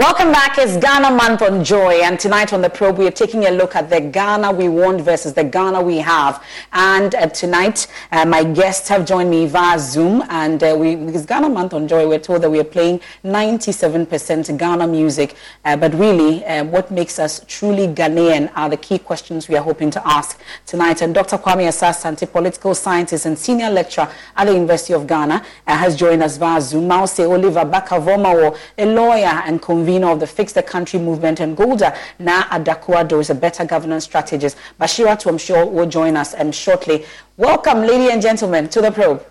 Welcome 0.00 0.30
back. 0.30 0.58
It's 0.58 0.76
Ghana 0.76 1.10
Month 1.10 1.42
on 1.42 1.64
Joy, 1.64 2.02
and 2.04 2.20
tonight 2.20 2.52
on 2.52 2.62
the 2.62 2.70
probe, 2.70 2.98
we 2.98 3.08
are 3.08 3.10
taking 3.10 3.46
a 3.46 3.50
look 3.50 3.74
at 3.74 3.90
the 3.90 4.00
Ghana 4.00 4.52
we 4.52 4.68
want 4.68 5.00
versus 5.00 5.32
the 5.32 5.42
Ghana 5.42 5.82
we 5.82 5.96
have. 5.98 6.40
And 6.72 7.16
uh, 7.16 7.26
tonight, 7.30 7.88
uh, 8.12 8.24
my 8.24 8.44
guests 8.44 8.86
have 8.90 9.04
joined 9.04 9.28
me 9.28 9.46
via 9.46 9.76
Zoom, 9.80 10.22
and 10.28 10.62
uh, 10.62 10.76
we 10.78 10.94
because 10.94 11.26
Ghana 11.26 11.48
Month 11.48 11.74
on 11.74 11.88
Joy, 11.88 12.06
we're 12.06 12.20
told 12.20 12.42
that 12.42 12.50
we 12.50 12.60
are 12.60 12.64
playing 12.64 13.00
97% 13.24 14.56
Ghana 14.56 14.86
music. 14.86 15.34
Uh, 15.64 15.76
but 15.76 15.92
really, 15.94 16.44
uh, 16.44 16.62
what 16.62 16.92
makes 16.92 17.18
us 17.18 17.44
truly 17.48 17.88
Ghanaian 17.88 18.52
are 18.54 18.68
the 18.68 18.76
key 18.76 19.00
questions 19.00 19.48
we 19.48 19.56
are 19.56 19.64
hoping 19.64 19.90
to 19.90 20.08
ask 20.08 20.38
tonight. 20.64 21.02
And 21.02 21.12
Dr. 21.12 21.38
Kwame 21.38 21.66
Asah-Asante, 21.66 22.30
political 22.30 22.72
scientist 22.76 23.26
and 23.26 23.36
senior 23.36 23.68
lecturer 23.68 24.08
at 24.36 24.44
the 24.44 24.52
University 24.52 24.94
of 24.94 25.08
Ghana, 25.08 25.44
uh, 25.66 25.76
has 25.76 25.96
joined 25.96 26.22
us 26.22 26.36
via 26.36 26.60
Zoom. 26.60 26.88
Mawuse 26.88 27.28
Oliver 27.28 27.64
Barker-Vormawor, 27.64 28.56
a 28.78 28.86
lawyer 28.86 29.42
and 29.44 29.60
convener 29.60 29.87
of 29.88 30.20
the 30.20 30.26
Fix 30.26 30.52
the 30.52 30.62
Country 30.62 31.00
movement, 31.00 31.40
and 31.40 31.56
Golda 31.56 31.96
Na 32.18 32.42
Adakuado 32.44 33.20
is 33.20 33.30
a 33.30 33.34
better 33.34 33.64
governance 33.64 34.04
strategist. 34.04 34.56
Bashira, 34.78 35.26
I'm 35.26 35.38
sure, 35.38 35.64
will 35.64 35.86
join 35.88 36.14
us 36.14 36.34
um, 36.34 36.52
shortly. 36.52 37.06
Welcome, 37.38 37.80
ladies 37.80 38.10
and 38.10 38.20
gentlemen, 38.20 38.68
to 38.68 38.82
the 38.82 38.90
probe. 38.90 39.24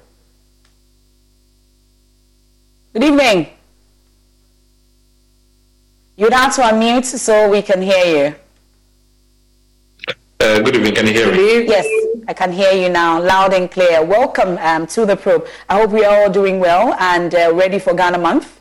Good 2.93 3.03
evening. 3.03 3.49
You'd 6.15 6.33
have 6.33 6.55
to 6.55 6.61
unmute 6.61 7.05
so 7.05 7.51
we 7.51 7.61
can 7.61 7.79
hear 7.83 8.05
you. 8.05 8.35
Uh, 10.39 10.59
good 10.61 10.75
evening. 10.75 10.95
Can 10.95 11.05
you 11.05 11.13
hear 11.13 11.31
me? 11.31 11.67
Yes, 11.67 11.85
I 12.27 12.33
can 12.33 12.51
hear 12.51 12.71
you 12.71 12.89
now, 12.89 13.21
loud 13.21 13.53
and 13.53 13.69
clear. 13.69 14.03
Welcome 14.03 14.57
um, 14.57 14.87
to 14.87 15.05
the 15.05 15.15
probe. 15.15 15.45
I 15.69 15.79
hope 15.79 15.91
we 15.91 16.03
are 16.03 16.23
all 16.23 16.31
doing 16.31 16.59
well 16.59 16.95
and 16.99 17.35
uh, 17.35 17.53
ready 17.53 17.77
for 17.77 17.93
Ghana 17.93 18.17
Month. 18.17 18.59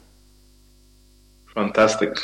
Fantastic. 1.57 2.19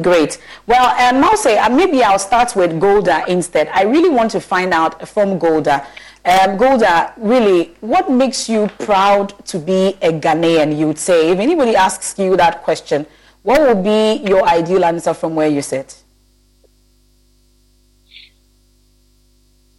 Great. 0.00 0.38
Well, 0.66 0.86
um, 1.02 1.22
Mawuse, 1.22 1.58
uh, 1.58 1.68
maybe 1.68 2.04
I'll 2.04 2.20
start 2.20 2.54
with 2.54 2.80
Golda 2.80 3.24
instead. 3.26 3.68
I 3.68 3.82
really 3.82 4.10
want 4.10 4.30
to 4.30 4.40
find 4.40 4.72
out 4.72 5.08
from 5.08 5.38
Golda. 5.40 5.84
Um, 6.24 6.56
Golda, 6.56 7.12
really, 7.16 7.74
what 7.80 8.08
makes 8.10 8.48
you 8.48 8.68
proud 8.78 9.34
to 9.46 9.58
be 9.58 9.96
a 10.00 10.12
Ghanaian, 10.12 10.78
you 10.78 10.86
would 10.86 10.98
say? 10.98 11.30
If 11.30 11.38
anybody 11.40 11.74
asks 11.74 12.16
you 12.16 12.36
that 12.36 12.62
question, 12.62 13.06
what 13.42 13.60
would 13.60 13.82
be 13.82 14.22
your 14.24 14.46
ideal 14.48 14.84
answer 14.84 15.14
from 15.14 15.34
where 15.34 15.48
you 15.48 15.60
sit? 15.60 16.02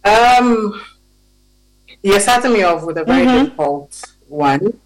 Um, 0.04 0.80
you're 2.02 2.20
starting 2.20 2.52
me 2.52 2.62
off 2.62 2.84
with 2.84 2.98
a 2.98 3.04
very 3.04 3.26
mm-hmm. 3.26 3.44
difficult 3.44 4.04
one 4.28 4.78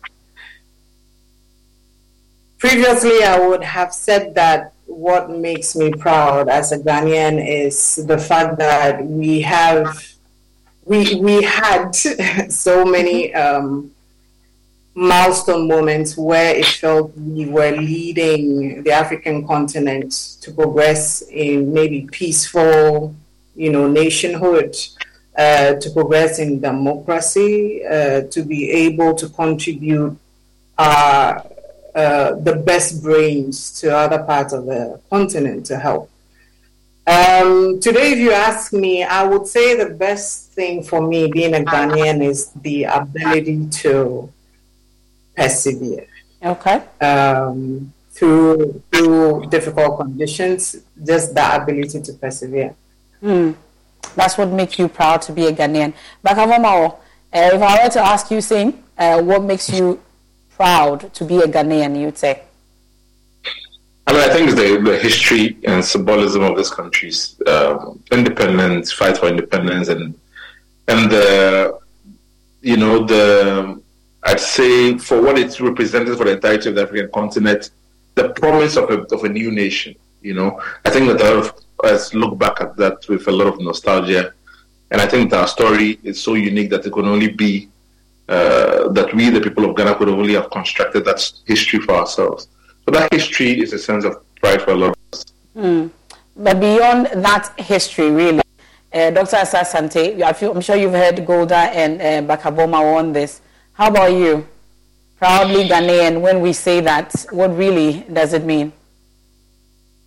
previously 2.60 3.24
I 3.24 3.40
would 3.48 3.64
have 3.64 3.92
said 3.92 4.34
that 4.36 4.72
what 4.86 5.30
makes 5.30 5.74
me 5.74 5.90
proud 5.90 6.48
as 6.48 6.72
a 6.72 6.78
Ghanaian 6.78 7.36
is 7.44 7.96
the 8.06 8.18
fact 8.18 8.58
that 8.58 9.04
we 9.04 9.40
have 9.40 9.86
we 10.84 11.16
we 11.16 11.42
had 11.42 11.94
so 12.48 12.84
many 12.84 13.34
um, 13.34 13.90
milestone 14.94 15.66
moments 15.66 16.16
where 16.16 16.54
it 16.54 16.66
felt 16.66 17.16
we 17.16 17.46
were 17.46 17.70
leading 17.70 18.82
the 18.82 18.92
African 18.92 19.46
continent 19.46 20.12
to 20.42 20.52
progress 20.52 21.22
in 21.22 21.72
maybe 21.72 22.08
peaceful, 22.10 23.14
you 23.56 23.70
know, 23.70 23.88
nationhood, 23.88 24.76
uh, 25.38 25.74
to 25.74 25.90
progress 25.90 26.38
in 26.38 26.60
democracy, 26.60 27.82
uh, 27.86 28.22
to 28.22 28.42
be 28.42 28.70
able 28.70 29.14
to 29.14 29.28
contribute 29.28 30.18
uh, 30.76 31.40
uh, 31.94 32.34
the 32.34 32.56
best 32.56 33.02
brains 33.02 33.80
to 33.80 33.94
other 33.96 34.22
parts 34.22 34.52
of 34.52 34.66
the 34.66 35.00
continent 35.10 35.66
to 35.66 35.78
help. 35.78 36.10
Um, 37.06 37.80
today, 37.80 38.12
if 38.12 38.18
you 38.18 38.32
ask 38.32 38.72
me, 38.72 39.02
I 39.02 39.24
would 39.24 39.46
say 39.46 39.76
the 39.76 39.90
best 39.94 40.52
thing 40.52 40.82
for 40.82 41.00
me 41.00 41.28
being 41.30 41.54
a 41.54 41.58
Ghanaian 41.58 42.22
is 42.22 42.50
the 42.52 42.84
ability 42.84 43.68
to 43.82 44.32
persevere. 45.36 46.06
Okay. 46.44 46.82
Um, 47.00 47.92
through 48.12 48.82
through 48.92 49.46
difficult 49.50 49.98
conditions, 49.98 50.76
just 51.04 51.34
the 51.34 51.56
ability 51.62 52.00
to 52.02 52.12
persevere. 52.12 52.74
Hmm. 53.20 53.52
That's 54.14 54.36
what 54.38 54.50
makes 54.50 54.78
you 54.78 54.88
proud 54.88 55.22
to 55.22 55.32
be 55.32 55.46
a 55.46 55.52
Ghanaian. 55.52 55.94
Barker-Vormawor, 56.22 56.92
uh, 56.92 56.98
if 57.32 57.62
I 57.62 57.84
were 57.84 57.90
to 57.90 58.00
ask 58.00 58.30
you, 58.30 58.40
Sing, 58.40 58.82
uh, 58.98 59.22
what 59.22 59.42
makes 59.42 59.70
you 59.70 60.00
proud 60.60 60.98
to 61.14 61.24
be 61.24 61.38
a 61.38 61.48
Ghanaian, 61.56 61.98
you'd 61.98 62.18
say? 62.18 62.42
I 64.06 64.12
mean, 64.12 64.24
I 64.28 64.30
think 64.34 64.50
the, 64.50 64.68
the 64.90 64.98
history 64.98 65.56
and 65.64 65.82
symbolism 65.82 66.42
of 66.42 66.54
this 66.54 66.70
country's 66.78 67.20
um, 67.46 68.02
independence, 68.12 68.92
fight 68.92 69.16
for 69.16 69.28
independence, 69.34 69.88
and 69.88 70.02
and 70.92 71.10
the 71.10 71.78
you 72.60 72.76
know 72.76 72.94
the 73.12 73.24
I'd 74.28 74.44
say 74.58 74.98
for 74.98 75.16
what 75.24 75.38
it's 75.38 75.56
represented 75.62 76.18
for 76.18 76.24
the 76.24 76.32
entirety 76.32 76.68
of 76.68 76.74
the 76.74 76.82
African 76.82 77.10
continent, 77.20 77.70
the 78.18 78.26
promise 78.40 78.76
of 78.76 78.90
a 78.90 78.98
of 79.16 79.20
a 79.24 79.30
new 79.40 79.50
nation. 79.62 79.94
You 80.20 80.34
know, 80.34 80.50
I 80.84 80.90
think 80.90 81.04
that 81.08 81.22
a 81.22 81.26
lot 81.30 81.38
of 81.44 81.46
us 81.92 82.12
look 82.12 82.36
back 82.44 82.60
at 82.60 82.76
that 82.76 83.08
with 83.08 83.26
a 83.28 83.34
lot 83.40 83.46
of 83.46 83.56
nostalgia, 83.60 84.34
and 84.90 85.00
I 85.00 85.06
think 85.06 85.30
that 85.30 85.40
our 85.40 85.48
story 85.58 85.98
is 86.02 86.22
so 86.22 86.34
unique 86.34 86.68
that 86.70 86.84
it 86.84 86.92
can 86.92 87.06
only 87.14 87.30
be 87.44 87.70
uh, 88.30 88.88
that 88.90 89.12
we, 89.12 89.28
the 89.28 89.40
people 89.40 89.64
of 89.68 89.76
Ghana, 89.76 89.96
could 89.96 90.08
only 90.08 90.34
have 90.34 90.50
constructed 90.50 91.04
that 91.04 91.20
history 91.46 91.80
for 91.80 91.96
ourselves. 91.96 92.46
So 92.84 92.92
that 92.92 93.12
history 93.12 93.60
is 93.60 93.72
a 93.72 93.78
sense 93.78 94.04
of 94.04 94.22
pride 94.36 94.62
for 94.62 94.70
a 94.70 94.76
lot 94.76 94.90
of 94.90 94.96
us. 95.12 95.24
Mm. 95.56 95.90
But 96.36 96.60
beyond 96.60 97.06
that 97.24 97.52
history, 97.58 98.08
really, 98.08 98.42
uh, 98.92 99.10
Dr. 99.10 99.36
Asah-Asante, 99.36 100.54
I'm 100.54 100.60
sure 100.60 100.76
you've 100.76 100.92
heard 100.92 101.26
Golda 101.26 101.56
and 101.56 102.00
uh, 102.00 102.22
Barker-Vormawor 102.28 102.98
on 102.98 103.12
this. 103.12 103.40
How 103.72 103.88
about 103.88 104.12
you? 104.12 104.46
Proudly 105.18 105.68
Ghanaian, 105.68 106.20
when 106.20 106.40
we 106.40 106.52
say 106.52 106.80
that, 106.82 107.12
what 107.32 107.56
really 107.56 108.06
does 108.12 108.32
it 108.32 108.44
mean? 108.44 108.72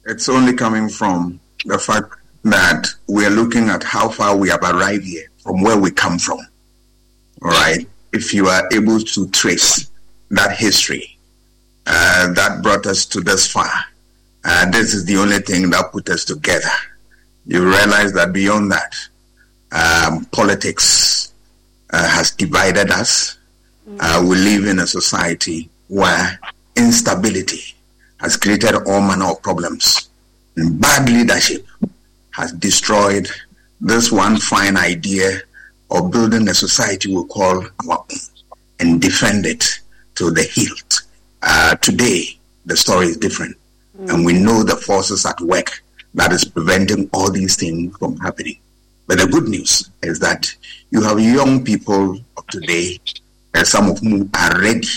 It's 0.05 0.29
only 0.29 0.53
coming 0.53 0.87
from 0.87 1.41
the 1.65 1.77
fact 1.77 2.15
that 2.45 2.87
we're 3.05 3.29
looking 3.29 3.67
at 3.67 3.83
how 3.83 4.07
far 4.07 4.37
we 4.37 4.47
have 4.47 4.63
arrived 4.63 5.03
here 5.03 5.27
from 5.39 5.61
where 5.61 5.77
we 5.77 5.91
come 5.91 6.17
from. 6.17 6.39
All 7.41 7.51
right 7.51 7.85
if 8.13 8.33
you 8.33 8.47
are 8.47 8.67
able 8.71 8.99
to 8.99 9.27
trace 9.29 9.89
that 10.29 10.55
history 10.55 11.17
uh, 11.87 12.31
that 12.33 12.61
brought 12.61 12.85
us 12.85 13.05
to 13.07 13.19
this 13.21 13.51
far, 13.51 13.69
uh, 14.45 14.69
this 14.71 14.93
is 14.93 15.05
the 15.05 15.17
only 15.17 15.39
thing 15.39 15.69
that 15.71 15.91
put 15.91 16.09
us 16.09 16.23
together. 16.23 16.69
You 17.45 17.63
realize 17.63 18.13
that 18.13 18.31
beyond 18.31 18.71
that, 18.71 18.95
um, 19.71 20.25
politics 20.25 21.33
uh, 21.91 22.07
has 22.07 22.31
divided 22.31 22.91
us. 22.91 23.37
Uh, 23.99 24.23
we 24.27 24.35
live 24.37 24.65
in 24.65 24.79
a 24.79 24.87
society 24.87 25.69
where 25.87 26.39
instability 26.75 27.75
has 28.19 28.37
created 28.37 28.75
all 28.87 29.01
manner 29.01 29.31
of 29.31 29.41
problems. 29.41 30.09
And 30.55 30.79
bad 30.79 31.09
leadership 31.09 31.65
has 32.31 32.51
destroyed 32.53 33.27
this 33.81 34.11
one 34.11 34.37
fine 34.37 34.77
idea 34.77 35.41
or 35.93 36.09
building 36.09 36.49
a 36.49 36.53
society 36.53 37.15
we 37.15 37.23
call 37.25 37.63
our 37.87 37.99
own 37.99 38.17
and 38.79 38.99
defend 38.99 39.45
it 39.45 39.63
to 40.15 40.31
the 40.31 40.43
hilt. 40.43 41.03
Uh, 41.43 41.75
today, 41.75 42.23
the 42.65 42.75
story 42.75 43.05
is 43.07 43.17
different. 43.17 43.55
Mm. 43.97 44.13
And 44.13 44.25
we 44.25 44.33
know 44.33 44.63
the 44.63 44.75
forces 44.75 45.25
at 45.25 45.39
work 45.41 45.83
that 46.15 46.33
is 46.33 46.43
preventing 46.43 47.09
all 47.13 47.31
these 47.31 47.55
things 47.55 47.95
from 47.97 48.17
happening. 48.17 48.57
But 49.07 49.19
the 49.19 49.27
good 49.27 49.47
news 49.47 49.91
is 50.01 50.19
that 50.19 50.53
you 50.89 51.03
have 51.03 51.19
young 51.19 51.63
people 51.63 52.17
of 52.37 52.47
today, 52.47 52.99
and 53.53 53.67
some 53.67 53.91
of 53.91 53.99
whom 53.99 54.31
are 54.35 54.59
ready 54.59 54.87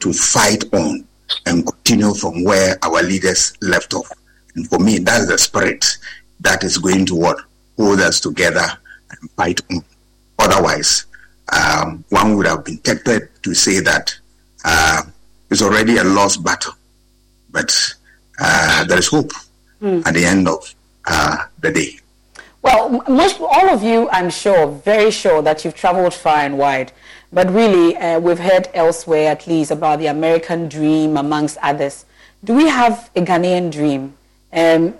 to 0.00 0.12
fight 0.12 0.64
on 0.72 1.06
and 1.46 1.64
continue 1.66 2.12
from 2.14 2.42
where 2.42 2.76
our 2.82 3.02
leaders 3.02 3.52
left 3.60 3.94
off. 3.94 4.10
And 4.56 4.68
for 4.68 4.78
me, 4.78 4.98
that's 4.98 5.28
the 5.28 5.38
spirit 5.38 5.84
that 6.40 6.64
is 6.64 6.78
going 6.78 7.06
to 7.06 7.14
what 7.14 7.38
hold 7.76 8.00
us 8.00 8.20
together 8.20 8.66
and 9.10 9.30
fight 9.32 9.60
on. 9.70 9.84
Otherwise, 10.38 11.06
um, 11.52 12.04
one 12.08 12.36
would 12.36 12.46
have 12.46 12.64
been 12.64 12.78
tempted 12.78 13.28
to 13.42 13.54
say 13.54 13.80
that 13.80 14.14
uh, 14.64 15.02
it's 15.50 15.62
already 15.62 15.96
a 15.98 16.04
lost 16.04 16.42
battle. 16.42 16.74
But 17.50 17.94
uh, 18.40 18.84
there 18.84 18.98
is 18.98 19.08
hope 19.08 19.32
mm. 19.80 20.04
at 20.06 20.14
the 20.14 20.24
end 20.24 20.48
of 20.48 20.74
uh, 21.06 21.44
the 21.60 21.72
day. 21.72 21.98
Well, 22.62 23.04
most 23.08 23.40
all 23.40 23.68
of 23.68 23.82
you, 23.82 24.08
I'm 24.10 24.30
sure, 24.30 24.66
very 24.68 25.10
sure 25.10 25.42
that 25.42 25.64
you've 25.64 25.74
traveled 25.74 26.14
far 26.14 26.38
and 26.38 26.56
wide. 26.56 26.92
But 27.30 27.50
really, 27.50 27.96
uh, 27.96 28.20
we've 28.20 28.38
heard 28.38 28.68
elsewhere, 28.72 29.30
at 29.30 29.46
least, 29.46 29.70
about 29.70 29.98
the 29.98 30.06
American 30.06 30.68
dream, 30.68 31.16
amongst 31.16 31.58
others. 31.62 32.06
Do 32.42 32.54
we 32.54 32.68
have 32.68 33.10
a 33.16 33.20
Ghanaian 33.20 33.70
dream? 33.70 34.14
Um, 34.52 34.94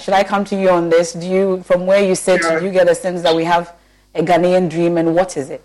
should 0.00 0.14
I 0.14 0.24
come 0.24 0.44
to 0.46 0.60
you 0.60 0.70
on 0.70 0.90
this? 0.90 1.12
Do 1.12 1.26
you, 1.26 1.62
from 1.62 1.86
where 1.86 2.04
you 2.04 2.14
sit, 2.14 2.42
yeah. 2.42 2.58
do 2.58 2.66
you 2.66 2.72
get 2.72 2.88
a 2.88 2.94
sense 2.94 3.22
that 3.22 3.34
we 3.34 3.44
have 3.44 3.72
a 4.14 4.22
Ghanaian 4.22 4.68
dream 4.68 4.96
and 4.98 5.14
what 5.14 5.36
is 5.36 5.50
it? 5.50 5.64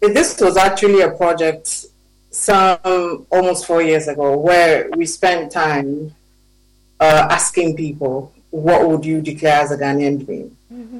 This 0.00 0.40
was 0.40 0.56
actually 0.56 1.00
a 1.02 1.10
project 1.10 1.86
some 2.30 3.26
almost 3.30 3.66
four 3.66 3.82
years 3.82 4.06
ago 4.08 4.36
where 4.36 4.88
we 4.96 5.06
spent 5.06 5.50
time 5.50 6.14
uh, 7.00 7.26
asking 7.30 7.76
people, 7.76 8.32
what 8.50 8.88
would 8.88 9.04
you 9.04 9.20
declare 9.20 9.60
as 9.60 9.72
a 9.72 9.76
Ghanaian 9.76 10.24
dream? 10.24 10.56
Mm-hmm. 10.72 10.98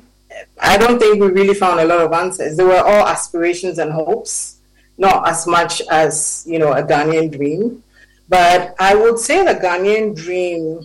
I 0.60 0.76
don't 0.76 0.98
think 0.98 1.20
we 1.20 1.28
really 1.28 1.54
found 1.54 1.80
a 1.80 1.84
lot 1.84 2.00
of 2.00 2.12
answers. 2.12 2.56
They 2.56 2.64
were 2.64 2.78
all 2.78 3.06
aspirations 3.06 3.78
and 3.78 3.92
hopes, 3.92 4.58
not 4.96 5.28
as 5.28 5.46
much 5.46 5.80
as, 5.90 6.44
you 6.46 6.58
know, 6.58 6.72
a 6.72 6.82
Ghanaian 6.82 7.30
dream. 7.30 7.82
But 8.28 8.74
I 8.78 8.94
would 8.94 9.18
say 9.18 9.44
the 9.44 9.58
Ghanaian 9.58 10.14
dream, 10.14 10.78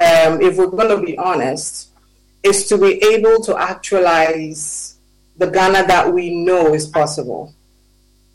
um, 0.00 0.42
if 0.42 0.56
we're 0.58 0.66
going 0.66 0.88
to 0.88 1.04
be 1.04 1.16
honest, 1.16 1.85
is 2.46 2.66
to 2.68 2.78
be 2.78 2.92
able 3.14 3.42
to 3.42 3.56
actualize 3.56 4.96
the 5.36 5.46
Ghana 5.46 5.86
that 5.86 6.12
we 6.12 6.34
know 6.34 6.74
is 6.74 6.86
possible. 6.86 7.52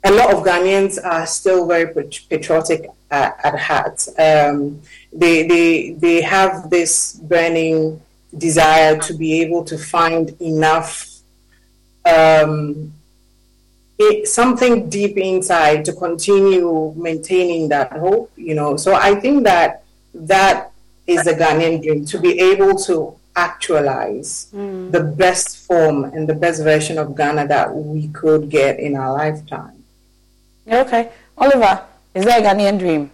A 0.03 0.11
lot 0.11 0.33
of 0.33 0.43
Ghanaians 0.43 1.03
are 1.03 1.25
still 1.25 1.67
very 1.67 1.93
patriotic 2.29 2.89
at, 3.09 3.39
at 3.43 3.59
heart. 3.59 4.07
Um, 4.17 4.81
they, 5.13 5.47
they, 5.47 5.91
they 5.91 6.21
have 6.21 6.69
this 6.69 7.13
burning 7.13 8.01
desire 8.37 8.97
to 8.99 9.13
be 9.13 9.41
able 9.41 9.63
to 9.65 9.77
find 9.77 10.29
enough 10.41 11.07
um, 12.05 12.93
it, 13.99 14.27
something 14.27 14.89
deep 14.89 15.17
inside 15.17 15.85
to 15.85 15.93
continue 15.93 16.93
maintaining 16.97 17.69
that 17.69 17.91
hope 17.91 18.31
you 18.35 18.55
know 18.55 18.75
so 18.75 18.93
i 18.95 19.13
think 19.13 19.43
that 19.43 19.83
that 20.13 20.71
is 21.05 21.27
a 21.27 21.33
ghanaian 21.33 21.83
dream 21.83 22.05
to 22.05 22.17
be 22.19 22.39
able 22.39 22.73
to 22.73 23.15
actualize 23.35 24.47
mm. 24.53 24.91
the 24.91 25.03
best 25.03 25.65
form 25.65 26.03
and 26.03 26.27
the 26.27 26.33
best 26.33 26.63
version 26.63 26.97
of 26.97 27.15
ghana 27.15 27.47
that 27.47 27.73
we 27.73 28.07
could 28.09 28.49
get 28.49 28.79
in 28.79 28.95
our 28.95 29.13
lifetime. 29.13 29.83
Okay. 30.67 31.11
Oliver 31.37 31.85
is 32.13 32.25
there 32.25 32.39
a 32.39 32.43
ghanaian 32.43 32.77
dream? 32.77 33.11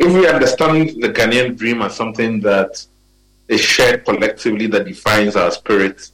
If 0.00 0.12
we 0.12 0.28
understand 0.28 1.02
the 1.02 1.08
Ghanaian 1.08 1.56
dream 1.56 1.82
as 1.82 1.96
something 1.96 2.40
that 2.40 2.84
is 3.48 3.60
shared 3.60 4.04
collectively 4.04 4.68
that 4.68 4.84
defines 4.84 5.34
our 5.34 5.50
spirit, 5.50 6.10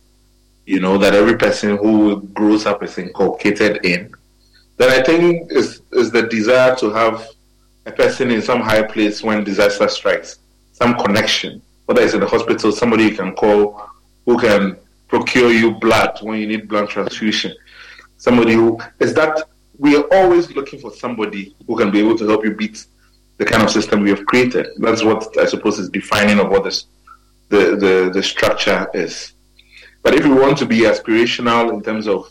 you 0.64 0.80
know, 0.80 0.96
that 0.98 1.14
every 1.14 1.36
person 1.36 1.76
who 1.76 2.22
grows 2.32 2.64
up 2.64 2.82
is 2.82 2.96
inculcated 2.96 3.84
in, 3.84 4.14
then 4.78 4.90
I 4.90 5.02
think 5.04 5.52
is 5.52 5.82
is 5.92 6.10
the 6.10 6.22
desire 6.22 6.74
to 6.76 6.90
have 6.92 7.28
a 7.84 7.92
person 7.92 8.30
in 8.30 8.40
some 8.40 8.60
high 8.60 8.82
place 8.82 9.22
when 9.22 9.44
disaster 9.44 9.88
strikes, 9.88 10.38
some 10.84 10.96
connection, 10.98 11.62
whether 11.86 12.02
it's 12.02 12.12
in 12.12 12.20
the 12.20 12.26
hospital, 12.26 12.70
somebody 12.70 13.04
you 13.04 13.16
can 13.16 13.34
call 13.34 13.60
who 14.26 14.38
can 14.38 14.76
procure 15.08 15.50
you 15.50 15.70
blood 15.70 16.18
when 16.20 16.38
you 16.40 16.46
need 16.46 16.68
blood 16.68 16.90
transfusion. 16.90 17.52
Somebody 18.18 18.52
who 18.52 18.78
is 19.00 19.14
that 19.14 19.34
we 19.78 19.96
are 19.96 20.06
always 20.12 20.50
looking 20.56 20.78
for 20.78 20.90
somebody 20.92 21.56
who 21.66 21.74
can 21.80 21.90
be 21.90 22.00
able 22.00 22.18
to 22.18 22.26
help 22.28 22.44
you 22.44 22.52
beat 22.54 22.84
the 23.38 23.46
kind 23.46 23.62
of 23.62 23.70
system 23.70 24.02
we 24.02 24.10
have 24.10 24.26
created. 24.26 24.66
That's 24.76 25.02
what 25.02 25.20
I 25.38 25.46
suppose 25.46 25.78
is 25.78 25.88
defining 25.88 26.38
of 26.38 26.50
what 26.50 26.64
this, 26.64 26.84
the, 27.48 27.62
the, 27.84 28.10
the 28.12 28.22
structure 28.22 28.86
is. 28.92 29.32
But 30.02 30.12
if 30.14 30.24
we 30.26 30.34
want 30.34 30.58
to 30.58 30.66
be 30.66 30.80
aspirational 30.80 31.72
in 31.72 31.82
terms 31.82 32.06
of, 32.06 32.30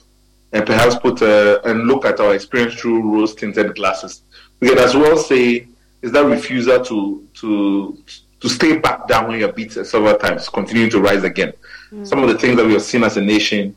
and 0.52 0.64
perhaps 0.64 0.96
put 0.96 1.24
a, 1.24 1.68
and 1.68 1.88
look 1.88 2.06
at 2.06 2.20
our 2.20 2.36
experience 2.36 2.76
through 2.76 3.00
rose 3.14 3.34
tinted 3.34 3.74
glasses, 3.74 4.22
we 4.60 4.70
can 4.70 4.78
as 4.78 4.94
well 4.94 5.18
say, 5.18 5.68
is 6.04 6.12
that 6.12 6.26
refusal 6.26 6.84
to, 6.86 7.28
to, 7.34 7.98
to 8.44 8.50
stay 8.50 8.78
back 8.78 9.08
down 9.08 9.30
when 9.30 9.40
you're 9.40 9.54
beaten 9.54 9.86
several 9.86 10.18
times, 10.18 10.50
continuing 10.50 10.90
to 10.90 11.00
rise 11.00 11.24
again. 11.24 11.54
Mm. 11.94 12.06
Some 12.06 12.22
of 12.22 12.28
the 12.28 12.38
things 12.38 12.58
that 12.58 12.66
we 12.66 12.74
have 12.74 12.82
seen 12.82 13.02
as 13.06 13.16
a 13.16 13.22
nation, 13.22 13.74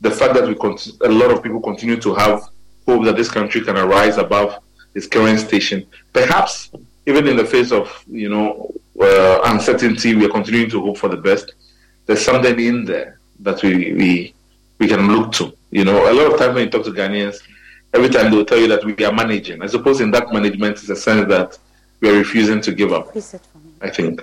the 0.00 0.10
fact 0.10 0.32
that 0.32 0.48
we 0.48 0.54
a 1.06 1.12
lot 1.12 1.30
of 1.30 1.42
people 1.42 1.60
continue 1.60 2.00
to 2.00 2.14
have 2.14 2.48
hope 2.86 3.04
that 3.04 3.16
this 3.16 3.30
country 3.30 3.60
can 3.60 3.76
arise 3.76 4.16
above 4.16 4.58
its 4.94 5.06
current 5.06 5.38
station. 5.38 5.86
Perhaps 6.14 6.70
even 7.04 7.28
in 7.28 7.36
the 7.36 7.44
face 7.44 7.72
of 7.72 8.02
you 8.08 8.30
know 8.30 8.72
uh, 8.98 9.40
uncertainty, 9.52 10.14
we 10.14 10.24
are 10.24 10.30
continuing 10.30 10.70
to 10.70 10.80
hope 10.80 10.96
for 10.96 11.10
the 11.10 11.18
best. 11.18 11.52
There's 12.06 12.24
something 12.24 12.58
in 12.58 12.86
there 12.86 13.18
that 13.40 13.62
we 13.62 13.92
we 13.92 14.34
we 14.78 14.88
can 14.88 15.14
look 15.14 15.32
to. 15.32 15.54
You 15.70 15.84
know, 15.84 16.10
a 16.10 16.14
lot 16.14 16.32
of 16.32 16.38
times 16.38 16.54
when 16.54 16.64
you 16.64 16.70
talk 16.70 16.84
to 16.86 16.90
Ghanaians, 16.90 17.42
every 17.92 18.08
time 18.08 18.30
they'll 18.30 18.46
tell 18.46 18.58
you 18.58 18.68
that 18.68 18.82
we 18.82 18.94
are 19.04 19.12
managing. 19.12 19.60
I 19.60 19.66
suppose 19.66 20.00
in 20.00 20.10
that 20.12 20.32
management 20.32 20.78
is 20.78 20.88
a 20.88 20.96
sense 20.96 21.28
that 21.28 21.58
we 22.00 22.08
are 22.08 22.16
refusing 22.16 22.62
to 22.62 22.72
give 22.72 22.94
up. 22.94 23.12
I 23.80 23.90
think. 23.90 24.20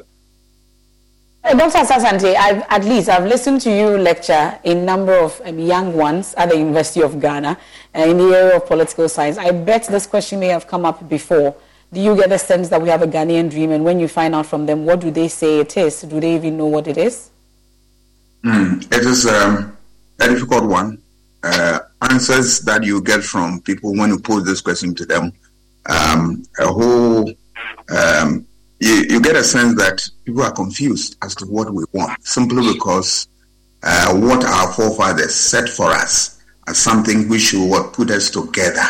Uh, 1.44 1.54
Dr. 1.56 1.80
Asante, 1.80 2.36
I've, 2.36 2.64
at 2.70 2.86
least 2.86 3.10
I've 3.10 3.26
listened 3.26 3.60
to 3.62 3.70
you 3.70 3.98
lecture 3.98 4.58
a 4.64 4.74
number 4.74 5.14
of 5.14 5.42
um, 5.44 5.60
young 5.60 5.94
ones 5.94 6.34
at 6.36 6.50
the 6.50 6.58
University 6.58 7.02
of 7.02 7.20
Ghana 7.20 7.58
uh, 7.94 8.00
in 8.00 8.18
the 8.18 8.34
area 8.34 8.56
of 8.56 8.66
political 8.66 9.10
science. 9.10 9.38
I 9.38 9.52
bet 9.52 9.88
this 9.88 10.08
question 10.08 10.40
may 10.40 10.48
have 10.48 10.68
come 10.68 10.86
up 10.86 11.08
before. 11.10 11.54
Do 11.92 12.00
you 12.00 12.16
get 12.16 12.30
the 12.30 12.40
sense 12.40 12.70
that 12.70 12.82
we 12.82 12.88
have 12.88 13.02
a 13.02 13.08
Ghanaian 13.08 13.52
dream? 13.52 13.72
And 13.72 13.84
when 13.84 14.00
you 14.00 14.08
find 14.08 14.34
out 14.34 14.46
from 14.46 14.66
them, 14.66 14.86
what 14.86 15.02
do 15.02 15.12
they 15.12 15.28
say 15.28 15.60
it 15.60 15.76
is? 15.76 16.02
Do 16.04 16.22
they 16.22 16.36
even 16.36 16.58
know 16.58 16.68
what 16.68 16.88
it 16.88 16.98
is? 16.98 17.30
Mm, 18.46 18.84
it 18.86 19.06
is 19.06 19.26
um, 19.26 19.78
a 20.22 20.30
difficult 20.30 20.64
one. 20.64 20.98
Uh, 21.44 21.80
answers 22.10 22.62
that 22.62 22.86
you 22.86 23.02
get 23.02 23.22
from 23.22 23.60
people 23.62 23.94
when 23.96 24.10
you 24.10 24.18
pose 24.18 24.46
this 24.46 24.62
question 24.62 24.96
to 24.96 25.06
them, 25.06 25.34
um, 25.88 26.44
a 26.58 26.68
whole 26.68 27.30
um, 27.90 28.48
you, 28.80 29.06
you 29.10 29.22
get 29.22 29.36
a 29.36 29.44
sense 29.44 29.76
that 29.76 30.08
people 30.26 30.44
are 30.44 30.52
confused 30.52 31.18
as 31.22 31.36
to 31.36 31.46
what 31.46 31.74
we 31.74 31.84
want, 31.94 32.26
simply 32.26 32.74
because 32.74 33.28
uh, 33.84 34.14
what 34.16 34.44
our 34.44 34.72
forefathers 34.74 35.36
set 35.36 35.70
for 35.70 35.92
us 35.92 36.42
as 36.68 36.78
something 36.78 37.28
which 37.30 37.42
should 37.42 37.94
put 37.94 38.10
us 38.10 38.30
together, 38.30 38.86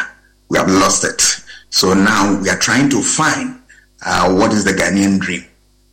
we 0.49 0.57
have 0.57 0.69
lost 0.69 1.03
it. 1.03 1.21
So 1.69 1.93
now 1.93 2.39
we 2.39 2.49
are 2.49 2.59
trying 2.59 2.89
to 2.91 3.01
find 3.01 3.59
uh, 4.05 4.33
what 4.33 4.51
is 4.51 4.63
the 4.63 4.71
Ghanaian 4.73 5.19
dream. 5.19 5.43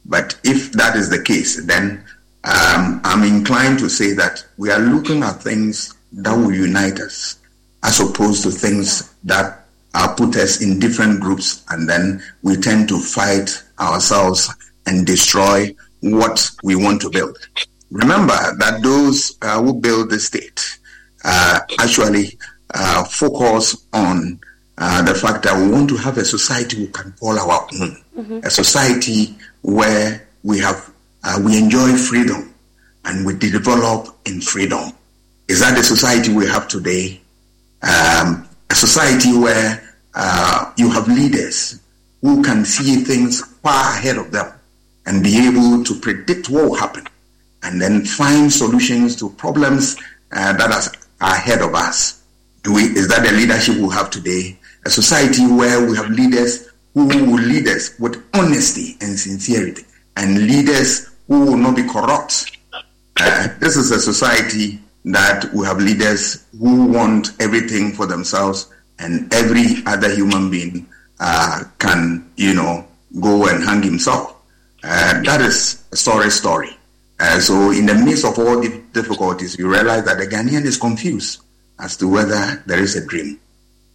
But 0.05 0.39
if 0.45 0.73
that 0.73 0.97
is 0.97 1.09
the 1.09 1.23
case, 1.23 1.65
then 1.65 2.05
um, 2.45 3.01
I'm 3.05 3.23
inclined 3.23 3.79
to 3.81 3.89
say 3.89 4.13
that 4.15 4.45
we 4.57 4.71
are 4.71 4.79
looking 4.81 5.23
at 5.23 5.43
things 5.43 5.95
that 6.13 6.35
will 6.35 6.53
unite 6.53 7.01
us 7.01 7.39
as 7.83 8.01
opposed 8.01 8.43
to 8.43 8.51
things 8.51 9.15
that 9.25 9.65
uh, 9.95 10.15
put 10.15 10.37
us 10.37 10.63
in 10.63 10.79
different 10.79 11.21
groups 11.21 11.65
and 11.71 11.89
then 11.89 12.23
we 12.43 12.57
tend 12.57 12.89
to 12.89 12.99
fight 13.01 13.63
ourselves 13.81 14.55
and 14.87 15.06
destroy 15.06 15.75
what 16.00 16.50
we 16.62 16.77
want 16.77 17.00
to 17.03 17.11
build. 17.11 17.37
Remember 17.91 18.37
that 18.59 18.81
those 18.82 19.37
uh, 19.43 19.61
who 19.61 19.75
build 19.75 20.11
the 20.11 20.21
state 20.21 20.79
uh, 21.25 21.60
actually 21.81 22.39
uh, 22.75 23.05
focus 23.05 23.87
on 23.93 24.41
uh, 24.79 25.03
the 25.03 25.15
fact 25.15 25.43
that 25.44 25.58
we 25.60 25.70
want 25.70 25.89
to 25.91 25.96
have 25.96 26.17
a 26.19 26.25
society 26.25 26.79
we 26.79 26.87
can 26.89 27.13
call 27.20 27.39
our 27.39 27.67
own, 27.81 28.03
mm-hmm. 28.17 28.39
a 28.44 28.51
society 28.51 29.37
where 29.63 30.27
we 30.43 30.58
have 30.58 30.91
uh, 31.25 31.39
we 31.44 31.58
enjoy 31.58 31.94
freedom 31.96 32.55
and 33.05 33.27
we 33.27 33.34
develop 33.34 34.17
in 34.25 34.41
freedom. 34.41 34.93
Is 35.49 35.60
that 35.60 35.77
the 35.77 35.82
society 35.82 36.32
we 36.32 36.46
have 36.46 36.69
today? 36.69 37.20
Um, 37.82 38.49
a 38.70 38.75
society 38.75 39.37
where 39.37 39.94
uh, 40.15 40.72
you 40.77 40.91
have 40.91 41.08
leaders 41.08 41.81
who 42.22 42.43
can 42.43 42.65
see 42.65 42.96
things 42.96 43.43
far 43.62 43.96
ahead 43.98 44.17
of 44.17 44.31
them 44.31 44.52
and 45.06 45.22
be 45.22 45.46
able 45.46 45.82
to 45.84 45.94
predict 46.00 46.48
what 46.48 46.64
will 46.64 46.74
happen 46.74 47.06
and 47.62 47.81
then 47.81 48.05
find 48.05 48.52
solutions 48.52 49.17
to 49.17 49.31
problems 49.31 49.96
uh, 50.32 50.52
that 50.55 50.70
are 50.70 51.32
ahead 51.34 51.60
of 51.60 51.74
us. 51.74 52.22
Do 52.62 52.74
We, 52.74 52.82
is 52.84 53.08
that 53.08 53.26
the 53.26 53.32
leadership 53.32 53.76
we 53.76 53.88
have 53.94 54.10
today? 54.10 54.58
A 54.84 54.90
society 54.90 55.46
where 55.46 55.86
we 55.86 55.96
have 55.96 56.10
leaders 56.10 56.70
who 56.94 57.06
will 57.06 57.43
lead 57.43 57.69
us 57.69 57.98
with 57.98 58.22
honesty 58.34 58.96
and 59.00 59.19
sincerity 59.19 59.84
and 60.17 60.46
leaders 60.46 61.10
who 61.29 61.44
will 61.46 61.56
not 61.56 61.76
be 61.76 61.82
corrupt. 61.82 62.56
Uh, 63.19 63.48
this 63.58 63.76
is 63.76 63.90
a 63.90 64.00
society 64.00 64.81
that 65.05 65.52
we 65.55 65.64
have 65.67 65.79
leaders 65.79 66.46
who 66.58 66.86
want 66.86 67.31
everything 67.40 67.93
for 67.93 68.06
themselves 68.06 68.72
and 68.98 69.32
every 69.32 69.82
other 69.86 70.12
human 70.14 70.50
being 70.50 70.86
uh, 71.20 71.64
can, 71.79 72.31
you 72.36 72.55
know, 72.55 72.86
go 73.19 73.48
and 73.48 73.64
hang 73.64 73.82
himself. 73.82 74.36
Uh, 74.82 75.20
that 75.22 75.40
is 75.40 75.84
a 75.93 75.96
story 75.96 76.31
story. 76.31 76.70
Uh, 77.19 77.38
so 77.38 77.70
in 77.70 77.86
the 77.86 77.94
midst 77.94 78.24
of 78.24 78.38
all 78.38 78.60
the 78.60 78.82
difficulties, 78.93 79.58
you 79.58 79.70
realize 79.70 80.05
that 80.05 80.19
the 80.19 80.26
Ghanaian 80.26 80.64
is 80.64 80.79
confused 80.79 81.40
as 81.79 81.96
to 81.98 82.08
whether 82.08 82.62
there 82.67 82.81
is 82.81 82.96
a 82.96 83.06
dream. 83.06 83.38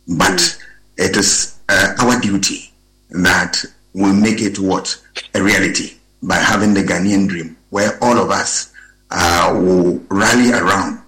But 0.08 0.38
mm. 0.38 0.62
it 0.98 1.18
is 1.18 1.60
uh, 1.70 1.96
our 2.00 2.20
duty 2.20 2.72
that 3.10 3.64
we 3.94 4.12
make 4.12 4.42
it 4.42 4.60
what? 4.60 4.96
A 5.34 5.42
reality 5.42 5.94
by 6.22 6.36
having 6.36 6.74
the 6.74 6.84
Ghanaian 6.84 7.28
dream 7.28 7.58
where 7.70 7.98
all 8.04 8.18
of 8.18 8.30
us 8.30 8.72
uh, 9.12 9.52
will 9.54 9.98
rally 10.10 10.52
around 10.52 11.02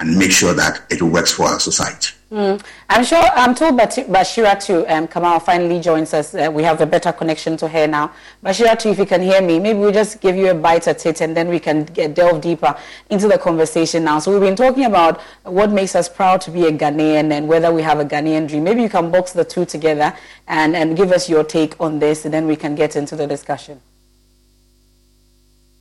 and 0.00 0.18
make 0.18 0.32
sure 0.32 0.54
that 0.54 0.82
it 0.90 1.02
works 1.02 1.32
for 1.32 1.44
our 1.44 1.60
society. 1.60 2.14
Mm. 2.32 2.60
I'm 2.88 3.04
sure, 3.04 3.22
I'm 3.22 3.54
told 3.54 3.78
Bashiratu, 3.78 4.90
um, 4.90 5.06
Kamal 5.06 5.38
finally 5.38 5.78
joins 5.80 6.12
us. 6.12 6.34
Uh, 6.34 6.50
we 6.52 6.64
have 6.64 6.80
a 6.80 6.86
better 6.86 7.12
connection 7.12 7.56
to 7.58 7.68
her 7.68 7.86
now. 7.86 8.12
Bashiratu, 8.42 8.90
if 8.90 8.98
you 8.98 9.06
can 9.06 9.22
hear 9.22 9.40
me, 9.40 9.60
maybe 9.60 9.78
we'll 9.78 9.92
just 9.92 10.20
give 10.20 10.34
you 10.34 10.50
a 10.50 10.54
bite 10.54 10.88
at 10.88 11.06
it 11.06 11.20
and 11.20 11.36
then 11.36 11.48
we 11.48 11.60
can 11.60 11.84
get, 11.84 12.14
delve 12.14 12.40
deeper 12.40 12.76
into 13.08 13.28
the 13.28 13.38
conversation 13.38 14.02
now. 14.02 14.18
So 14.18 14.32
we've 14.32 14.40
been 14.40 14.56
talking 14.56 14.84
about 14.84 15.20
what 15.44 15.70
makes 15.70 15.94
us 15.94 16.08
proud 16.08 16.40
to 16.40 16.50
be 16.50 16.66
a 16.66 16.72
Ghanaian 16.72 17.30
and 17.30 17.46
whether 17.46 17.72
we 17.72 17.82
have 17.82 18.00
a 18.00 18.04
Ghanaian 18.04 18.48
dream. 18.48 18.64
Maybe 18.64 18.82
you 18.82 18.88
can 18.88 19.12
box 19.12 19.32
the 19.32 19.44
two 19.44 19.64
together 19.64 20.12
and, 20.48 20.74
and 20.74 20.96
give 20.96 21.12
us 21.12 21.28
your 21.28 21.44
take 21.44 21.80
on 21.80 22.00
this 22.00 22.24
and 22.24 22.34
then 22.34 22.48
we 22.48 22.56
can 22.56 22.74
get 22.74 22.96
into 22.96 23.14
the 23.14 23.28
discussion. 23.28 23.80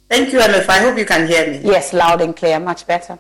Thank 0.08 0.32
you, 0.32 0.38
MF. 0.38 0.70
I 0.70 0.79
hope 0.82 1.00
you 1.00 1.05
can 1.05 1.27
hear 1.27 1.48
me. 1.48 1.62
Yes, 1.63 1.93
loud 1.93 2.22
and 2.22 2.36
clear, 2.36 2.60
much 2.60 2.86
better. 2.86 3.17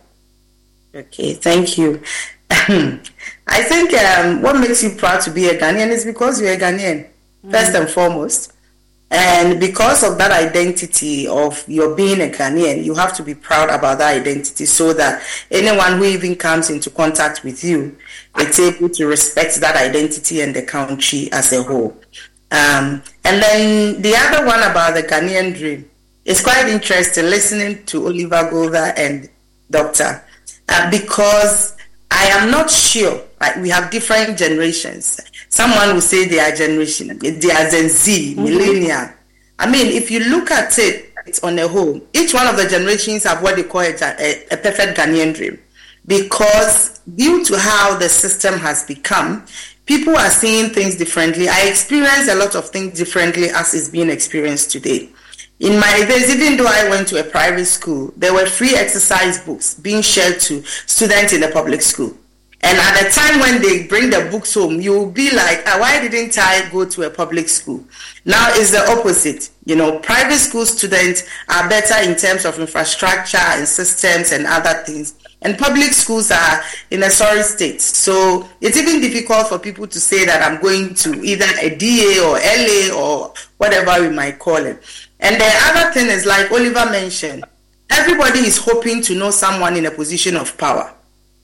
Okay, 0.95 1.33
thank 1.33 1.77
you. 1.77 2.01
I 2.51 3.63
think 3.63 3.93
um, 3.93 4.43
what 4.43 4.59
makes 4.59 4.83
you 4.83 4.91
proud 4.91 5.21
to 5.21 5.31
be 5.31 5.47
a 5.47 5.57
Ghanaian 5.57 5.89
is 5.89 6.05
because 6.05 6.39
you're 6.39 6.53
a 6.53 6.57
Ghanaian, 6.57 7.05
mm-hmm. 7.05 7.51
first 7.51 7.73
and 7.73 7.89
foremost. 7.89 8.53
And 9.09 9.59
because 9.59 10.03
of 10.03 10.17
that 10.19 10.31
identity 10.31 11.27
of 11.27 11.67
your 11.67 11.95
being 11.95 12.21
a 12.21 12.31
Ghanaian, 12.31 12.83
you 12.83 12.93
have 12.93 13.15
to 13.17 13.23
be 13.23 13.33
proud 13.33 13.69
about 13.69 13.99
that 13.99 14.19
identity 14.19 14.65
so 14.65 14.93
that 14.93 15.23
anyone 15.49 15.97
who 15.97 16.03
even 16.05 16.35
comes 16.35 16.69
into 16.69 16.89
contact 16.91 17.43
with 17.43 17.63
you 17.63 17.97
is 18.39 18.59
able 18.59 18.89
to 18.89 19.07
respect 19.07 19.55
that 19.61 19.75
identity 19.75 20.41
and 20.41 20.55
the 20.55 20.63
country 20.63 21.29
as 21.31 21.53
a 21.53 21.63
whole. 21.63 21.97
Um, 22.51 23.01
and 23.23 23.41
then 23.41 24.01
the 24.01 24.15
other 24.15 24.45
one 24.45 24.61
about 24.61 24.93
the 24.93 25.03
Ghanaian 25.03 25.55
dream 25.55 25.89
is 26.23 26.41
quite 26.41 26.67
interesting 26.67 27.25
listening 27.25 27.83
to 27.85 28.05
Oliver 28.05 28.49
Golda 28.51 28.93
and 28.97 29.27
Doctor 29.71 30.23
uh, 30.73 30.89
because 30.89 31.75
I 32.09 32.25
am 32.25 32.51
not 32.51 32.69
sure. 32.69 33.21
Like 33.39 33.57
we 33.57 33.69
have 33.69 33.91
different 33.91 34.37
generations. 34.37 35.19
Someone 35.49 35.93
will 35.93 36.01
say 36.01 36.27
they 36.27 36.39
are 36.39 36.55
generation, 36.55 37.17
they 37.19 37.51
are 37.51 37.69
Gen 37.69 37.89
Z, 37.89 38.33
mm-hmm. 38.33 38.43
millennial. 38.43 39.09
I 39.59 39.69
mean, 39.69 39.87
if 39.87 40.09
you 40.09 40.19
look 40.19 40.49
at 40.51 40.77
it, 40.79 41.11
it's 41.25 41.43
on 41.43 41.59
a 41.59 41.67
whole. 41.67 42.01
Each 42.13 42.33
one 42.33 42.47
of 42.47 42.57
the 42.57 42.67
generations 42.67 43.23
have 43.23 43.41
what 43.43 43.55
they 43.55 43.63
call 43.63 43.81
a, 43.81 43.93
a, 43.93 44.45
a 44.51 44.57
perfect 44.57 44.97
Ghanaian 44.97 45.33
dream, 45.33 45.59
because 46.07 46.99
due 47.15 47.45
to 47.45 47.57
how 47.57 47.97
the 47.97 48.09
system 48.09 48.55
has 48.59 48.83
become, 48.83 49.45
people 49.85 50.15
are 50.15 50.29
seeing 50.29 50.71
things 50.71 50.95
differently. 50.95 51.47
I 51.47 51.67
experience 51.67 52.29
a 52.29 52.35
lot 52.35 52.55
of 52.55 52.69
things 52.69 52.97
differently 52.97 53.49
as 53.49 53.73
is 53.73 53.89
being 53.89 54.09
experienced 54.09 54.71
today. 54.71 55.09
In 55.59 55.79
my 55.79 56.05
days, 56.07 56.33
even 56.35 56.57
though 56.57 56.67
I 56.67 56.89
went 56.89 57.07
to 57.09 57.19
a 57.19 57.23
private 57.23 57.65
school, 57.65 58.11
there 58.17 58.33
were 58.33 58.45
free 58.45 58.75
exercise 58.75 59.39
books 59.45 59.75
being 59.75 60.01
shared 60.01 60.39
to 60.41 60.63
students 60.63 61.31
in 61.31 61.41
the 61.41 61.49
public 61.49 61.81
school. 61.81 62.17
And 62.63 62.77
at 62.77 63.03
the 63.03 63.09
time 63.09 63.41
when 63.41 63.61
they 63.61 63.87
bring 63.87 64.09
the 64.09 64.29
books 64.31 64.53
home, 64.53 64.79
you'll 64.79 65.11
be 65.11 65.29
like, 65.31 65.63
ah, 65.67 65.77
why 65.79 66.01
didn't 66.07 66.37
I 66.37 66.69
go 66.71 66.85
to 66.85 67.03
a 67.03 67.09
public 67.09 67.49
school? 67.49 67.83
Now 68.23 68.47
it's 68.53 68.71
the 68.71 68.89
opposite. 68.89 69.49
You 69.65 69.75
know, 69.75 69.99
private 69.99 70.37
school 70.37 70.65
students 70.65 71.23
are 71.49 71.67
better 71.67 72.09
in 72.09 72.15
terms 72.15 72.45
of 72.45 72.57
infrastructure 72.59 73.37
and 73.37 73.67
systems 73.67 74.31
and 74.31 74.47
other 74.47 74.81
things. 74.85 75.15
And 75.41 75.57
public 75.57 75.91
schools 75.91 76.31
are 76.31 76.61
in 76.89 77.03
a 77.03 77.09
sorry 77.09 77.43
state. 77.43 77.81
So 77.81 78.47
it's 78.61 78.77
even 78.77 79.01
difficult 79.01 79.47
for 79.47 79.59
people 79.59 79.85
to 79.87 79.99
say 79.99 80.23
that 80.23 80.41
I'm 80.41 80.61
going 80.61 80.95
to 80.95 81.21
either 81.21 81.45
a 81.61 81.75
DA 81.75 82.19
or 82.21 82.39
LA 82.39 82.97
or 82.97 83.33
whatever 83.57 84.07
we 84.07 84.15
might 84.15 84.39
call 84.39 84.55
it. 84.55 84.81
And 85.23 85.39
the 85.39 85.49
other 85.63 85.93
thing 85.93 86.07
is, 86.09 86.25
like 86.25 86.51
Oliver 86.51 86.91
mentioned, 86.91 87.45
everybody 87.89 88.39
is 88.39 88.57
hoping 88.57 89.01
to 89.03 89.15
know 89.15 89.31
someone 89.31 89.77
in 89.77 89.85
a 89.85 89.91
position 89.91 90.35
of 90.35 90.57
power 90.57 90.93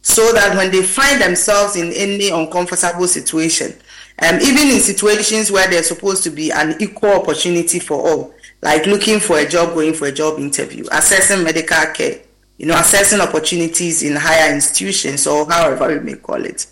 so 0.02 0.34
that 0.34 0.56
when 0.58 0.70
they 0.70 0.84
find 0.84 1.22
themselves 1.22 1.78
in 1.78 1.94
any 1.94 2.30
uncomfortable 2.30 3.08
situation, 3.08 3.74
um, 4.22 4.36
even 4.42 4.68
in 4.68 4.82
situations 4.82 5.50
where 5.50 5.70
there's 5.70 5.88
supposed 5.88 6.24
to 6.24 6.30
be 6.30 6.52
an 6.52 6.76
equal 6.82 7.12
opportunity 7.12 7.80
for 7.80 8.06
all, 8.06 8.34
like 8.62 8.86
looking 8.86 9.22
for 9.22 9.40
a 9.40 9.48
job, 9.48 9.74
going 9.74 9.94
for 9.94 10.08
a 10.08 10.12
job 10.12 10.40
interview, 10.40 10.84
assessing 10.92 11.42
medical 11.42 11.86
care, 11.94 12.20
you 12.58 12.66
know, 12.66 12.78
assessing 12.78 13.22
opportunities 13.22 14.04
in 14.04 14.18
higher 14.18 14.54
institutions 14.54 15.26
or 15.26 15.50
however 15.50 15.88
we 15.88 16.00
may 16.02 16.16
call 16.16 16.44
it. 16.44 16.68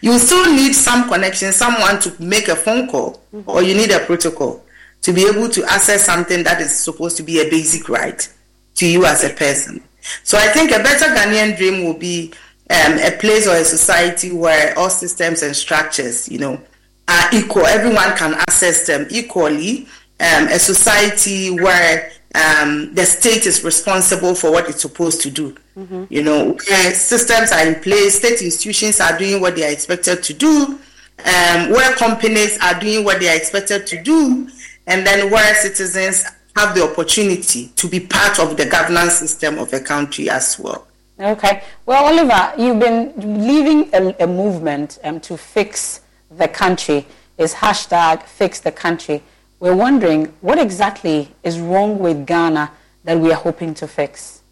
You 0.00 0.16
still 0.20 0.54
need 0.54 0.72
some 0.72 1.08
connection, 1.08 1.50
someone 1.52 1.98
to 2.00 2.22
make 2.22 2.46
a 2.46 2.54
phone 2.54 2.88
call, 2.88 3.20
or 3.46 3.62
you 3.62 3.74
need 3.74 3.90
a 3.90 3.98
protocol 3.98 4.63
to 5.04 5.12
be 5.12 5.26
able 5.26 5.50
to 5.50 5.62
access 5.64 6.04
something 6.04 6.42
that 6.44 6.60
is 6.62 6.74
supposed 6.74 7.16
to 7.18 7.22
be 7.22 7.38
a 7.40 7.50
basic 7.50 7.90
right 7.90 8.26
to 8.74 8.86
you 8.86 9.04
as 9.04 9.22
a 9.22 9.28
person. 9.30 9.82
So 10.22 10.38
I 10.38 10.48
think 10.48 10.70
a 10.70 10.82
better 10.82 11.04
Ghanaian 11.06 11.58
dream 11.58 11.84
will 11.84 11.98
be 11.98 12.32
um, 12.70 12.98
a 12.98 13.10
place 13.18 13.46
or 13.46 13.54
a 13.54 13.64
society 13.64 14.32
where 14.32 14.76
all 14.78 14.88
systems 14.88 15.42
and 15.42 15.54
structures, 15.54 16.26
you 16.30 16.38
know, 16.38 16.58
are 17.06 17.28
equal. 17.34 17.66
Everyone 17.66 18.16
can 18.16 18.32
access 18.32 18.86
them 18.86 19.06
equally. 19.10 19.86
Um, 20.20 20.48
a 20.48 20.58
society 20.58 21.50
where 21.50 22.10
um, 22.34 22.94
the 22.94 23.04
state 23.04 23.44
is 23.44 23.62
responsible 23.62 24.34
for 24.34 24.50
what 24.50 24.70
it's 24.70 24.80
supposed 24.80 25.20
to 25.20 25.30
do. 25.30 25.54
Mm-hmm. 25.76 26.04
You 26.08 26.22
know, 26.22 26.56
where 26.68 26.94
systems 26.94 27.52
are 27.52 27.66
in 27.66 27.74
place, 27.82 28.16
state 28.16 28.40
institutions 28.40 29.00
are 29.00 29.18
doing 29.18 29.42
what 29.42 29.54
they 29.54 29.68
are 29.68 29.72
expected 29.72 30.22
to 30.22 30.32
do, 30.32 30.78
um, 31.26 31.70
where 31.70 31.94
companies 31.96 32.58
are 32.62 32.80
doing 32.80 33.04
what 33.04 33.20
they 33.20 33.28
are 33.28 33.36
expected 33.36 33.86
to 33.88 34.02
do, 34.02 34.48
and 34.86 35.06
then 35.06 35.30
where 35.30 35.54
citizens 35.54 36.24
have 36.56 36.74
the 36.74 36.82
opportunity 36.84 37.68
to 37.76 37.88
be 37.88 38.00
part 38.00 38.38
of 38.38 38.56
the 38.56 38.66
governance 38.66 39.14
system 39.14 39.58
of 39.58 39.72
a 39.72 39.80
country 39.80 40.30
as 40.30 40.58
well. 40.58 40.86
Okay. 41.18 41.62
Well, 41.86 42.04
Oliver, 42.06 42.54
you've 42.60 42.78
been 42.78 43.12
leading 43.46 43.90
a, 43.94 44.24
a 44.24 44.26
movement 44.26 44.98
um, 45.04 45.20
to 45.20 45.36
fix 45.36 46.00
the 46.30 46.48
country. 46.48 47.06
Is 47.36 47.54
hashtag 47.54 48.22
fix 48.22 48.60
the 48.60 48.70
country. 48.70 49.22
We're 49.58 49.74
wondering 49.74 50.32
what 50.40 50.58
exactly 50.58 51.34
is 51.42 51.58
wrong 51.58 51.98
with 51.98 52.26
Ghana 52.26 52.70
that 53.04 53.18
we 53.18 53.32
are 53.32 53.36
hoping 53.36 53.74
to 53.74 53.88
fix. 53.88 54.42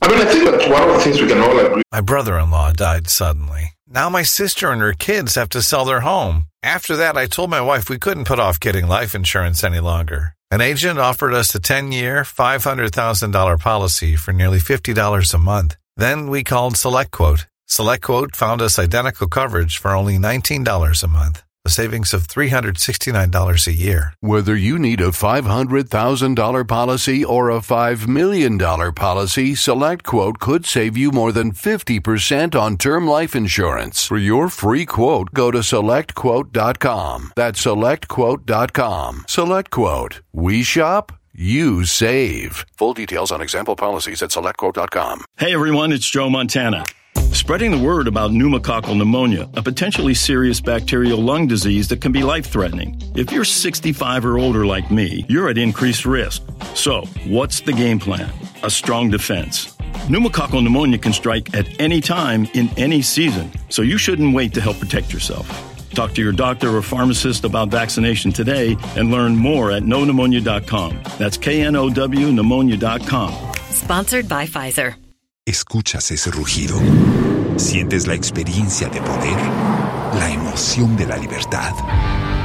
I 0.00 0.08
mean, 0.08 0.20
I 0.20 0.24
think 0.26 0.44
that 0.44 0.70
one 0.70 0.88
of 0.88 0.94
the 0.94 1.00
things 1.00 1.20
we 1.20 1.26
can 1.26 1.40
all 1.40 1.58
agree. 1.58 1.82
My 1.90 2.00
brother-in-law 2.00 2.72
died 2.74 3.08
suddenly. 3.08 3.72
Now 3.90 4.10
my 4.10 4.22
sister 4.22 4.70
and 4.70 4.80
her 4.82 4.92
kids 4.92 5.34
have 5.34 5.48
to 5.50 5.62
sell 5.62 5.84
their 5.84 6.00
home. 6.00 6.44
After 6.62 6.96
that, 6.96 7.16
I 7.16 7.26
told 7.26 7.50
my 7.50 7.60
wife 7.60 7.88
we 7.88 7.98
couldn't 7.98 8.26
put 8.26 8.38
off 8.38 8.60
getting 8.60 8.86
life 8.86 9.14
insurance 9.14 9.64
any 9.64 9.80
longer. 9.80 10.34
An 10.50 10.60
agent 10.60 10.98
offered 10.98 11.32
us 11.32 11.54
a 11.54 11.60
10 11.60 11.92
year, 11.92 12.22
$500,000 12.22 13.60
policy 13.60 14.16
for 14.16 14.32
nearly 14.32 14.58
$50 14.58 15.34
a 15.34 15.38
month. 15.38 15.76
Then 15.96 16.28
we 16.28 16.44
called 16.44 16.74
SelectQuote. 16.74 17.46
SelectQuote 17.68 18.36
found 18.36 18.62
us 18.62 18.78
identical 18.78 19.28
coverage 19.28 19.78
for 19.78 19.94
only 19.94 20.18
$19 20.18 21.02
a 21.02 21.08
month 21.08 21.42
a 21.68 21.70
savings 21.70 22.14
of 22.14 22.26
$369 22.26 23.66
a 23.66 23.72
year. 23.72 24.14
Whether 24.20 24.56
you 24.56 24.78
need 24.78 25.02
a 25.02 25.10
$500,000 25.10 26.68
policy 26.68 27.24
or 27.24 27.50
a 27.50 27.60
$5 27.60 28.08
million 28.08 28.58
policy, 28.58 29.52
SelectQuote 29.52 30.38
could 30.38 30.64
save 30.64 30.96
you 30.96 31.10
more 31.10 31.30
than 31.30 31.52
50% 31.52 32.58
on 32.58 32.78
term 32.78 33.06
life 33.06 33.36
insurance. 33.36 34.06
For 34.06 34.16
your 34.16 34.48
free 34.48 34.86
quote, 34.86 35.34
go 35.34 35.50
to 35.50 35.58
selectquote.com. 35.58 37.32
That's 37.36 37.62
selectquote.com. 37.62 39.24
SelectQuote. 39.28 40.20
We 40.32 40.62
shop, 40.62 41.12
you 41.34 41.84
save. 41.84 42.64
Full 42.78 42.94
details 42.94 43.30
on 43.30 43.42
example 43.42 43.76
policies 43.76 44.22
at 44.22 44.30
selectquote.com. 44.30 45.24
Hey 45.36 45.52
everyone, 45.52 45.92
it's 45.92 46.08
Joe 46.08 46.30
Montana. 46.30 46.84
Spreading 47.32 47.70
the 47.70 47.78
word 47.78 48.08
about 48.08 48.30
pneumococcal 48.30 48.96
pneumonia, 48.96 49.48
a 49.54 49.62
potentially 49.62 50.14
serious 50.14 50.60
bacterial 50.60 51.18
lung 51.18 51.46
disease 51.46 51.88
that 51.88 52.00
can 52.00 52.12
be 52.12 52.22
life 52.22 52.46
threatening. 52.46 53.00
If 53.14 53.32
you're 53.32 53.44
65 53.44 54.24
or 54.26 54.38
older 54.38 54.66
like 54.66 54.90
me, 54.90 55.24
you're 55.28 55.48
at 55.48 55.56
increased 55.58 56.04
risk. 56.04 56.42
So, 56.74 57.04
what's 57.26 57.60
the 57.60 57.72
game 57.72 57.98
plan? 57.98 58.30
A 58.64 58.70
strong 58.70 59.10
defense. 59.10 59.74
Pneumococcal 60.08 60.62
pneumonia 60.62 60.98
can 60.98 61.12
strike 61.12 61.54
at 61.54 61.80
any 61.80 62.00
time 62.00 62.46
in 62.54 62.68
any 62.76 63.02
season, 63.02 63.50
so 63.68 63.82
you 63.82 63.98
shouldn't 63.98 64.34
wait 64.34 64.52
to 64.54 64.60
help 64.60 64.78
protect 64.78 65.12
yourself. 65.12 65.46
Talk 65.90 66.14
to 66.14 66.22
your 66.22 66.32
doctor 66.32 66.68
or 66.76 66.82
pharmacist 66.82 67.44
about 67.44 67.68
vaccination 67.70 68.30
today 68.30 68.76
and 68.96 69.10
learn 69.10 69.36
more 69.36 69.70
at 69.70 69.82
knowpneumonia.com. 69.84 71.00
That's 71.18 71.36
K 71.36 71.62
N 71.62 71.76
O 71.76 71.88
W 71.90 72.32
pneumonia.com. 72.32 73.32
Sponsored 73.70 74.28
by 74.28 74.46
Pfizer. 74.46 74.96
¿Escuchas 75.46 76.10
ese 76.10 76.30
rugido? 76.30 76.78
¿Sientes 77.58 78.06
la 78.06 78.14
experiencia 78.14 78.88
de 78.88 79.00
poder? 79.00 79.36
¿La 80.14 80.32
emoción 80.32 80.96
de 80.96 81.06
la 81.06 81.16
libertad? 81.16 81.72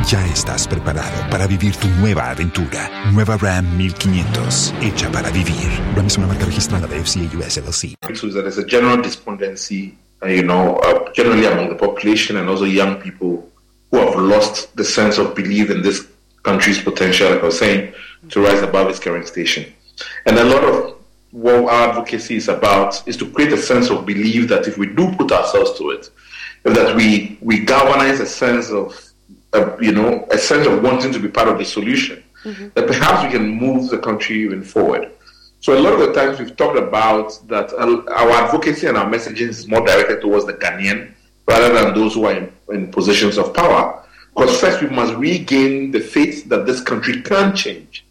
Ya 0.08 0.26
estás 0.26 0.68
preparado 0.68 1.30
para 1.30 1.46
vivir 1.46 1.76
tu 1.76 1.88
nueva 2.00 2.32
aventura. 2.32 3.12
Nueva 3.14 3.38
Ram 3.38 3.78
1500, 3.78 4.74
hecha 4.82 5.12
para 5.12 5.30
vivir. 5.30 5.70
Ram 5.96 6.08
es 6.08 6.18
una 6.18 6.26
marca 6.26 6.46
registrada 6.46 6.88
de 6.88 7.00
FCA 7.00 7.38
US 7.38 7.58
LLC. 7.58 7.96
There's 8.02 8.58
a 8.58 8.66
general 8.66 9.04
despondency, 9.04 9.96
uh, 10.24 10.30
you 10.30 10.42
know, 10.42 10.80
uh, 10.80 11.12
generally 11.14 11.46
among 11.46 11.70
the 11.70 11.76
population 11.76 12.38
and 12.38 12.50
also 12.50 12.66
young 12.66 12.96
people 12.96 13.48
who 13.92 14.00
have 14.00 14.16
lost 14.16 14.76
the 14.76 14.84
sense 14.84 15.22
of 15.22 15.36
belief 15.36 15.70
in 15.70 15.84
this 15.84 16.08
country's 16.42 16.82
potential, 16.82 17.30
like 17.30 17.44
I 17.44 17.46
was 17.46 17.60
saying, 17.60 17.94
to 18.32 18.42
rise 18.42 18.64
above 18.64 18.90
its 18.90 19.00
current 19.00 19.28
station. 19.28 19.72
And 20.26 20.40
a 20.40 20.44
lot 20.44 20.64
of 20.64 21.03
what 21.34 21.66
our 21.66 21.90
advocacy 21.90 22.36
is 22.36 22.48
about 22.48 23.06
is 23.08 23.18
to 23.18 23.30
create 23.32 23.52
a 23.52 23.58
sense 23.58 23.90
of 23.90 24.06
belief 24.06 24.48
that 24.50 24.68
if 24.68 24.78
we 24.78 24.86
do 24.86 25.12
put 25.14 25.32
ourselves 25.32 25.76
to 25.80 25.90
it, 25.90 26.10
that 26.62 26.96
we 26.96 27.40
we 27.42 27.66
galvanize 27.66 28.20
a 28.20 28.26
sense 28.26 28.70
of, 28.70 28.96
uh, 29.54 29.76
you 29.82 29.92
know, 29.92 30.28
a 30.30 30.38
sense 30.38 30.68
of 30.68 30.84
wanting 30.84 31.12
to 31.12 31.20
be 31.20 31.28
part 31.28 31.48
of 31.48 31.58
the 31.58 31.66
solution, 31.66 32.24
mm-hmm. 32.44 32.68
that 32.76 32.86
perhaps 32.88 33.24
we 33.24 33.32
can 33.32 33.50
move 33.50 33.90
the 33.90 33.98
country 33.98 34.44
even 34.44 34.64
forward. 34.64 35.12
So 35.60 35.76
a 35.76 35.82
lot 35.82 35.94
of 35.94 36.00
the 36.00 36.14
times 36.14 36.40
we've 36.40 36.56
talked 36.56 36.78
about 36.78 37.40
that 37.48 37.74
our 37.74 38.30
advocacy 38.32 38.86
and 38.86 38.96
our 38.96 39.10
messaging 39.10 39.50
is 39.50 39.68
more 39.68 39.84
directed 39.84 40.22
towards 40.22 40.46
the 40.46 40.54
Ghanaian 40.54 41.14
rather 41.48 41.74
than 41.74 41.96
those 41.96 42.14
who 42.14 42.26
are 42.26 42.34
in, 42.34 42.54
in 42.70 42.92
positions 42.92 43.40
of 43.40 43.54
power. 43.56 44.04
Because 44.36 44.60
first 44.60 44.82
we 44.82 44.90
must 44.90 45.16
regain 45.16 45.90
the 45.92 46.00
faith 46.00 46.48
that 46.50 46.66
this 46.66 46.82
country 46.82 47.22
can 47.22 47.56
change. 47.56 48.03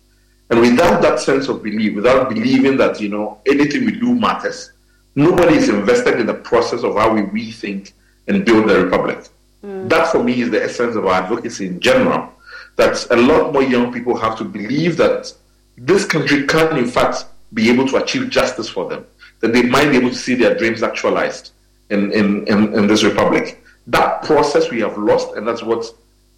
And 0.52 0.60
without 0.60 1.00
that 1.00 1.18
sense 1.18 1.48
of 1.48 1.62
belief, 1.62 1.94
without 1.94 2.28
believing 2.28 2.76
that, 2.76 3.00
you 3.00 3.08
know, 3.08 3.40
anything 3.46 3.86
we 3.86 3.92
do 3.92 4.14
matters, 4.14 4.72
nobody 5.14 5.54
is 5.56 5.70
invested 5.70 6.20
in 6.20 6.26
the 6.26 6.34
process 6.34 6.84
of 6.84 6.94
how 6.94 7.14
we 7.14 7.22
rethink 7.22 7.92
and 8.28 8.44
build 8.44 8.68
the 8.68 8.84
republic. 8.84 9.28
Mm. 9.64 9.88
That 9.88 10.12
for 10.12 10.22
me 10.22 10.42
is 10.42 10.50
the 10.50 10.62
essence 10.62 10.94
of 10.94 11.06
our 11.06 11.22
advocacy 11.22 11.68
in 11.68 11.80
general. 11.80 12.30
That 12.76 13.10
a 13.10 13.16
lot 13.16 13.54
more 13.54 13.62
young 13.62 13.94
people 13.94 14.14
have 14.18 14.36
to 14.38 14.44
believe 14.44 14.98
that 14.98 15.32
this 15.78 16.04
country 16.04 16.46
can, 16.46 16.76
in 16.76 16.86
fact, 16.86 17.24
be 17.54 17.70
able 17.70 17.88
to 17.88 17.96
achieve 17.96 18.28
justice 18.28 18.68
for 18.68 18.86
them, 18.90 19.06
that 19.40 19.54
they 19.54 19.62
might 19.62 19.88
be 19.88 19.96
able 19.96 20.10
to 20.10 20.14
see 20.14 20.34
their 20.34 20.54
dreams 20.54 20.82
actualized 20.82 21.52
in, 21.88 22.12
in, 22.12 22.46
in, 22.46 22.74
in 22.74 22.86
this 22.86 23.04
republic. 23.04 23.64
That 23.86 24.22
process 24.24 24.70
we 24.70 24.80
have 24.80 24.98
lost, 24.98 25.34
and 25.34 25.48
that's 25.48 25.62
what 25.62 25.86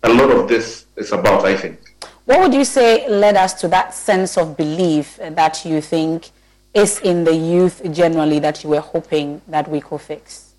a 0.04 0.12
lot 0.14 0.30
of 0.30 0.48
this 0.48 0.86
is 0.94 1.10
about, 1.10 1.44
I 1.44 1.56
think. 1.56 1.80
What 2.24 2.40
would 2.40 2.54
you 2.54 2.64
say 2.64 3.08
led 3.08 3.36
us 3.36 3.52
to 3.60 3.68
that 3.68 3.92
sense 3.92 4.38
of 4.38 4.56
belief 4.56 5.18
that 5.18 5.64
you 5.64 5.80
think 5.80 6.30
is 6.72 7.00
in 7.00 7.24
the 7.24 7.34
youth 7.34 7.82
generally 7.92 8.38
that 8.40 8.64
you 8.64 8.70
were 8.70 8.80
hoping 8.80 9.42
that 9.48 9.68
we 9.68 9.80
could 9.80 10.00
fix? 10.00 10.54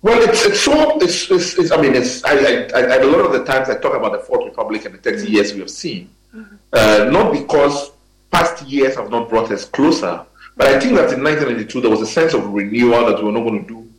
Well, 0.00 0.22
it's, 0.28 0.46
it's 0.46 0.60
so, 0.60 0.98
it's, 1.00 1.28
it's, 1.30 1.58
it's 1.58 1.72
I 1.72 1.80
mean, 1.80 1.94
it's, 1.96 2.24
I, 2.24 2.30
I, 2.32 2.82
I, 2.82 2.96
a 2.98 3.06
lot 3.06 3.26
of 3.26 3.32
the 3.32 3.44
times 3.44 3.68
I 3.68 3.76
talk 3.78 3.94
about 3.94 4.12
the 4.12 4.20
Fourth 4.20 4.44
Republic 4.44 4.84
and 4.84 4.94
the 4.94 4.98
30 4.98 5.16
mm-hmm. 5.16 5.32
years 5.34 5.52
we 5.52 5.60
have 5.60 5.70
seen. 5.70 6.10
Mm-hmm. 6.32 6.56
Uh, 6.72 7.10
not 7.10 7.32
because 7.32 7.90
past 8.30 8.64
years 8.64 8.94
have 8.94 9.10
not 9.10 9.28
brought 9.28 9.50
us 9.50 9.64
closer. 9.64 10.24
But 10.56 10.68
I 10.68 10.80
think 10.80 10.94
that 10.94 11.12
in 11.12 11.22
1992 11.22 11.80
there 11.80 11.90
was 11.90 12.02
a 12.02 12.06
sense 12.06 12.34
of 12.34 12.52
renewal 12.52 13.06
that 13.06 13.18
we 13.18 13.24
were 13.24 13.32
not 13.32 13.42
going 13.42 13.64
to 13.64 13.68
do 13.68 13.92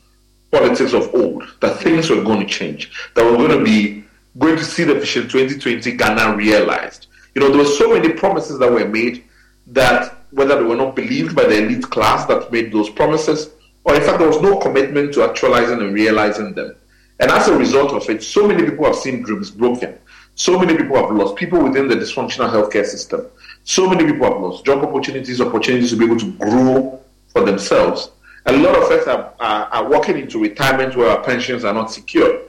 politics 0.52 0.94
of 0.94 1.14
old, 1.14 1.44
that 1.62 1.80
things 1.80 2.10
were 2.10 2.24
going 2.24 2.40
to 2.40 2.46
change, 2.46 2.92
that 3.16 3.24
we 3.24 3.32
we're 3.32 3.48
going 3.48 3.60
to 3.60 3.64
be 3.64 4.04
going 4.38 4.58
to 4.58 4.64
see 4.64 4.84
the 4.84 4.96
Vision 4.96 5.24
2020 5.24 5.92
Ghana 5.94 6.36
realized. 6.36 7.08
You 7.36 7.42
know, 7.42 7.50
there 7.50 7.60
were 7.60 7.66
so 7.66 7.94
many 7.94 8.14
promises 8.14 8.60
that 8.60 8.72
were 8.72 8.88
made 8.88 9.24
that 9.68 10.18
whether 10.32 10.56
they 10.58 10.64
were 10.64 10.76
not 10.76 10.96
believed 10.96 11.36
by 11.36 11.44
the 11.44 11.64
elite 11.64 11.90
class 11.90 12.26
that 12.26 12.52
made 12.52 12.72
those 12.72 12.90
promises, 12.90 13.52
or 13.84 13.96
in 13.96 14.02
fact 14.02 14.20
there 14.20 14.28
was 14.28 14.42
no 14.42 14.58
commitment 14.58 15.14
to 15.14 15.24
actualizing 15.24 15.82
and 15.82 15.94
realizing 15.94 16.54
them. 16.54 16.76
And 17.20 17.32
as 17.32 17.48
a 17.48 17.58
result 17.58 17.92
of 17.92 18.10
it, 18.10 18.24
so 18.24 18.48
many 18.48 18.64
people 18.64 18.86
have 18.86 18.96
seen 18.96 19.24
dreams 19.24 19.52
broken. 19.52 19.98
So 20.36 20.58
many 20.58 20.78
people 20.78 20.96
have 20.96 21.12
lost 21.12 21.36
people 21.36 21.62
within 21.62 21.88
the 21.88 21.96
dysfunctional 21.96 22.50
healthcare 22.50 22.86
system. 22.86 23.28
So 23.66 23.90
many 23.90 24.06
people 24.06 24.32
have 24.32 24.42
lost 24.42 24.66
job 24.66 24.84
opportunities, 24.86 25.42
opportunities 25.42 25.90
to 25.90 25.98
be 25.98 26.06
able 26.06 26.20
to 26.20 26.32
grow 26.34 27.04
for 27.28 27.44
themselves. 27.44 28.12
A 28.46 28.54
lot 28.54 28.76
of 28.76 28.84
us 28.84 29.06
are, 29.06 29.34
are, 29.40 29.66
are 29.66 29.90
walking 29.90 30.18
into 30.18 30.40
retirement 30.40 30.96
where 30.96 31.10
our 31.10 31.22
pensions 31.24 31.66
are 31.66 31.74
not 31.74 31.92
secure. 31.92 32.42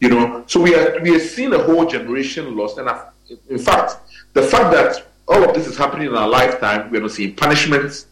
You 0.00 0.10
know, 0.10 0.44
so 0.46 0.60
we 0.60 0.74
are 0.74 1.00
we 1.00 1.16
are 1.16 1.20
seeing 1.20 1.52
a 1.54 1.62
whole 1.62 1.86
generation 1.86 2.56
lost. 2.56 2.78
And 2.78 2.88
in 3.48 3.58
fact, 3.58 3.96
the 4.34 4.42
fact 4.42 4.72
that 4.72 5.06
all 5.28 5.42
of 5.42 5.54
this 5.54 5.66
is 5.66 5.76
happening 5.76 6.08
in 6.08 6.14
our 6.14 6.28
lifetime, 6.28 6.90
we 6.90 6.98
are 6.98 7.00
not 7.00 7.12
seeing 7.12 7.34
punishments 7.34 8.06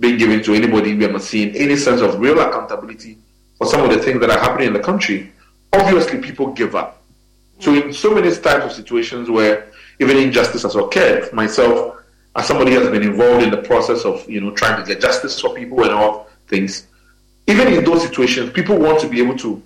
being 0.00 0.18
given 0.18 0.42
to 0.42 0.54
anybody. 0.54 0.94
We 0.94 1.04
are 1.04 1.12
not 1.12 1.22
seeing 1.22 1.54
any 1.56 1.76
sense 1.76 2.00
of 2.00 2.18
real 2.18 2.40
accountability 2.40 3.18
for 3.56 3.66
some 3.66 3.82
of 3.82 3.90
the 3.90 3.98
things 4.02 4.20
that 4.20 4.30
are 4.30 4.38
happening 4.38 4.68
in 4.68 4.72
the 4.72 4.80
country. 4.80 5.32
Obviously, 5.72 6.18
people 6.18 6.52
give 6.52 6.74
up. 6.74 7.02
So 7.60 7.74
in 7.74 7.92
so 7.92 8.14
many 8.14 8.30
types 8.34 8.64
of 8.64 8.72
situations 8.72 9.28
where 9.28 9.70
even 10.00 10.16
injustice 10.16 10.62
has 10.62 10.76
occurred, 10.76 11.32
myself 11.32 11.96
as 12.36 12.46
somebody 12.46 12.72
has 12.72 12.88
been 12.88 13.02
involved 13.02 13.42
in 13.42 13.50
the 13.50 13.56
process 13.56 14.04
of 14.04 14.28
you 14.30 14.40
know 14.40 14.52
trying 14.52 14.80
to 14.80 14.86
get 14.86 15.00
justice 15.00 15.40
for 15.40 15.54
people 15.54 15.82
and 15.82 15.92
all 15.92 16.28
things, 16.46 16.86
even 17.46 17.68
in 17.68 17.84
those 17.84 18.02
situations, 18.02 18.50
people 18.52 18.78
want 18.78 19.00
to 19.00 19.08
be 19.08 19.20
able 19.20 19.36
to 19.36 19.60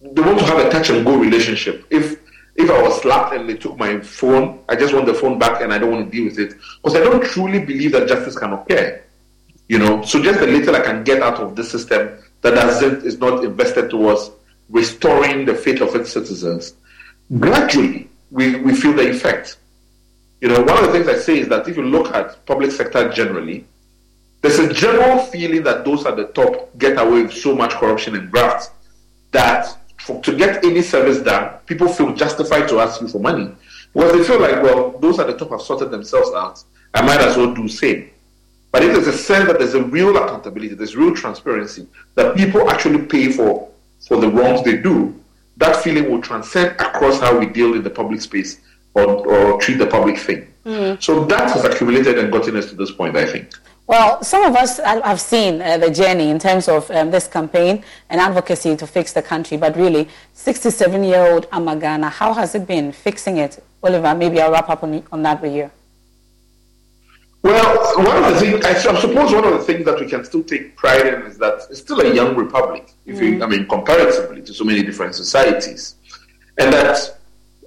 they 0.00 0.22
want 0.22 0.38
to 0.38 0.44
have 0.44 0.58
a 0.58 0.70
touch 0.70 0.90
and 0.90 1.04
go 1.04 1.16
relationship. 1.16 1.84
If 1.90 2.20
if 2.56 2.70
I 2.70 2.82
was 2.82 3.00
slapped 3.00 3.34
and 3.34 3.48
they 3.48 3.54
took 3.54 3.78
my 3.78 4.00
phone, 4.00 4.62
I 4.68 4.76
just 4.76 4.92
want 4.92 5.06
the 5.06 5.14
phone 5.14 5.38
back 5.38 5.62
and 5.62 5.72
I 5.72 5.78
don't 5.78 5.90
want 5.90 6.10
to 6.10 6.10
deal 6.10 6.24
with 6.24 6.38
it 6.38 6.54
because 6.82 6.96
I 6.96 7.00
don't 7.00 7.22
truly 7.24 7.60
believe 7.60 7.92
that 7.92 8.08
justice 8.08 8.36
can 8.36 8.52
occur. 8.52 9.02
You 9.68 9.78
know, 9.78 10.02
so 10.02 10.22
just 10.22 10.40
the 10.40 10.46
little 10.46 10.74
I 10.74 10.80
can 10.80 11.04
get 11.04 11.22
out 11.22 11.38
of 11.38 11.54
this 11.54 11.70
system 11.70 12.18
that 12.42 12.50
doesn't 12.50 13.04
is 13.04 13.18
not 13.18 13.44
invested 13.44 13.90
towards 13.90 14.30
restoring 14.68 15.44
the 15.44 15.54
faith 15.54 15.80
of 15.80 15.94
its 15.94 16.12
citizens. 16.12 16.74
Gradually, 17.38 18.08
we, 18.30 18.56
we 18.56 18.74
feel 18.74 18.92
the 18.92 19.08
effect. 19.08 19.58
You 20.40 20.48
know, 20.48 20.62
one 20.62 20.78
of 20.78 20.86
the 20.86 20.92
things 20.92 21.06
I 21.08 21.16
say 21.16 21.38
is 21.38 21.48
that 21.48 21.68
if 21.68 21.76
you 21.76 21.84
look 21.84 22.12
at 22.14 22.44
public 22.46 22.72
sector 22.72 23.10
generally, 23.10 23.64
there's 24.42 24.58
a 24.58 24.72
general 24.72 25.18
feeling 25.26 25.62
that 25.64 25.84
those 25.84 26.06
at 26.06 26.16
the 26.16 26.26
top 26.28 26.76
get 26.78 26.98
away 26.98 27.22
with 27.22 27.32
so 27.32 27.54
much 27.54 27.72
corruption 27.72 28.16
and 28.16 28.30
graft 28.30 28.70
that 29.32 29.76
for, 30.10 30.22
to 30.22 30.36
get 30.36 30.64
any 30.64 30.82
service 30.82 31.18
done, 31.18 31.58
people 31.66 31.88
feel 31.88 32.14
justified 32.14 32.68
to 32.68 32.80
ask 32.80 33.00
you 33.00 33.08
for 33.08 33.20
money. 33.20 33.52
Because 33.92 34.12
they 34.12 34.24
feel 34.24 34.40
like, 34.40 34.62
well, 34.62 34.90
those 34.98 35.18
at 35.18 35.26
the 35.26 35.36
top 35.36 35.50
have 35.50 35.62
sorted 35.62 35.90
themselves 35.90 36.30
out. 36.34 36.62
I 36.94 37.02
might 37.02 37.20
as 37.20 37.36
well 37.36 37.54
do 37.54 37.68
same. 37.68 38.10
But 38.72 38.84
if 38.84 38.92
there's 38.92 39.08
a 39.08 39.18
sense 39.18 39.48
that 39.48 39.58
there's 39.58 39.74
a 39.74 39.82
real 39.82 40.16
accountability, 40.16 40.74
there's 40.74 40.96
real 40.96 41.14
transparency, 41.14 41.86
that 42.14 42.36
people 42.36 42.70
actually 42.70 43.04
pay 43.06 43.32
for, 43.32 43.68
for 44.06 44.20
the 44.20 44.28
wrongs 44.28 44.62
they 44.64 44.76
do, 44.76 45.14
that 45.56 45.76
feeling 45.82 46.10
will 46.10 46.22
transcend 46.22 46.70
across 46.80 47.20
how 47.20 47.36
we 47.36 47.46
deal 47.46 47.74
in 47.74 47.82
the 47.82 47.90
public 47.90 48.20
space 48.20 48.60
or, 48.94 49.26
or 49.26 49.60
treat 49.60 49.78
the 49.78 49.86
public 49.86 50.18
thing. 50.18 50.52
Mm. 50.64 51.02
So 51.02 51.24
that 51.24 51.50
has 51.50 51.64
accumulated 51.64 52.18
and 52.18 52.30
gotten 52.30 52.56
us 52.56 52.66
to 52.70 52.76
this 52.76 52.92
point, 52.92 53.16
I 53.16 53.26
think. 53.26 53.52
Well, 53.90 54.22
some 54.22 54.44
of 54.44 54.54
us 54.54 54.78
have 54.78 55.20
seen 55.20 55.60
uh, 55.60 55.76
the 55.76 55.90
journey 55.90 56.30
in 56.30 56.38
terms 56.38 56.68
of 56.68 56.88
um, 56.92 57.10
this 57.10 57.26
campaign 57.26 57.82
and 58.08 58.20
advocacy 58.20 58.76
to 58.76 58.86
fix 58.86 59.12
the 59.12 59.20
country, 59.20 59.56
but 59.56 59.74
really, 59.74 60.08
67 60.32 61.02
year 61.02 61.32
old 61.32 61.50
Amagana, 61.50 62.08
how 62.08 62.32
has 62.32 62.54
it 62.54 62.68
been 62.68 62.92
fixing 62.92 63.38
it? 63.38 63.60
Oliver, 63.82 64.14
maybe 64.14 64.40
I'll 64.40 64.52
wrap 64.52 64.70
up 64.70 64.84
on, 64.84 65.02
on 65.10 65.24
that 65.24 65.42
with 65.42 65.54
you. 65.54 65.72
Well, 67.42 67.96
one 67.96 68.22
of 68.22 68.32
the 68.32 68.38
things, 68.38 68.64
I 68.64 68.74
suppose 68.74 69.32
one 69.32 69.42
of 69.44 69.54
the 69.54 69.64
things 69.64 69.84
that 69.86 69.98
we 69.98 70.06
can 70.08 70.24
still 70.24 70.44
take 70.44 70.76
pride 70.76 71.08
in 71.08 71.22
is 71.22 71.36
that 71.38 71.66
it's 71.68 71.80
still 71.80 72.00
a 72.00 72.14
young 72.14 72.36
republic, 72.36 72.92
if 73.06 73.16
mm. 73.16 73.38
you, 73.38 73.42
I 73.42 73.48
mean, 73.48 73.66
comparatively 73.66 74.42
to 74.42 74.54
so 74.54 74.62
many 74.62 74.84
different 74.84 75.16
societies. 75.16 75.96
And 76.58 76.72
that 76.72 77.18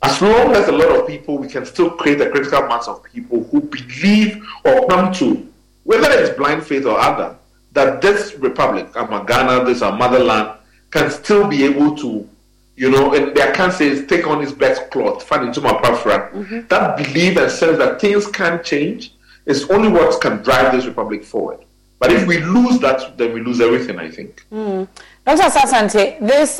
as 0.01 0.21
long 0.21 0.55
as 0.55 0.69
a 0.69 0.71
lot 0.71 0.97
of 0.97 1.05
people, 1.05 1.37
we 1.37 1.49
can 1.49 1.65
still 1.65 1.89
create 1.89 2.21
a 2.21 2.29
critical 2.29 2.61
mass 2.61 2.87
of 2.87 3.03
people 3.03 3.43
who 3.51 3.59
believe 3.59 4.41
or 4.63 4.87
come 4.87 5.11
to, 5.15 5.49
whether 5.83 6.09
it's 6.11 6.35
blind 6.37 6.65
faith 6.65 6.85
or 6.85 6.97
other, 6.99 7.35
that 7.73 8.01
this 8.01 8.35
republic, 8.35 8.91
Amagana, 8.93 9.65
this 9.65 9.81
our 9.81 9.97
motherland, 9.97 10.57
can 10.91 11.09
still 11.09 11.47
be 11.47 11.63
able 11.63 11.95
to, 11.97 12.27
you 12.75 12.89
know, 12.89 13.13
and 13.13 13.35
their 13.35 13.53
can 13.53 13.71
say 13.71 14.05
take 14.05 14.27
on 14.27 14.41
his 14.41 14.53
best 14.53 14.91
cloth, 14.91 15.23
find 15.23 15.47
into 15.47 15.61
my 15.61 15.73
preference. 15.73 16.35
Mm-hmm. 16.35 16.67
That 16.67 16.97
belief 16.97 17.37
and 17.37 17.51
sense 17.51 17.77
that 17.79 17.99
things 17.99 18.27
can 18.27 18.63
change 18.63 19.13
is 19.45 19.69
only 19.69 19.89
what 19.89 20.21
can 20.21 20.37
drive 20.43 20.71
this 20.71 20.85
republic 20.85 21.23
forward. 21.23 21.59
But 21.99 22.11
if 22.11 22.27
we 22.27 22.39
lose 22.39 22.79
that, 22.79 23.17
then 23.17 23.33
we 23.33 23.39
lose 23.39 23.61
everything, 23.61 23.97
I 23.97 24.09
think. 24.11 24.45
Mm. 24.51 24.87
Dr. 25.25 25.43
Asante, 25.43 26.19
this 26.19 26.57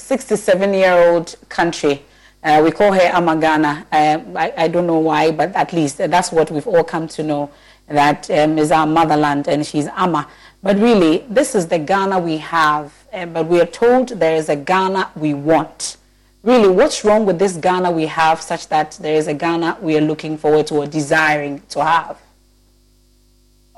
67 0.00 0.62
um, 0.62 0.74
year 0.74 0.92
old 0.92 1.34
country, 1.48 2.02
uh, 2.44 2.62
we 2.62 2.70
call 2.70 2.92
her 2.92 3.00
Amagana. 3.00 3.84
Uh, 3.90 4.38
I, 4.38 4.52
I, 4.56 4.68
don't 4.68 4.86
know 4.86 5.00
why, 5.00 5.32
but 5.32 5.52
at 5.56 5.72
least 5.72 5.98
that's 5.98 6.30
what 6.30 6.52
we've 6.52 6.66
all 6.68 6.84
come 6.84 7.08
to 7.08 7.24
know. 7.24 7.50
That 7.88 8.30
um, 8.30 8.58
is 8.58 8.72
our 8.72 8.86
motherland, 8.86 9.46
and 9.48 9.64
she's 9.64 9.86
Ama. 9.88 10.26
But 10.62 10.76
really, 10.78 11.24
this 11.28 11.54
is 11.54 11.68
the 11.68 11.78
Ghana 11.78 12.18
we 12.18 12.38
have. 12.38 12.92
Uh, 13.12 13.26
but 13.26 13.46
we 13.46 13.60
are 13.60 13.66
told 13.66 14.08
there 14.08 14.36
is 14.36 14.48
a 14.48 14.56
Ghana 14.56 15.12
we 15.14 15.34
want. 15.34 15.96
Really, 16.42 16.68
what's 16.68 17.04
wrong 17.04 17.26
with 17.26 17.38
this 17.38 17.56
Ghana 17.56 17.90
we 17.90 18.06
have, 18.06 18.40
such 18.40 18.68
that 18.68 18.92
there 19.00 19.14
is 19.14 19.28
a 19.28 19.34
Ghana 19.34 19.78
we 19.80 19.96
are 19.96 20.00
looking 20.00 20.36
forward 20.36 20.66
to 20.68 20.74
or 20.76 20.86
desiring 20.86 21.62
to 21.70 21.84
have? 21.84 22.18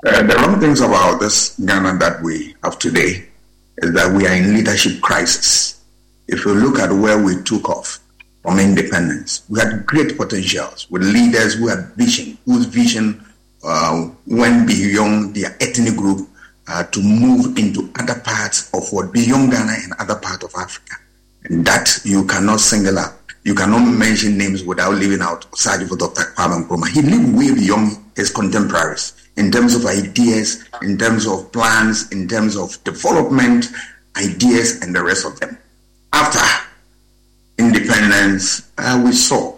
Uh, 0.05 0.23
the 0.23 0.35
wrong 0.35 0.59
things 0.59 0.81
about 0.81 1.19
this 1.19 1.59
Ghana 1.59 1.97
that 1.99 2.21
we 2.23 2.55
have 2.63 2.79
today 2.79 3.27
is 3.77 3.93
that 3.93 4.15
we 4.15 4.25
are 4.25 4.33
in 4.33 4.53
leadership 4.55 5.01
crisis. 5.01 5.83
If 6.27 6.45
you 6.45 6.53
look 6.53 6.79
at 6.79 6.91
where 6.91 7.21
we 7.21 7.41
took 7.43 7.69
off, 7.69 7.99
from 8.41 8.59
independence. 8.59 9.43
We 9.49 9.59
had 9.59 9.85
great 9.85 10.17
potentials 10.17 10.89
with 10.89 11.03
leaders 11.03 11.55
who 11.55 11.67
had 11.67 11.93
vision, 11.95 12.37
whose 12.45 12.65
vision 12.65 13.25
uh, 13.63 14.09
went 14.27 14.67
beyond 14.67 15.35
their 15.35 15.55
ethnic 15.59 15.95
group 15.95 16.27
uh, 16.67 16.83
to 16.85 17.01
move 17.01 17.57
into 17.57 17.91
other 17.99 18.19
parts 18.19 18.69
of 18.73 18.91
what 18.91 19.11
beyond 19.11 19.51
Ghana 19.51 19.73
and 19.83 19.93
other 19.99 20.15
parts 20.15 20.45
of 20.45 20.53
Africa. 20.57 20.95
And 21.45 21.65
that 21.65 21.99
you 22.03 22.25
cannot 22.25 22.59
single 22.59 22.99
out. 22.99 23.15
You 23.43 23.55
cannot 23.55 23.85
mention 23.85 24.37
names 24.37 24.63
without 24.63 24.95
leaving 24.95 25.21
out 25.21 25.49
Osagyefo 25.51 25.97
Dr. 25.97 26.33
Kwame 26.35 26.67
Nkrumah. 26.67 26.89
He 26.89 27.01
lived 27.01 27.35
way 27.35 27.53
beyond 27.53 27.97
his 28.15 28.29
contemporaries 28.29 29.13
in 29.37 29.49
terms 29.51 29.73
of 29.73 29.85
ideas, 29.85 30.65
in 30.81 30.97
terms 30.97 31.25
of 31.25 31.51
plans, 31.51 32.11
in 32.11 32.27
terms 32.27 32.57
of 32.57 32.81
development, 32.83 33.67
ideas, 34.17 34.81
and 34.81 34.93
the 34.93 35.01
rest 35.01 35.25
of 35.25 35.39
them. 35.39 35.57
After 36.11 36.39
independence, 37.57 38.69
uh, 38.77 39.01
we 39.03 39.13
saw 39.13 39.55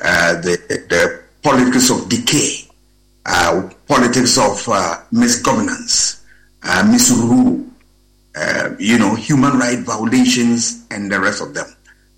uh, 0.00 0.40
the, 0.40 0.56
the 0.88 1.22
politics 1.42 1.90
of 1.90 2.08
decay, 2.08 2.66
uh, 3.26 3.68
politics 3.86 4.38
of 4.38 4.68
uh, 4.68 4.96
misgovernance, 5.12 6.22
uh, 6.62 6.86
misrule, 6.90 7.64
uh, 8.36 8.70
you 8.78 8.98
know, 8.98 9.14
human 9.14 9.58
rights 9.58 9.82
violations, 9.82 10.86
and 10.90 11.10
the 11.10 11.20
rest 11.20 11.42
of 11.42 11.54
them. 11.54 11.66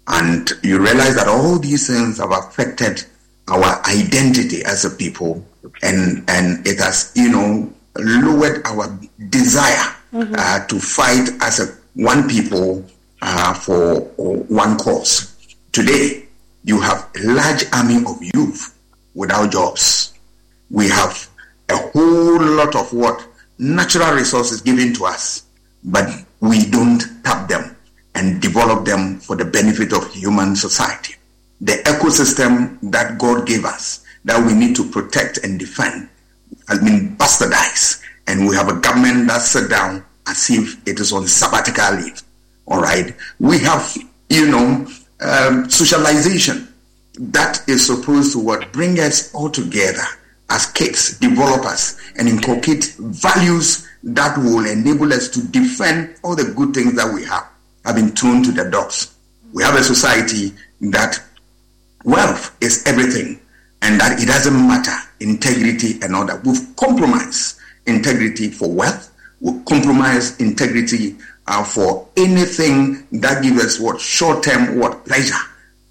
And 0.09 0.51
you 0.63 0.79
realize 0.79 1.15
that 1.17 1.29
all 1.29 1.59
these 1.59 1.87
things 1.87 2.19
have 2.19 2.33
affected 2.33 3.05
our 3.49 3.83
identity 3.87 4.65
as 4.65 4.85
a 4.85 4.91
people, 4.91 5.45
and 5.83 6.25
and 6.29 6.67
it 6.67 6.79
has, 6.79 7.13
you 7.15 7.31
know, 7.31 7.73
lowered 7.97 8.67
our 8.67 8.99
desire 9.29 9.95
mm-hmm. 10.13 10.35
uh, 10.37 10.67
to 10.67 10.79
fight 10.79 11.29
as 11.41 11.61
a 11.61 11.75
one 11.95 12.29
people 12.29 12.85
uh, 13.21 13.55
for 13.55 14.01
one 14.49 14.79
cause. 14.79 15.29
Today, 15.73 16.27
you 16.65 16.81
have 16.81 17.09
a 17.17 17.27
large 17.33 17.65
army 17.73 17.99
of 18.07 18.19
youth 18.35 18.79
without 19.15 19.51
jobs. 19.53 20.15
We 20.73 20.89
have 20.89 21.29
a 21.69 21.77
whole 21.77 22.41
lot 22.41 22.75
of 22.75 22.93
what 22.95 23.25
natural 23.59 24.15
resources 24.15 24.63
given 24.63 24.95
to 24.95 25.05
us, 25.05 25.45
but 25.85 26.09
we 26.41 26.65
don't 26.71 27.03
tap 27.23 27.47
them 27.47 27.77
and 28.15 28.41
develop 28.41 28.87
them 28.87 29.21
for 29.21 29.37
the 29.37 29.45
benefit 29.45 29.93
of 29.93 30.11
human 30.15 30.57
society. 30.57 31.15
The 31.61 31.75
ecosystem 31.85 32.79
that 32.91 33.19
God 33.19 33.47
gave 33.47 33.67
us 33.67 34.05
that 34.25 34.45
we 34.45 34.55
need 34.55 34.75
to 34.77 34.89
protect 34.89 35.39
and 35.45 35.59
defend 35.59 36.09
has 36.69 36.79
been 36.79 37.17
bastardized. 37.19 38.03
And 38.27 38.49
we 38.49 38.57
have 38.57 38.69
a 38.69 38.81
government 38.81 39.29
that 39.29 39.43
sat 39.43 39.69
down 39.69 40.03
as 40.27 40.49
if 40.49 40.89
it 40.89 41.01
is 41.01 41.13
on 41.13 41.27
sabbatical 41.27 41.97
leave. 41.97 42.23
All 42.67 42.81
right. 42.81 43.15
We 43.39 43.59
have, 43.59 43.95
you 44.31 44.51
know, 44.51 44.89
um, 45.21 45.69
socialization 45.69 46.73
that 47.19 47.63
is 47.69 47.87
supposed 47.87 48.33
to 48.33 48.39
what 48.39 48.73
bring 48.73 48.99
us 48.99 49.35
all 49.35 49.51
together 49.51 50.05
as 50.53 50.67
kids, 50.67 51.19
develop 51.19 51.65
us, 51.65 51.99
and 52.19 52.29
inculcate 52.29 52.95
values 52.99 53.89
that 54.03 54.37
will 54.37 54.67
enable 54.67 55.11
us 55.13 55.29
to 55.31 55.43
defend 55.49 56.15
all 56.23 56.37
the 56.37 56.53
good 56.55 56.75
things 56.75 56.95
that 56.95 57.13
we 57.13 57.25
have 57.25 57.49
have 57.87 57.97
been 57.97 58.11
thrown 58.11 58.43
to 58.43 58.53
the 58.53 58.71
dogs. 58.71 59.15
We 59.55 59.63
have 59.63 59.77
a 59.77 59.83
society 59.83 60.53
that 60.83 61.19
wealth 62.05 62.55
is 62.61 62.87
everything 62.87 63.41
and 63.81 63.99
that 63.99 64.21
it 64.21 64.27
doesn't 64.27 64.55
matter 64.55 64.95
integrity 65.21 65.99
and 66.03 66.15
all 66.15 66.27
that. 66.27 66.45
We've 66.45 66.77
compromised 66.77 67.59
integrity 67.87 68.51
for 68.51 68.71
wealth. 68.71 69.11
We've 69.41 69.65
compromised 69.65 70.41
integrity 70.41 71.17
uh, 71.47 71.65
for 71.65 72.09
anything 72.17 73.07
that 73.21 73.43
gives 73.43 73.65
us 73.65 73.81
what 73.81 74.01
short-term 74.01 74.79
what 74.79 75.07
pleasure 75.07 75.35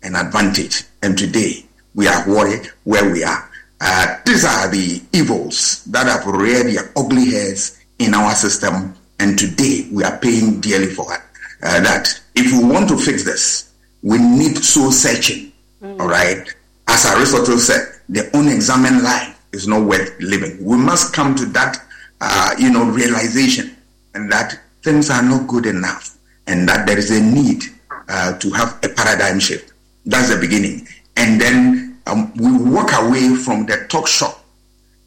and 0.03 0.15
advantage. 0.15 0.83
And 1.01 1.17
today 1.17 1.65
we 1.95 2.07
are 2.07 2.27
worried 2.29 2.67
where 2.83 3.11
we 3.11 3.23
are. 3.23 3.50
Uh, 3.83 4.17
these 4.25 4.45
are 4.45 4.69
the 4.69 5.01
evils 5.11 5.83
that 5.85 6.05
have 6.05 6.25
reared 6.27 6.67
their 6.67 6.91
ugly 6.95 7.31
heads 7.31 7.83
in 7.97 8.13
our 8.13 8.33
system, 8.35 8.93
and 9.19 9.39
today 9.39 9.87
we 9.91 10.03
are 10.03 10.17
paying 10.19 10.61
dearly 10.61 10.85
for 10.85 11.11
it. 11.13 11.21
Uh, 11.63 11.79
that 11.81 12.07
if 12.35 12.51
we 12.51 12.63
want 12.63 12.87
to 12.87 12.95
fix 12.97 13.23
this, 13.23 13.73
we 14.03 14.19
need 14.19 14.55
soul 14.57 14.91
searching. 14.91 15.51
Mm. 15.81 15.99
All 15.99 16.07
right, 16.07 16.47
as 16.87 17.05
Aristotle 17.07 17.57
said, 17.57 17.87
the 18.07 18.29
unexamined 18.37 19.01
life 19.01 19.35
is 19.51 19.67
not 19.67 19.81
worth 19.81 20.13
living. 20.19 20.63
We 20.63 20.77
must 20.77 21.11
come 21.13 21.33
to 21.35 21.45
that, 21.47 21.77
uh, 22.21 22.55
you 22.59 22.69
know, 22.69 22.85
realization, 22.85 23.75
and 24.13 24.31
that 24.31 24.59
things 24.83 25.09
are 25.09 25.23
not 25.23 25.47
good 25.47 25.65
enough, 25.65 26.17
and 26.45 26.69
that 26.69 26.85
there 26.85 26.99
is 26.99 27.09
a 27.09 27.19
need 27.19 27.63
uh, 28.09 28.37
to 28.37 28.51
have 28.51 28.77
a 28.83 28.89
paradigm 28.89 29.39
shift. 29.39 29.73
That's 30.05 30.29
the 30.29 30.39
beginning, 30.39 30.87
and 31.17 31.41
then 31.41 31.80
um, 32.07 32.33
we 32.35 32.51
walk 32.71 32.91
away 32.93 33.35
from 33.35 33.65
the 33.65 33.85
talk 33.89 34.07
shop 34.07 34.43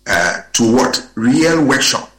uh, 0.06 0.42
to 0.52 0.74
what 0.74 1.08
real 1.14 1.64
workshop, 1.64 2.10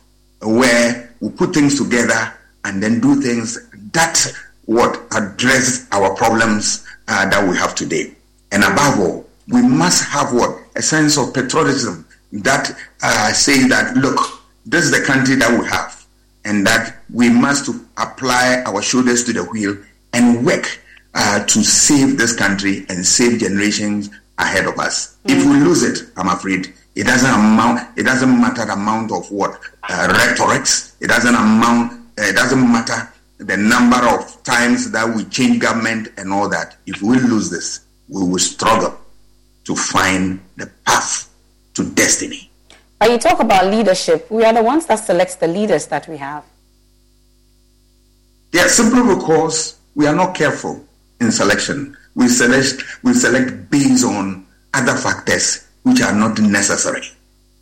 where 0.41 1.13
we 1.19 1.29
put 1.29 1.53
things 1.53 1.77
together 1.77 2.33
and 2.65 2.81
then 2.81 2.99
do 2.99 3.21
things 3.21 3.69
that 3.93 4.25
what 4.65 4.99
address 5.15 5.87
our 5.91 6.15
problems 6.15 6.85
uh, 7.07 7.29
that 7.29 7.47
we 7.47 7.55
have 7.55 7.75
today. 7.75 8.13
And 8.51 8.63
above 8.63 8.99
all, 8.99 9.29
we 9.47 9.61
must 9.61 10.03
have 10.05 10.33
what 10.33 10.57
a 10.75 10.81
sense 10.81 11.17
of 11.17 11.33
patriotism 11.33 12.05
that 12.31 12.75
uh, 13.03 13.31
say 13.31 13.67
that 13.67 13.95
look, 13.95 14.19
this 14.65 14.85
is 14.85 14.91
the 14.91 15.05
country 15.05 15.35
that 15.35 15.59
we 15.59 15.65
have 15.67 16.05
and 16.43 16.65
that 16.65 16.97
we 17.13 17.29
must 17.29 17.69
apply 17.97 18.63
our 18.65 18.81
shoulders 18.81 19.23
to 19.25 19.33
the 19.33 19.43
wheel 19.43 19.77
and 20.13 20.45
work 20.45 20.79
uh, 21.13 21.43
to 21.45 21.63
save 21.63 22.17
this 22.17 22.35
country 22.35 22.85
and 22.89 23.05
save 23.05 23.39
generations 23.39 24.09
ahead 24.37 24.65
of 24.65 24.77
us. 24.79 25.17
Mm-hmm. 25.25 25.39
If 25.39 25.45
we 25.45 25.59
lose 25.65 25.83
it, 25.83 26.09
I'm 26.17 26.29
afraid 26.29 26.73
it 26.95 27.05
doesn't 27.05 27.29
amount. 27.29 27.97
It 27.97 28.03
doesn't 28.03 28.39
matter 28.39 28.65
the 28.65 28.73
amount 28.73 29.11
of 29.11 29.29
what 29.31 29.59
uh, 29.89 30.07
rhetorics. 30.11 30.95
It 30.99 31.07
doesn't 31.07 31.35
amount. 31.35 31.93
Uh, 32.17 32.23
it 32.23 32.35
doesn't 32.35 32.71
matter 32.71 33.09
the 33.37 33.57
number 33.57 33.97
of 33.97 34.43
times 34.43 34.91
that 34.91 35.13
we 35.13 35.25
change 35.25 35.59
government 35.59 36.09
and 36.17 36.31
all 36.31 36.49
that. 36.49 36.77
If 36.85 37.01
we 37.01 37.19
lose 37.19 37.49
this, 37.49 37.81
we 38.07 38.23
will 38.23 38.39
struggle 38.39 38.97
to 39.65 39.75
find 39.75 40.39
the 40.55 40.67
path 40.85 41.29
to 41.73 41.83
destiny. 41.91 42.49
But 42.99 43.11
you 43.11 43.17
talk 43.17 43.39
about 43.41 43.67
leadership. 43.67 44.31
We 44.31 44.45
are 44.45 44.53
the 44.53 44.63
ones 44.63 44.85
that 44.85 44.95
select 44.97 45.39
the 45.39 45.47
leaders 45.47 45.87
that 45.87 46.07
we 46.07 46.17
have. 46.17 46.45
Yeah, 48.53 48.67
simply 48.67 49.15
because 49.15 49.77
we 49.95 50.07
are 50.07 50.15
not 50.15 50.33
careful 50.33 50.85
in 51.19 51.31
selection. 51.31 51.97
We 52.15 52.27
select 52.27 52.83
we 53.03 53.13
select 53.13 53.69
based 53.69 54.05
on 54.05 54.47
other 54.73 54.95
factors 54.95 55.67
which 55.83 56.01
are 56.01 56.13
not 56.13 56.39
necessary. 56.39 57.03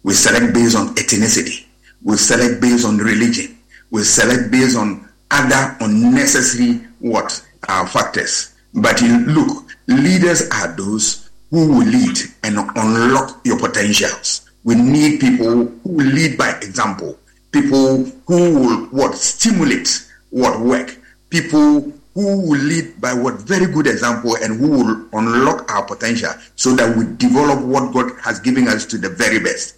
We 0.04 0.14
select 0.14 0.54
based 0.54 0.78
on 0.78 0.96
ethnicity. 0.96 1.66
We 2.04 2.18
select 2.18 2.62
based 2.62 2.86
on 2.86 2.98
religion. 2.98 3.58
We 3.90 4.04
select 4.04 4.52
based 4.52 4.78
on 4.78 5.08
other 5.32 5.76
unnecessary 5.80 6.82
what 7.00 7.44
uh, 7.68 7.86
factors. 7.88 8.54
But 8.74 9.02
you 9.02 9.20
look, 9.26 9.66
leaders 9.88 10.50
are 10.52 10.76
those 10.76 11.30
who 11.50 11.68
will 11.68 11.86
lead 11.86 12.18
and 12.44 12.58
unlock 12.76 13.42
your 13.46 13.60
potentials. 13.60 14.50
We 14.64 14.76
need 14.76 15.20
people 15.20 15.66
who 15.84 16.00
lead 16.00 16.38
by 16.38 16.52
example, 16.58 17.18
people 17.52 18.06
who 18.28 18.60
will 18.60 18.86
what 18.88 19.16
stimulate 19.16 20.10
what 20.30 20.60
work, 20.60 20.98
people 21.30 21.94
who 22.14 22.50
will 22.50 22.62
lead 22.62 23.00
by 23.02 23.14
what 23.14 23.36
very 23.36 23.66
good 23.72 23.88
example 23.88 24.36
and 24.36 24.60
who 24.60 24.70
will 24.70 25.08
unlock 25.14 25.72
our 25.72 25.84
potential 25.84 26.32
so 26.56 26.76
that 26.76 26.96
we 26.96 27.06
develop 27.18 27.60
what 27.64 27.94
God 27.94 28.12
has 28.24 28.40
given 28.40 28.68
us 28.68 28.86
to 28.88 28.98
the 28.98 29.10
very 29.10 29.40
best. 29.40 29.78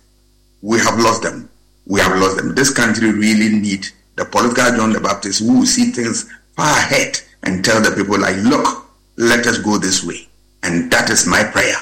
We 0.61 0.79
have 0.79 0.99
lost 0.99 1.23
them. 1.23 1.49
We 1.85 2.01
have 2.01 2.17
lost 2.19 2.37
them. 2.37 2.55
This 2.55 2.73
country 2.73 3.11
really 3.11 3.49
need 3.49 3.87
the 4.15 4.25
political 4.25 4.75
John 4.75 4.91
the 4.91 4.99
Baptist 4.99 5.41
who 5.41 5.59
will 5.59 5.65
see 5.65 5.91
things 5.91 6.29
far 6.55 6.77
ahead 6.77 7.19
and 7.43 7.63
tell 7.63 7.81
the 7.81 7.91
people 7.91 8.19
like, 8.19 8.35
look, 8.37 8.85
let 9.17 9.45
us 9.47 9.59
go 9.59 9.77
this 9.77 10.03
way. 10.03 10.27
And 10.63 10.91
that 10.91 11.09
is 11.09 11.27
my 11.27 11.43
prayer. 11.43 11.75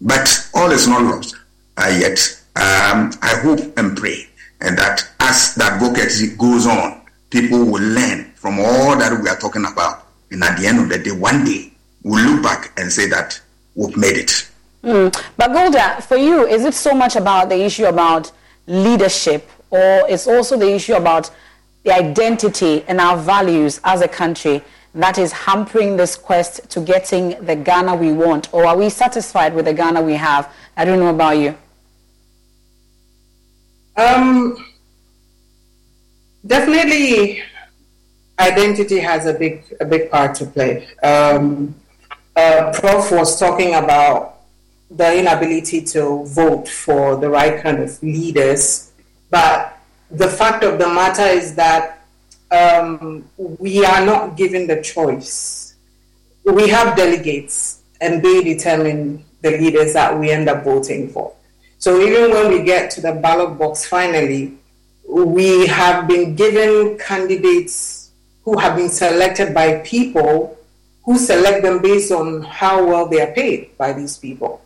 But 0.00 0.48
all 0.54 0.70
is 0.70 0.88
not 0.88 1.02
lost 1.02 1.36
uh, 1.76 1.96
yet 2.00 2.18
um, 2.56 3.12
I 3.22 3.40
hope 3.42 3.78
and 3.78 3.96
pray 3.96 4.26
and 4.60 4.76
that 4.78 5.08
as 5.20 5.54
that 5.54 5.74
advocacy 5.74 6.36
goes 6.36 6.66
on, 6.66 6.99
people 7.30 7.64
will 7.64 7.82
learn 7.82 8.32
from 8.34 8.58
all 8.58 8.98
that 8.98 9.18
we 9.22 9.28
are 9.28 9.36
talking 9.36 9.64
about. 9.64 10.06
And 10.30 10.42
at 10.44 10.58
the 10.58 10.66
end 10.66 10.80
of 10.80 10.88
the 10.88 10.98
day, 10.98 11.12
one 11.12 11.44
day, 11.44 11.72
we'll 12.02 12.24
look 12.24 12.42
back 12.42 12.72
and 12.78 12.92
say 12.92 13.08
that 13.08 13.40
we've 13.74 13.96
made 13.96 14.16
it. 14.16 14.48
Mm. 14.82 15.14
But 15.36 15.52
Golda, 15.52 16.00
for 16.02 16.16
you, 16.16 16.46
is 16.46 16.64
it 16.64 16.74
so 16.74 16.94
much 16.94 17.16
about 17.16 17.48
the 17.48 17.62
issue 17.62 17.86
about 17.86 18.32
leadership, 18.66 19.48
or 19.70 20.06
it's 20.08 20.26
also 20.26 20.56
the 20.56 20.72
issue 20.72 20.94
about 20.94 21.30
the 21.84 21.92
identity 21.94 22.84
and 22.88 23.00
our 23.00 23.16
values 23.16 23.80
as 23.84 24.00
a 24.00 24.08
country 24.08 24.62
that 24.94 25.18
is 25.18 25.32
hampering 25.32 25.96
this 25.96 26.16
quest 26.16 26.68
to 26.70 26.80
getting 26.80 27.42
the 27.44 27.54
Ghana 27.54 27.94
we 27.94 28.12
want? 28.12 28.52
Or 28.52 28.66
are 28.66 28.76
we 28.76 28.88
satisfied 28.88 29.54
with 29.54 29.66
the 29.66 29.74
Ghana 29.74 30.02
we 30.02 30.14
have? 30.14 30.52
I 30.76 30.84
don't 30.84 30.98
know 30.98 31.14
about 31.14 31.38
you. 31.38 31.56
Um, 33.96 34.56
definitely, 36.46 37.42
identity 38.38 38.98
has 38.98 39.26
a 39.26 39.34
big 39.34 39.64
a 39.80 39.84
big 39.84 40.10
part 40.10 40.34
to 40.36 40.46
play. 40.46 40.88
Um, 41.02 41.74
uh, 42.36 42.72
Prof 42.74 43.12
was 43.12 43.38
talking 43.38 43.74
about 43.74 44.40
the 44.90 45.18
inability 45.18 45.82
to 45.82 46.24
vote 46.26 46.68
for 46.68 47.16
the 47.16 47.28
right 47.28 47.62
kind 47.62 47.78
of 47.78 48.02
leaders, 48.02 48.92
but 49.30 49.78
the 50.10 50.28
fact 50.28 50.64
of 50.64 50.78
the 50.78 50.88
matter 50.88 51.22
is 51.26 51.54
that 51.54 52.04
um, 52.50 53.28
we 53.36 53.84
are 53.84 54.04
not 54.04 54.36
given 54.36 54.66
the 54.66 54.82
choice. 54.82 55.74
We 56.44 56.68
have 56.68 56.96
delegates, 56.96 57.82
and 58.00 58.22
they 58.22 58.42
determine 58.42 59.24
the 59.42 59.52
leaders 59.52 59.92
that 59.92 60.18
we 60.18 60.30
end 60.30 60.48
up 60.48 60.64
voting 60.64 61.10
for. 61.10 61.32
So 61.78 62.00
even 62.00 62.30
when 62.32 62.52
we 62.52 62.62
get 62.62 62.90
to 62.92 63.00
the 63.00 63.12
ballot 63.12 63.58
box 63.58 63.86
finally, 63.86 64.58
we 65.10 65.66
have 65.66 66.06
been 66.06 66.36
given 66.36 66.96
candidates 66.98 68.12
who 68.44 68.58
have 68.58 68.76
been 68.76 68.88
selected 68.88 69.52
by 69.52 69.80
people 69.80 70.56
who 71.04 71.18
select 71.18 71.62
them 71.62 71.82
based 71.82 72.12
on 72.12 72.42
how 72.42 72.86
well 72.86 73.06
they 73.06 73.20
are 73.20 73.32
paid 73.32 73.76
by 73.76 73.92
these 73.92 74.16
people. 74.16 74.62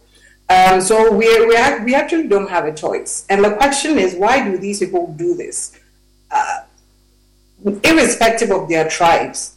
Um, 0.51 0.81
so 0.81 1.11
we, 1.11 1.27
we, 1.47 1.57
we 1.85 1.95
actually 1.95 2.29
don't 2.29 2.51
have 2.51 2.67
a 2.67 2.75
choice. 2.75 3.25
And 3.31 3.43
the 3.43 3.55
question 3.57 3.99
is, 3.99 4.15
why 4.15 4.45
do 4.45 4.59
these 4.59 4.81
people 4.81 5.13
do 5.17 5.35
this? 5.35 5.79
Uh, 6.31 6.63
irrespective 7.83 8.51
of 8.51 8.69
their 8.69 8.89
tribes, 8.89 9.57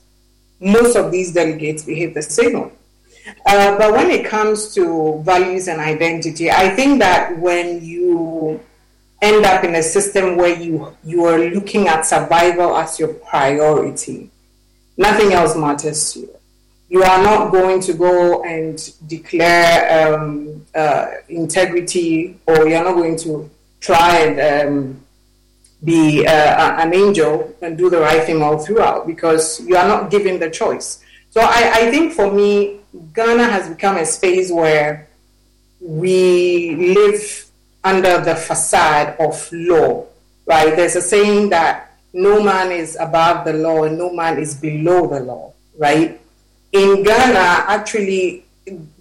most 0.62 0.96
of 0.96 1.12
these 1.12 1.34
delegates 1.34 1.84
behave 1.84 2.14
the 2.14 2.22
same. 2.22 2.72
Uh, 3.46 3.78
but 3.78 3.92
when 3.92 4.10
it 4.10 4.26
comes 4.26 4.74
to 4.76 5.22
values 5.26 5.68
and 5.68 5.82
identity, 5.82 6.50
I 6.50 6.70
think 6.70 7.00
that 7.00 7.38
when 7.38 7.84
you 7.84 8.62
end 9.22 9.46
up 9.46 9.64
in 9.64 9.76
a 9.76 9.84
system 9.84 10.38
where 10.38 10.56
you 10.60 10.96
you 11.04 11.26
are 11.26 11.40
looking 11.40 11.88
at 11.88 12.06
survival 12.06 12.76
as 12.76 13.00
your 13.00 13.14
priority, 13.14 14.30
nothing 14.98 15.34
else 15.34 15.56
matters 15.56 16.14
to 16.14 16.20
you. 16.20 16.34
You 16.90 17.04
are 17.04 17.22
not 17.22 17.52
going 17.52 17.82
to 17.82 17.94
go 17.94 18.44
and 18.44 18.78
declare 19.08 20.16
um, 20.16 20.66
uh, 20.74 21.08
integrity, 21.28 22.40
or 22.46 22.68
you're 22.68 22.84
not 22.84 22.94
going 22.94 23.18
to 23.20 23.50
try 23.82 24.20
and 24.20 24.68
um, 24.70 25.06
be 25.84 26.26
uh, 26.26 26.82
an 26.82 26.94
angel 26.94 27.54
and 27.62 27.78
do 27.78 27.90
the 27.90 28.00
right 28.00 28.24
thing 28.24 28.42
all 28.42 28.58
throughout 28.58 29.06
because 29.06 29.60
you 29.62 29.76
are 29.76 29.88
not 29.88 30.10
given 30.10 30.40
the 30.40 30.50
choice. 30.50 31.04
So 31.30 31.42
I, 31.42 31.72
I 31.74 31.92
think 31.92 32.14
for 32.14 32.32
me, 32.32 32.80
Ghana 33.14 33.44
has 33.44 33.70
become 33.70 33.98
a 33.98 34.06
space 34.06 34.52
where 34.52 35.08
we 35.80 36.76
live 36.96 37.47
under 37.84 38.20
the 38.22 38.36
facade 38.36 39.16
of 39.20 39.50
law, 39.52 40.06
right? 40.46 40.76
There's 40.76 40.96
a 40.96 41.02
saying 41.02 41.50
that 41.50 41.94
no 42.14 42.42
man 42.42 42.72
is 42.72 42.98
above 43.00 43.46
the 43.46 43.54
law 43.54 43.84
and 43.84 43.98
no 43.98 44.12
man 44.14 44.40
is 44.40 44.56
below 44.56 45.08
the 45.08 45.20
law, 45.20 45.54
right? 45.78 46.20
In 46.72 47.04
Ghana, 47.04 47.66
actually, 47.68 48.46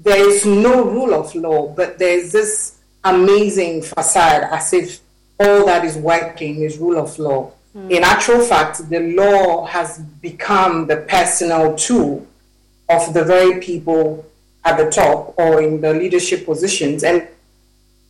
there 0.03 0.29
is 0.29 0.47
no 0.47 0.85
rule 0.85 1.15
of 1.15 1.35
law, 1.35 1.69
but 1.69 1.99
there's 1.99 2.33
this 2.33 2.79
amazing 3.05 3.83
facade 3.83 4.49
as 4.51 4.73
if 4.73 5.01
all 5.39 5.67
that 5.67 5.85
is 5.85 5.97
working 5.97 6.63
is 6.63 6.79
rule 6.79 6.99
of 6.99 7.19
law. 7.19 7.53
Mm. 7.77 7.91
In 7.91 8.05
actual 8.05 8.41
fact, 8.41 8.89
the 8.89 9.01
law 9.01 9.67
has 9.67 9.99
become 9.99 10.87
the 10.87 10.99
personal 10.99 11.75
tool 11.77 12.27
of 12.89 13.13
the 13.13 13.25
very 13.25 13.61
people 13.61 14.25
at 14.65 14.77
the 14.77 14.91
top 14.91 15.35
or 15.39 15.63
in 15.63 15.81
the 15.81 15.93
leadership 15.93 16.45
positions 16.45 17.05
and 17.05 17.27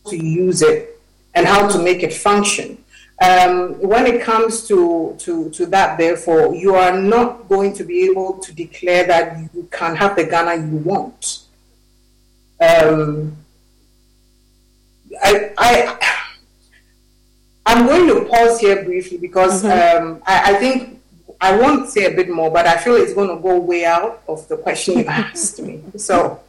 to 0.07 0.17
use 0.17 0.61
it 0.61 0.99
and 1.35 1.45
how 1.45 1.67
to 1.67 1.79
make 1.79 2.03
it 2.03 2.13
function. 2.13 2.83
Um, 3.21 3.79
when 3.79 4.05
it 4.05 4.21
comes 4.21 4.67
to, 4.67 5.15
to, 5.19 5.49
to 5.49 5.65
that, 5.67 5.97
therefore, 5.97 6.53
you 6.53 6.75
are 6.75 6.99
not 6.99 7.49
going 7.49 7.73
to 7.73 7.83
be 7.83 8.05
able 8.05 8.37
to 8.39 8.53
declare 8.53 9.05
that 9.07 9.49
you 9.53 9.67
can 9.71 9.95
have 9.95 10.15
the 10.15 10.23
Ghana 10.23 10.67
you 10.67 10.77
want. 10.77 11.39
Um, 12.61 13.37
I, 15.23 15.51
I 15.57 16.17
I'm 17.67 17.85
going 17.85 18.07
to 18.07 18.29
pause 18.29 18.59
here 18.61 18.83
briefly 18.83 19.17
because 19.17 19.63
mm-hmm. 19.63 20.07
um, 20.07 20.23
I, 20.25 20.53
I, 20.55 20.57
think 20.57 21.01
I 21.41 21.57
won't 21.57 21.89
say 21.89 22.05
a 22.05 22.15
bit 22.15 22.29
more, 22.29 22.49
but 22.49 22.65
I 22.65 22.77
feel 22.77 22.95
it's 22.95 23.13
going 23.13 23.27
to 23.27 23.41
go 23.41 23.59
way 23.59 23.83
out 23.83 24.23
of 24.27 24.47
the 24.47 24.55
question 24.55 24.99
you 24.99 25.05
asked 25.07 25.61
me. 25.61 25.83
So 25.97 26.39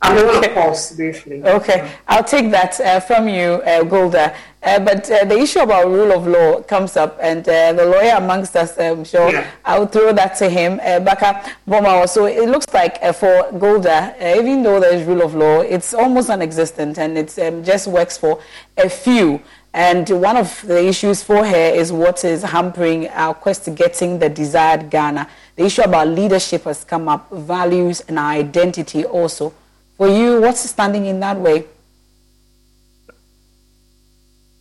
I'm 0.00 0.16
going 0.16 0.42
to 0.42 0.54
pause 0.54 0.92
briefly. 0.92 1.42
Okay, 1.42 1.92
I'll 2.06 2.24
take 2.24 2.50
that 2.52 2.80
uh, 2.80 3.00
from 3.00 3.28
you, 3.28 3.62
uh, 3.66 3.82
Golda. 3.82 4.34
Uh, 4.62 4.78
but 4.78 5.10
uh, 5.10 5.24
the 5.24 5.38
issue 5.38 5.60
about 5.60 5.86
rule 5.86 6.12
of 6.12 6.26
law 6.26 6.62
comes 6.62 6.96
up, 6.96 7.18
and 7.20 7.48
uh, 7.48 7.72
the 7.72 7.84
lawyer 7.84 8.14
amongst 8.16 8.54
us, 8.54 8.78
I'm 8.78 9.04
sure 9.04 9.30
yeah. 9.30 9.50
I'll 9.64 9.86
throw 9.86 10.12
that 10.12 10.36
to 10.36 10.48
him. 10.48 10.80
Uh, 10.82 11.00
Baka 11.00 11.52
Boma, 11.66 12.06
so 12.06 12.26
it 12.26 12.48
looks 12.48 12.66
like 12.72 13.02
for 13.14 13.50
Golda, 13.58 14.14
even 14.38 14.62
though 14.62 14.78
there's 14.78 15.04
rule 15.06 15.22
of 15.22 15.34
law, 15.34 15.60
it's 15.60 15.92
almost 15.94 16.28
non-existent, 16.28 16.98
and 16.98 17.18
it 17.18 17.38
um, 17.38 17.64
just 17.64 17.88
works 17.88 18.16
for 18.16 18.40
a 18.76 18.88
few. 18.88 19.40
And 19.74 20.08
one 20.08 20.36
of 20.36 20.62
the 20.62 20.86
issues 20.86 21.22
for 21.22 21.44
her 21.44 21.70
is 21.74 21.92
what 21.92 22.24
is 22.24 22.42
hampering 22.42 23.08
our 23.08 23.34
quest 23.34 23.64
to 23.66 23.70
getting 23.70 24.18
the 24.18 24.28
desired 24.28 24.90
Ghana. 24.90 25.28
The 25.56 25.64
issue 25.66 25.82
about 25.82 26.08
leadership 26.08 26.64
has 26.64 26.84
come 26.84 27.08
up, 27.08 27.30
values 27.30 28.00
and 28.08 28.18
identity 28.18 29.04
also. 29.04 29.52
For 29.98 30.08
you, 30.08 30.40
what's 30.40 30.60
standing 30.60 31.06
in 31.06 31.20
that 31.20 31.38
way? 31.38 31.66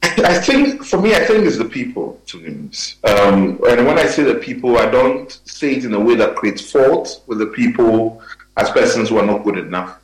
I 0.02 0.39
think, 0.39 0.84
for 0.84 1.00
me, 1.00 1.13
I 1.13 1.23
think 1.26 1.45
it's 1.45 1.60
the 1.60 1.65
people, 1.65 2.19
to 2.26 2.41
be 2.41 2.50
Um, 3.08 3.60
and 3.69 3.86
when 3.86 4.00
I 4.00 4.08
say 4.08 4.23
the 4.23 4.36
people, 4.36 4.78
I 4.78 4.89
don't 4.89 5.32
say 5.45 5.76
it 5.76 5.86
in 5.86 5.93
a 5.93 6.00
way 6.00 6.15
that 6.15 6.36
creates 6.36 6.71
fault 6.71 7.21
with 7.28 7.38
the 7.38 7.45
people 7.45 8.21
as 8.58 8.71
persons 8.71 9.10
who 9.10 9.19
are 9.19 9.26
not 9.26 9.43
good 9.43 9.60
enough. 9.60 10.00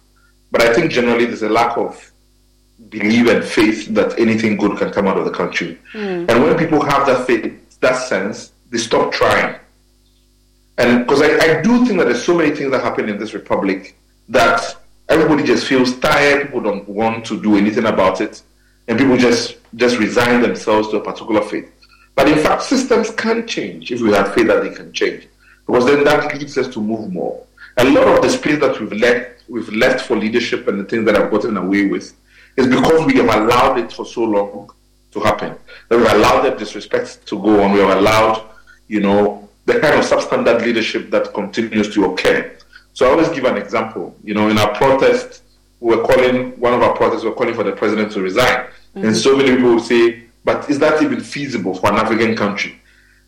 But 0.51 0.61
I 0.61 0.71
think 0.71 0.91
generally 0.91 1.25
there's 1.25 1.41
a 1.41 1.49
lack 1.49 1.77
of 1.77 2.11
belief 2.89 3.27
and 3.27 3.43
faith 3.43 3.87
that 3.95 4.19
anything 4.19 4.55
good 4.55 4.77
can 4.77 4.91
come 4.91 5.07
out 5.07 5.17
of 5.17 5.25
the 5.25 5.31
country. 5.31 5.79
Mm. 5.93 6.29
And 6.29 6.43
when 6.43 6.57
people 6.59 6.83
have 6.85 7.07
that 7.07 7.25
faith, 7.25 7.79
that 7.79 7.95
sense, 7.95 8.51
they 8.69 8.77
stop 8.77 9.11
trying. 9.11 9.55
And 10.77 11.05
because 11.05 11.23
I, 11.23 11.57
I 11.57 11.61
do 11.61 11.85
think 11.85 11.97
that 11.99 12.05
there's 12.05 12.23
so 12.23 12.35
many 12.35 12.55
things 12.55 12.69
that 12.71 12.83
happen 12.83 13.09
in 13.09 13.17
this 13.17 13.33
republic 13.33 13.95
that 14.29 14.75
everybody 15.09 15.43
just 15.43 15.67
feels 15.67 15.97
tired, 15.99 16.43
people 16.43 16.61
don't 16.61 16.87
want 16.87 17.25
to 17.25 17.41
do 17.41 17.55
anything 17.57 17.85
about 17.85 18.21
it, 18.21 18.41
and 18.87 18.97
people 18.97 19.17
just 19.17 19.57
just 19.75 19.97
resign 19.97 20.41
themselves 20.41 20.89
to 20.89 20.97
a 20.97 21.01
particular 21.01 21.41
faith. 21.41 21.71
But 22.15 22.27
in 22.29 22.37
fact, 22.39 22.63
systems 22.63 23.09
can 23.11 23.47
change 23.47 23.91
if 23.91 24.01
we 24.01 24.11
have 24.11 24.33
faith 24.33 24.47
that 24.47 24.63
they 24.63 24.69
can 24.69 24.93
change. 24.93 25.27
Because 25.65 25.85
then 25.85 26.03
that 26.03 26.33
leads 26.37 26.57
us 26.57 26.67
to 26.73 26.81
move 26.81 27.11
more. 27.11 27.45
A 27.77 27.83
lot 27.85 28.07
of 28.07 28.21
the 28.21 28.29
space 28.29 28.59
that 28.59 28.79
we've 28.79 28.91
left 28.93 29.29
we've 29.49 29.69
left 29.69 30.05
for 30.05 30.15
leadership 30.15 30.67
and 30.67 30.79
the 30.79 30.83
things 30.85 31.05
that 31.05 31.15
I've 31.15 31.31
gotten 31.31 31.57
away 31.57 31.85
with 31.87 32.13
is 32.55 32.67
because 32.67 33.05
we 33.05 33.17
have 33.17 33.35
allowed 33.35 33.79
it 33.79 33.91
for 33.91 34.05
so 34.05 34.23
long 34.23 34.69
to 35.11 35.19
happen. 35.19 35.55
That 35.89 35.97
we've 35.97 36.11
allowed 36.11 36.43
the 36.43 36.51
disrespect 36.51 37.25
to 37.27 37.39
go 37.39 37.61
on. 37.63 37.71
We 37.71 37.79
have 37.79 37.97
allowed, 37.97 38.47
you 38.87 38.99
know, 38.99 39.49
the 39.65 39.79
kind 39.79 39.95
of 39.95 40.05
substandard 40.05 40.61
leadership 40.61 41.09
that 41.11 41.33
continues 41.33 41.93
to 41.93 42.05
occur. 42.05 42.55
So 42.93 43.07
I 43.07 43.09
always 43.11 43.29
give 43.29 43.45
an 43.45 43.57
example. 43.57 44.15
You 44.23 44.35
know, 44.35 44.49
in 44.49 44.57
our 44.57 44.73
protest, 44.75 45.43
we 45.79 45.95
were 45.95 46.03
calling, 46.03 46.59
one 46.59 46.73
of 46.73 46.81
our 46.81 46.95
protests, 46.95 47.23
we 47.23 47.29
were 47.29 47.35
calling 47.35 47.53
for 47.53 47.63
the 47.63 47.71
president 47.71 48.11
to 48.13 48.21
resign. 48.21 48.67
Mm-hmm. 48.95 49.05
And 49.05 49.17
so 49.17 49.35
many 49.35 49.55
people 49.55 49.75
would 49.75 49.83
say, 49.83 50.23
but 50.45 50.69
is 50.69 50.79
that 50.79 51.01
even 51.01 51.19
feasible 51.19 51.73
for 51.73 51.91
an 51.91 51.95
African 51.95 52.35
country? 52.35 52.79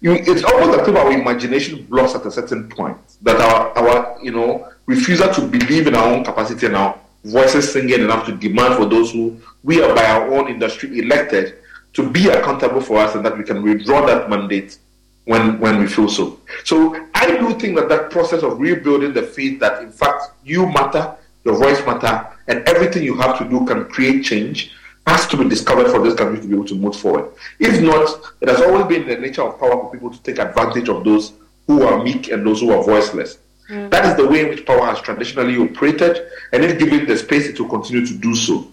You, 0.01 0.13
it's 0.13 0.43
almost 0.43 0.79
as 0.79 0.87
if 0.87 0.95
our 0.95 1.11
imagination 1.11 1.83
blocks 1.85 2.13
at 2.15 2.25
a 2.25 2.31
certain 2.31 2.69
point. 2.69 2.97
That 3.23 3.41
our, 3.41 3.77
our, 3.77 4.17
you 4.21 4.31
know, 4.31 4.69
refusal 4.85 5.33
to 5.33 5.41
believe 5.47 5.87
in 5.87 5.95
our 5.95 6.13
own 6.13 6.23
capacity 6.23 6.67
and 6.67 6.75
our 6.75 6.99
voices 7.23 7.71
singing 7.71 8.01
enough 8.01 8.25
to 8.27 8.33
demand 8.33 8.75
for 8.75 8.85
those 8.85 9.11
who 9.11 9.39
we 9.63 9.81
are 9.81 9.95
by 9.95 10.05
our 10.05 10.31
own 10.31 10.47
industry 10.47 10.99
elected 10.99 11.55
to 11.93 12.07
be 12.07 12.27
accountable 12.29 12.81
for 12.81 12.99
us 12.99 13.15
and 13.15 13.25
that 13.25 13.35
we 13.35 13.43
can 13.43 13.63
withdraw 13.63 14.05
that 14.05 14.29
mandate 14.29 14.77
when 15.25 15.59
when 15.59 15.79
we 15.79 15.87
feel 15.87 16.07
so. 16.07 16.39
So 16.63 16.95
I 17.13 17.37
do 17.37 17.59
think 17.59 17.75
that 17.77 17.89
that 17.89 18.11
process 18.11 18.43
of 18.43 18.59
rebuilding 18.59 19.13
the 19.13 19.23
faith 19.23 19.59
that 19.59 19.81
in 19.81 19.91
fact 19.91 20.23
you 20.43 20.65
matter, 20.67 21.15
your 21.43 21.57
voice 21.57 21.85
matter, 21.85 22.27
and 22.47 22.67
everything 22.67 23.03
you 23.03 23.15
have 23.17 23.37
to 23.39 23.45
do 23.49 23.65
can 23.65 23.85
create 23.85 24.23
change 24.23 24.71
has 25.07 25.27
to 25.27 25.37
be 25.37 25.47
discovered 25.47 25.89
for 25.91 26.01
this 26.03 26.15
country 26.15 26.41
to 26.41 26.47
be 26.47 26.55
able 26.55 26.65
to 26.65 26.75
move 26.75 26.95
forward. 26.95 27.31
If 27.59 27.79
not, 27.81 28.33
it 28.41 28.49
has 28.49 28.61
always 28.61 28.85
been 28.85 29.07
the 29.07 29.17
nature 29.17 29.43
of 29.43 29.59
power 29.59 29.71
for 29.71 29.91
people 29.91 30.09
to 30.09 30.21
take 30.23 30.39
advantage 30.39 30.89
of 30.89 31.03
those 31.03 31.33
who 31.67 31.83
are 31.83 32.03
meek 32.03 32.29
and 32.29 32.45
those 32.45 32.61
who 32.61 32.71
are 32.71 32.83
voiceless. 32.83 33.37
Mm. 33.69 33.89
That 33.91 34.05
is 34.05 34.15
the 34.15 34.27
way 34.27 34.41
in 34.41 34.49
which 34.49 34.65
power 34.65 34.85
has 34.85 34.99
traditionally 35.01 35.57
operated, 35.57 36.27
and 36.53 36.63
if 36.63 36.79
given 36.79 37.05
the 37.07 37.17
space, 37.17 37.47
it 37.47 37.59
will 37.59 37.69
continue 37.69 38.05
to 38.05 38.13
do 38.15 38.35
so. 38.35 38.67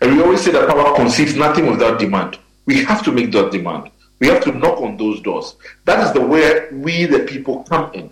And 0.00 0.16
we 0.16 0.22
always 0.22 0.40
say 0.40 0.52
that 0.52 0.68
power 0.68 0.94
concedes 0.94 1.34
nothing 1.34 1.66
without 1.70 1.98
demand. 1.98 2.38
We 2.66 2.84
have 2.84 3.02
to 3.04 3.12
make 3.12 3.32
that 3.32 3.50
demand. 3.50 3.90
We 4.20 4.26
have 4.28 4.42
to 4.44 4.52
knock 4.52 4.80
on 4.80 4.96
those 4.96 5.20
doors. 5.20 5.56
That 5.84 6.04
is 6.04 6.12
the 6.12 6.20
way 6.20 6.68
we, 6.72 7.04
the 7.06 7.20
people, 7.20 7.62
come 7.64 7.92
in. 7.94 8.10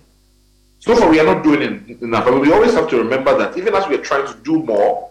So 0.79 0.95
far, 0.95 1.11
we 1.11 1.19
are 1.19 1.27
not 1.27 1.43
doing 1.43 1.99
enough. 2.01 2.25
But 2.25 2.41
we 2.41 2.53
always 2.53 2.75
have 2.75 2.89
to 2.91 2.99
remember 2.99 3.37
that 3.39 3.57
even 3.59 3.75
as 3.75 3.89
we 3.89 3.97
are 3.97 4.03
trying 4.03 4.27
to 4.27 4.39
do 4.41 4.63
more, 4.63 5.11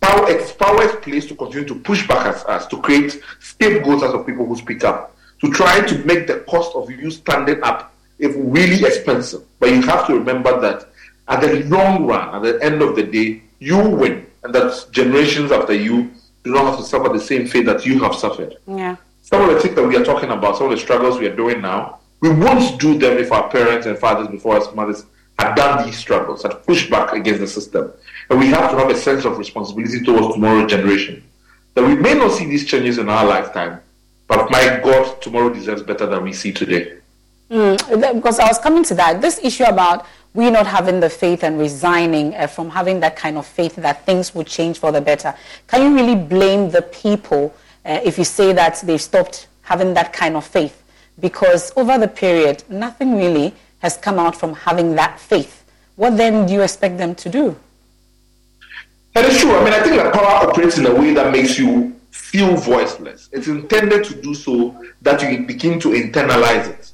power, 0.00 0.26
power 0.58 0.82
is 0.82 0.92
placed 1.02 1.28
to 1.28 1.34
continue 1.34 1.66
to 1.66 1.74
push 1.74 2.06
back 2.06 2.26
at 2.26 2.48
us, 2.48 2.66
to 2.68 2.80
create 2.80 3.20
scapegoats 3.40 4.02
out 4.04 4.14
of 4.14 4.24
people 4.24 4.46
who 4.46 4.56
speak 4.56 4.84
up, 4.84 5.16
to 5.40 5.50
try 5.50 5.84
to 5.84 5.98
make 6.04 6.26
the 6.26 6.40
cost 6.48 6.76
of 6.76 6.90
you 6.90 7.10
standing 7.10 7.62
up 7.62 7.92
if 8.18 8.34
really 8.36 8.84
expensive. 8.84 9.42
But 9.58 9.70
you 9.70 9.82
have 9.82 10.06
to 10.06 10.14
remember 10.14 10.60
that 10.60 10.88
at 11.26 11.40
the 11.40 11.64
long 11.64 12.06
run, 12.06 12.34
at 12.34 12.42
the 12.42 12.64
end 12.64 12.82
of 12.82 12.94
the 12.94 13.02
day, 13.02 13.42
you 13.58 13.78
win, 13.78 14.26
and 14.44 14.54
that 14.54 14.86
generations 14.90 15.50
after 15.50 15.72
you 15.74 16.10
do 16.44 16.52
not 16.52 16.66
have 16.66 16.78
to 16.78 16.84
suffer 16.84 17.08
the 17.08 17.20
same 17.20 17.46
fate 17.46 17.66
that 17.66 17.84
you 17.84 17.98
have 18.00 18.14
suffered. 18.14 18.56
Yeah. 18.66 18.96
Some 19.30 19.48
of 19.48 19.54
the 19.54 19.60
things 19.60 19.76
that 19.76 19.86
we 19.86 19.96
are 19.96 20.04
talking 20.04 20.30
about, 20.30 20.56
some 20.56 20.66
of 20.66 20.72
the 20.72 20.76
struggles 20.76 21.20
we 21.20 21.26
are 21.28 21.36
doing 21.36 21.60
now, 21.60 22.00
we 22.20 22.30
won't 22.30 22.80
do 22.80 22.98
them 22.98 23.16
if 23.16 23.30
our 23.30 23.48
parents 23.48 23.86
and 23.86 23.96
fathers 23.96 24.26
before 24.26 24.56
us, 24.56 24.74
mothers, 24.74 25.06
had 25.38 25.54
done 25.54 25.86
these 25.86 25.96
struggles, 25.96 26.42
had 26.42 26.66
pushed 26.66 26.90
back 26.90 27.12
against 27.12 27.40
the 27.40 27.46
system. 27.46 27.92
And 28.28 28.40
we 28.40 28.46
have 28.46 28.72
to 28.72 28.76
have 28.76 28.90
a 28.90 28.96
sense 28.96 29.24
of 29.24 29.38
responsibility 29.38 30.04
towards 30.04 30.34
tomorrow's 30.34 30.70
generation. 30.70 31.22
that 31.74 31.84
we 31.84 31.94
may 31.94 32.14
not 32.14 32.32
see 32.32 32.46
these 32.46 32.66
changes 32.66 32.98
in 32.98 33.08
our 33.08 33.24
lifetime, 33.24 33.80
but 34.26 34.50
my 34.50 34.80
God, 34.82 35.22
tomorrow 35.22 35.48
deserves 35.48 35.82
better 35.82 36.06
than 36.06 36.24
we 36.24 36.32
see 36.32 36.52
today. 36.52 36.98
Mm, 37.48 38.14
because 38.14 38.40
I 38.40 38.48
was 38.48 38.58
coming 38.58 38.82
to 38.84 38.94
that. 38.96 39.20
This 39.20 39.38
issue 39.42 39.64
about 39.64 40.06
we 40.34 40.50
not 40.50 40.66
having 40.66 41.00
the 41.00 41.10
faith 41.10 41.42
and 41.42 41.58
resigning 41.58 42.34
uh, 42.34 42.48
from 42.48 42.70
having 42.70 43.00
that 43.00 43.16
kind 43.16 43.38
of 43.38 43.46
faith 43.46 43.76
that 43.76 44.04
things 44.06 44.34
would 44.34 44.48
change 44.48 44.78
for 44.78 44.90
the 44.92 45.00
better. 45.00 45.34
Can 45.68 45.82
you 45.82 45.94
really 45.94 46.14
blame 46.14 46.70
the 46.70 46.82
people 46.82 47.54
uh, 47.84 48.00
if 48.04 48.18
you 48.18 48.24
say 48.24 48.52
that 48.52 48.80
they've 48.84 49.00
stopped 49.00 49.48
having 49.62 49.94
that 49.94 50.12
kind 50.12 50.36
of 50.36 50.46
faith? 50.46 50.82
Because 51.18 51.72
over 51.76 51.98
the 51.98 52.08
period, 52.08 52.64
nothing 52.68 53.16
really 53.16 53.54
has 53.80 53.96
come 53.96 54.18
out 54.18 54.36
from 54.36 54.54
having 54.54 54.94
that 54.94 55.18
faith. 55.20 55.64
What 55.96 56.16
then 56.16 56.46
do 56.46 56.52
you 56.54 56.62
expect 56.62 56.98
them 56.98 57.14
to 57.16 57.28
do? 57.28 57.56
That 59.14 59.24
is 59.26 59.38
true. 59.40 59.54
I 59.56 59.64
mean, 59.64 59.72
I 59.72 59.80
think 59.82 59.96
that 59.96 60.14
power 60.14 60.48
operates 60.48 60.78
in 60.78 60.86
a 60.86 60.94
way 60.94 61.12
that 61.14 61.32
makes 61.32 61.58
you 61.58 61.96
feel 62.10 62.56
voiceless. 62.56 63.28
It's 63.32 63.48
intended 63.48 64.04
to 64.04 64.22
do 64.22 64.34
so 64.34 64.82
that 65.02 65.22
you 65.22 65.46
begin 65.46 65.80
to 65.80 65.88
internalize 65.88 66.68
it. 66.68 66.92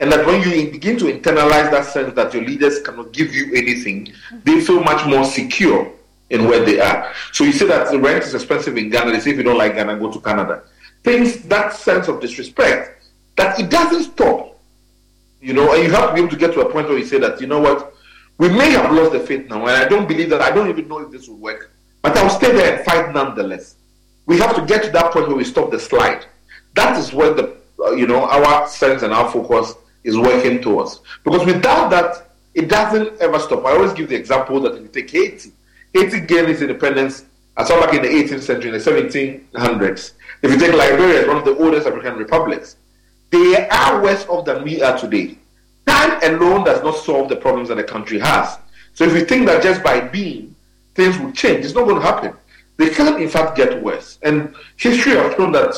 And 0.00 0.10
that 0.12 0.26
when 0.26 0.42
you 0.42 0.70
begin 0.70 0.98
to 0.98 1.06
internalize 1.06 1.70
that 1.70 1.86
sense 1.86 2.14
that 2.14 2.32
your 2.32 2.44
leaders 2.44 2.80
cannot 2.80 3.12
give 3.12 3.34
you 3.34 3.54
anything, 3.54 4.12
they 4.44 4.60
feel 4.60 4.82
much 4.82 5.06
more 5.06 5.24
secure 5.24 5.92
in 6.30 6.46
where 6.46 6.64
they 6.64 6.80
are. 6.80 7.12
So 7.32 7.44
you 7.44 7.52
say 7.52 7.66
that 7.66 7.90
the 7.90 7.98
rent 7.98 8.24
is 8.24 8.34
expensive 8.34 8.76
in 8.76 8.88
Ghana. 8.88 9.12
They 9.12 9.20
say 9.20 9.30
if 9.32 9.36
you 9.36 9.42
don't 9.42 9.58
like 9.58 9.74
Ghana, 9.74 9.98
go 9.98 10.10
to 10.10 10.20
Canada. 10.20 10.62
Things 11.02 11.42
that 11.44 11.72
sense 11.74 12.08
of 12.08 12.20
disrespect 12.20 13.08
that 13.36 13.58
it 13.58 13.70
doesn't 13.70 14.04
stop. 14.04 14.58
You 15.40 15.54
know, 15.54 15.72
and 15.74 15.82
you 15.82 15.90
have 15.90 16.10
to 16.10 16.14
be 16.14 16.20
able 16.20 16.30
to 16.30 16.36
get 16.36 16.52
to 16.54 16.60
a 16.60 16.70
point 16.70 16.88
where 16.88 16.98
you 16.98 17.06
say 17.06 17.18
that, 17.18 17.40
you 17.40 17.46
know 17.46 17.60
what, 17.60 17.94
we 18.38 18.48
may 18.48 18.70
have 18.70 18.92
lost 18.92 19.12
the 19.12 19.20
faith 19.20 19.48
now, 19.48 19.66
and 19.66 19.70
I 19.70 19.88
don't 19.88 20.06
believe 20.06 20.30
that, 20.30 20.40
I 20.40 20.50
don't 20.50 20.68
even 20.68 20.86
know 20.88 20.98
if 20.98 21.10
this 21.10 21.28
will 21.28 21.36
work, 21.36 21.70
but 22.02 22.16
I'll 22.16 22.30
stay 22.30 22.52
there 22.52 22.76
and 22.76 22.84
fight 22.84 23.12
nonetheless. 23.12 23.76
We 24.26 24.38
have 24.38 24.54
to 24.56 24.64
get 24.66 24.82
to 24.84 24.90
that 24.90 25.12
point 25.12 25.28
where 25.28 25.36
we 25.36 25.44
stop 25.44 25.70
the 25.70 25.78
slide. 25.78 26.26
That 26.74 26.98
is 26.98 27.12
where 27.12 27.32
the, 27.34 27.56
uh, 27.82 27.92
you 27.92 28.06
know, 28.06 28.24
our 28.24 28.68
sense 28.68 29.02
and 29.02 29.12
our 29.12 29.30
focus 29.30 29.74
is 30.04 30.16
working 30.16 30.60
towards. 30.60 31.00
Because 31.24 31.44
without 31.44 31.90
that, 31.90 32.30
it 32.54 32.68
doesn't 32.68 33.20
ever 33.20 33.38
stop. 33.38 33.64
I 33.64 33.72
always 33.72 33.92
give 33.92 34.08
the 34.08 34.16
example 34.16 34.60
that 34.60 34.74
if 34.74 34.82
you 34.82 34.88
take 34.88 35.10
Haiti, 35.10 35.52
Haiti 35.92 36.20
gained 36.20 36.48
its 36.48 36.62
independence 36.62 37.24
as 37.56 37.68
far 37.68 37.80
back 37.80 37.94
in 37.94 38.02
the 38.02 38.08
18th 38.08 38.42
century, 38.42 38.68
in 38.70 38.78
the 38.78 38.78
1700s. 38.78 40.12
If 40.42 40.50
you 40.50 40.58
take 40.58 40.72
Liberia, 40.72 41.26
one 41.26 41.36
of 41.36 41.44
the 41.44 41.56
oldest 41.56 41.86
African 41.86 42.16
republics, 42.16 42.76
they 43.30 43.68
are 43.68 44.02
worse 44.02 44.26
off 44.26 44.44
than 44.46 44.64
we 44.64 44.82
are 44.82 44.98
today. 44.98 45.38
Time 45.86 46.18
alone 46.22 46.64
does 46.64 46.82
not 46.82 46.96
solve 46.96 47.28
the 47.28 47.36
problems 47.36 47.68
that 47.68 47.76
the 47.76 47.84
country 47.84 48.18
has. 48.18 48.58
So 48.94 49.04
if 49.04 49.14
you 49.14 49.24
think 49.24 49.46
that 49.46 49.62
just 49.62 49.82
by 49.82 50.00
being, 50.00 50.54
things 50.94 51.18
will 51.18 51.32
change, 51.32 51.64
it's 51.64 51.74
not 51.74 51.84
going 51.84 52.00
to 52.00 52.02
happen. 52.02 52.34
They 52.76 52.90
can, 52.90 53.20
in 53.20 53.28
fact, 53.28 53.56
get 53.56 53.82
worse. 53.82 54.18
And 54.22 54.54
history 54.76 55.12
has 55.12 55.34
shown 55.34 55.52
that 55.52 55.74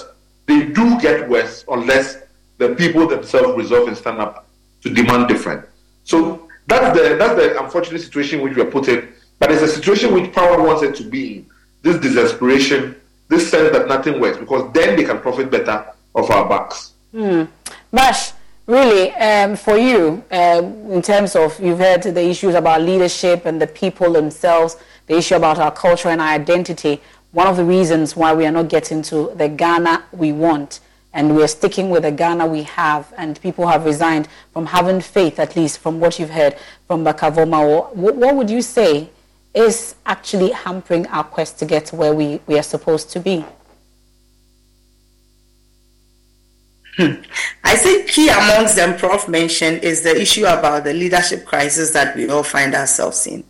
they 0.47 0.67
do 0.67 1.01
get 1.01 1.29
worse 1.29 1.65
unless 1.69 2.19
the 2.59 2.75
people 2.75 3.07
themselves 3.09 3.57
resolve 3.57 3.89
and 3.89 3.97
stand 3.97 4.21
up 4.21 4.47
to 4.83 4.91
demand 4.91 5.29
different. 5.29 5.67
So 6.05 6.49
that's 6.67 6.97
the 6.97 7.17
that's 7.17 7.35
the 7.35 7.63
unfortunate 7.63 8.01
situation 8.01 8.41
which 8.41 8.55
we 8.55 8.63
are 8.63 8.71
put 8.71 8.89
in. 8.89 9.13
But 9.43 9.51
it's 9.51 9.63
a 9.63 9.67
situation 9.67 10.15
which 10.15 10.33
power 10.33 10.63
wants 10.63 10.85
it 10.85 10.95
to 10.95 11.03
be 11.03 11.39
in. 11.39 11.47
This 11.83 12.15
desperation, 12.15 12.95
this 13.27 13.51
sense 13.51 13.73
that 13.73 13.89
nothing 13.89 14.21
works, 14.21 14.39
because 14.39 14.73
then 14.73 14.95
they 14.95 15.03
can 15.03 15.19
profit 15.19 15.51
better 15.51 15.85
of 16.15 16.31
our 16.31 16.49
backs. 16.49 16.93
Hmm. 17.11 17.47
Bash, 17.91 18.35
really, 18.69 19.11
um, 19.15 19.57
for 19.57 19.77
you, 19.77 20.23
uh, 20.31 20.63
in 20.93 21.03
terms 21.03 21.35
of 21.35 21.59
you've 21.59 21.81
heard 21.81 22.05
the 22.05 22.23
issues 22.23 22.55
about 22.55 22.83
leadership 22.83 23.45
and 23.45 23.61
the 23.61 23.67
people 23.67 24.13
themselves, 24.13 24.77
the 25.09 25.17
issue 25.17 25.35
about 25.35 25.59
our 25.59 25.73
culture 25.73 26.11
and 26.11 26.21
our 26.21 26.29
identity. 26.29 27.01
One 27.33 27.49
of 27.49 27.57
the 27.57 27.65
reasons 27.65 28.15
why 28.15 28.33
we 28.33 28.47
are 28.47 28.53
not 28.53 28.69
getting 28.69 29.03
to 29.11 29.33
the 29.35 29.49
Ghana 29.49 30.05
we 30.13 30.31
want, 30.31 30.79
and 31.13 31.35
we're 31.35 31.49
sticking 31.49 31.91
with 31.91 32.05
the 32.05 32.13
Ghana 32.13 32.47
we 32.47 32.63
have, 32.63 33.13
and 33.17 33.41
people 33.43 33.67
have 33.67 33.87
resigned 33.87 34.29
from 34.53 34.67
having 34.67 35.01
faith, 35.01 35.41
at 35.41 35.57
least 35.57 35.81
from 35.81 35.99
what 35.99 36.21
you've 36.21 36.31
heard 36.31 36.55
from 36.87 37.03
Barker-Vormawor. 37.03 37.93
What, 37.97 38.15
what 38.15 38.37
would 38.37 38.49
you 38.49 38.63
say 38.63 39.11
is 39.55 39.95
actually 40.07 40.51
hampering 40.51 41.07
our 41.09 41.25
quest 41.25 41.59
to 41.59 41.65
get 41.65 41.87
to 41.87 41.97
where 41.97 42.15
we, 42.15 42.41
we 42.47 42.59
are 42.59 42.63
supposed 42.63 43.11
to 43.11 43.21
be? 43.21 43.45
Hmm. 46.97 47.15
I 47.65 47.77
think 47.77 48.09
key 48.09 48.29
amongst 48.29 48.77
them, 48.77 48.99
Prof 48.99 49.29
mentioned, 49.29 49.83
is 49.83 50.03
the 50.03 50.21
issue 50.21 50.45
about 50.45 50.85
the 50.85 50.93
leadership 50.93 51.47
crisis 51.47 51.93
that 51.93 52.15
we 52.17 52.29
all 52.29 52.43
find 52.43 52.75
ourselves 52.75 53.27
in. 53.27 53.45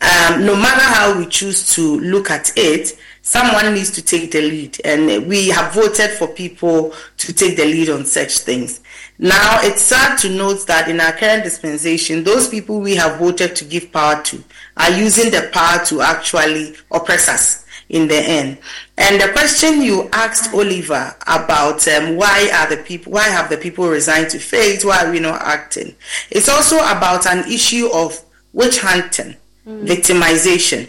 Um, 0.00 0.44
no 0.44 0.56
matter 0.56 0.82
how 0.82 1.18
we 1.18 1.26
choose 1.26 1.74
to 1.74 2.00
look 2.00 2.30
at 2.30 2.52
it, 2.56 2.98
someone 3.22 3.72
needs 3.72 3.90
to 3.92 4.02
take 4.02 4.32
the 4.32 4.42
lead, 4.42 4.80
and 4.84 5.26
we 5.26 5.48
have 5.48 5.72
voted 5.72 6.10
for 6.10 6.28
people 6.28 6.92
to 7.16 7.32
take 7.32 7.56
the 7.56 7.64
lead 7.64 7.88
on 7.88 8.04
such 8.04 8.38
things. 8.38 8.80
Now, 9.18 9.60
it's 9.62 9.82
sad 9.82 10.18
to 10.18 10.28
note 10.28 10.66
that 10.66 10.88
in 10.88 11.00
our 11.00 11.12
current 11.12 11.44
dispensation, 11.44 12.24
those 12.24 12.48
people 12.48 12.80
we 12.80 12.96
have 12.96 13.18
voted 13.18 13.54
to 13.56 13.64
give 13.64 13.92
power 13.92 14.22
to 14.24 14.42
are 14.76 14.90
using 14.90 15.30
the 15.30 15.48
power 15.52 15.84
to 15.86 16.00
actually 16.00 16.74
oppress 16.90 17.28
us 17.28 17.64
in 17.88 18.08
the 18.08 18.16
end. 18.16 18.58
And 18.98 19.20
the 19.20 19.28
question 19.32 19.82
you 19.82 20.08
asked 20.12 20.52
Oliver 20.52 21.14
about 21.26 21.86
um, 21.88 22.16
why 22.16 22.50
are 22.52 22.74
the 22.74 22.82
people, 22.82 23.12
why 23.12 23.24
have 23.24 23.48
the 23.50 23.58
people 23.58 23.88
resigned 23.88 24.30
to 24.30 24.38
faith? 24.38 24.84
Why 24.84 25.04
are 25.04 25.10
we 25.10 25.20
not 25.20 25.40
acting? 25.42 25.94
It's 26.30 26.48
also 26.48 26.78
about 26.78 27.26
an 27.26 27.50
issue 27.50 27.88
of 27.92 28.20
witch 28.52 28.80
hunting, 28.80 29.36
mm. 29.66 29.86
victimization, 29.86 30.88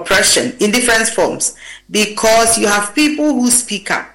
oppression 0.00 0.56
in 0.60 0.70
different 0.70 1.08
forms, 1.08 1.56
because 1.90 2.58
you 2.58 2.66
have 2.66 2.94
people 2.94 3.32
who 3.32 3.50
speak 3.50 3.90
up. 3.90 4.08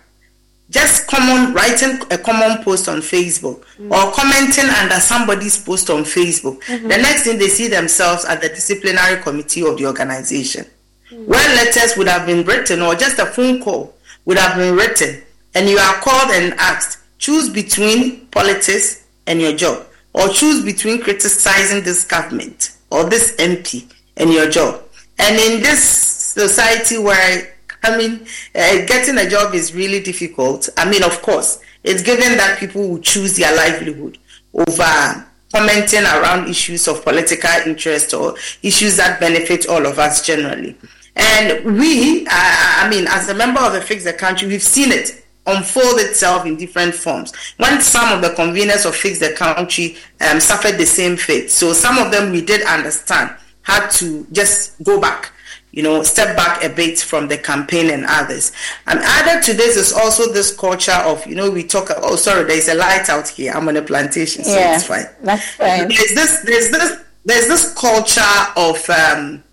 Just 0.70 1.06
common 1.06 1.54
writing 1.54 2.00
a 2.12 2.18
common 2.18 2.64
post 2.64 2.88
on 2.88 3.00
Facebook 3.00 3.66
mm. 3.78 3.92
or 3.92 4.14
commenting 4.14 4.70
under 4.70 4.96
somebody's 4.96 5.62
post 5.62 5.90
on 5.90 6.04
Facebook. 6.04 6.62
Mm-hmm. 6.64 6.88
The 6.88 6.98
next 6.98 7.24
thing 7.24 7.38
they 7.38 7.50
see 7.50 7.68
themselves 7.68 8.24
at 8.24 8.40
the 8.40 8.48
disciplinary 8.48 9.22
committee 9.22 9.66
of 9.66 9.78
the 9.78 9.86
organization 9.86 10.66
where 11.12 11.56
letters 11.56 11.98
would 11.98 12.08
have 12.08 12.26
been 12.26 12.46
written 12.46 12.82
or 12.82 12.96
just 12.96 13.20
a 13.20 13.26
phone 13.26 13.62
call 13.62 13.94
would 14.26 14.38
have 14.38 14.56
been 14.58 14.76
written 14.76 15.22
and 15.54 15.68
you 15.68 15.78
are 15.78 15.96
called 15.96 16.32
and 16.32 16.54
asked 16.54 17.00
choose 17.18 17.50
between 17.50 18.26
politics 18.28 19.06
and 19.28 19.42
your 19.42 19.54
job 19.56 19.86
or 20.14 20.30
choose 20.30 20.64
between 20.64 21.02
criticizing 21.02 21.84
this 21.84 22.06
government 22.06 22.78
or 22.90 23.04
this 23.10 23.36
mp 23.36 23.92
and 24.18 24.32
your 24.32 24.50
job 24.50 24.82
and 25.22 25.40
in 25.40 25.62
this 25.62 25.84
society 25.84 26.98
where 26.98 27.54
i 27.84 27.98
mean 27.98 28.26
uh, 28.56 28.86
getting 28.86 29.18
a 29.18 29.30
job 29.30 29.54
is 29.54 29.74
really 29.74 30.02
difficult 30.02 30.70
i 30.78 30.90
mean 30.90 31.04
of 31.04 31.22
course 31.22 31.60
it's 31.84 32.04
given 32.04 32.38
that 32.38 32.60
people 32.60 32.88
will 32.88 33.00
choose 33.00 33.38
their 33.38 33.56
livelihood 33.56 34.18
over 34.54 35.26
commenting 35.52 36.04
around 36.04 36.50
issues 36.50 36.88
of 36.88 37.04
political 37.04 37.50
interest 37.66 38.14
or 38.14 38.36
issues 38.64 38.98
that 38.98 39.20
benefit 39.20 39.68
all 39.68 39.86
of 39.86 40.00
us 40.00 40.26
generally. 40.26 40.76
And 41.16 41.78
we, 41.78 42.26
uh, 42.26 42.30
I 42.30 42.88
mean, 42.90 43.06
as 43.10 43.28
a 43.30 43.34
member 43.34 43.60
of 43.60 43.74
the 43.74 43.82
Fix 43.82 44.06
the 44.06 44.14
Country, 44.14 44.48
we've 44.48 44.64
seen 44.64 44.92
it 44.92 45.26
unfold 45.46 46.00
itself 46.00 46.46
in 46.46 46.56
different 46.56 46.96
forms. 46.96 47.34
When 47.58 47.82
some 47.82 48.14
of 48.14 48.22
the 48.22 48.30
conveners 48.30 48.86
of 48.86 48.96
Fix 48.96 49.20
the 49.20 49.34
Country 49.34 49.98
um, 50.22 50.40
suffered 50.40 50.78
the 50.78 50.86
same 50.86 51.18
fate, 51.18 51.52
so 51.52 51.74
some 51.74 51.98
of 51.98 52.12
them 52.12 52.32
we 52.32 52.42
did 52.42 52.62
understand 52.66 53.36
had 53.64 53.90
to 53.90 54.26
just 54.32 54.82
go 54.84 55.00
back 55.00 55.32
you 55.72 55.82
know, 55.84 56.04
step 56.04 56.36
back 56.36 56.64
a 56.64 56.70
bit 56.70 57.00
from 57.00 57.28
the 57.28 57.38
campaign 57.38 57.90
and 57.90 58.06
others. 58.08 58.52
And 58.88 59.00
added 59.00 59.44
to 59.46 59.54
this 59.54 59.78
is 59.78 59.94
also 59.94 60.32
this 60.32 60.56
culture 60.56 60.92
of, 60.92 61.26
you 61.26 61.36
know, 61.36 61.50
we 61.50 61.64
talk. 61.64 61.90
Oh, 61.98 62.16
sorry, 62.18 62.44
there's 62.44 62.68
a 62.68 62.74
light 62.74 63.10
out 63.10 63.28
here. 63.30 63.54
I'm 63.54 63.68
on 63.68 63.78
a 63.78 63.82
plantation, 63.82 64.44
so 64.44 64.54
yeah, 64.54 64.76
it's 64.76 64.86
fine. 64.86 65.06
That's 65.22 65.50
fine. 65.52 65.88
There's 65.88 66.14
this, 66.14 66.42
there's 66.42 66.72
this, 66.72 67.00
there's 67.24 67.48
this 67.48 67.74
culture 67.74 68.22
of 68.58 68.78
um, 68.90 69.44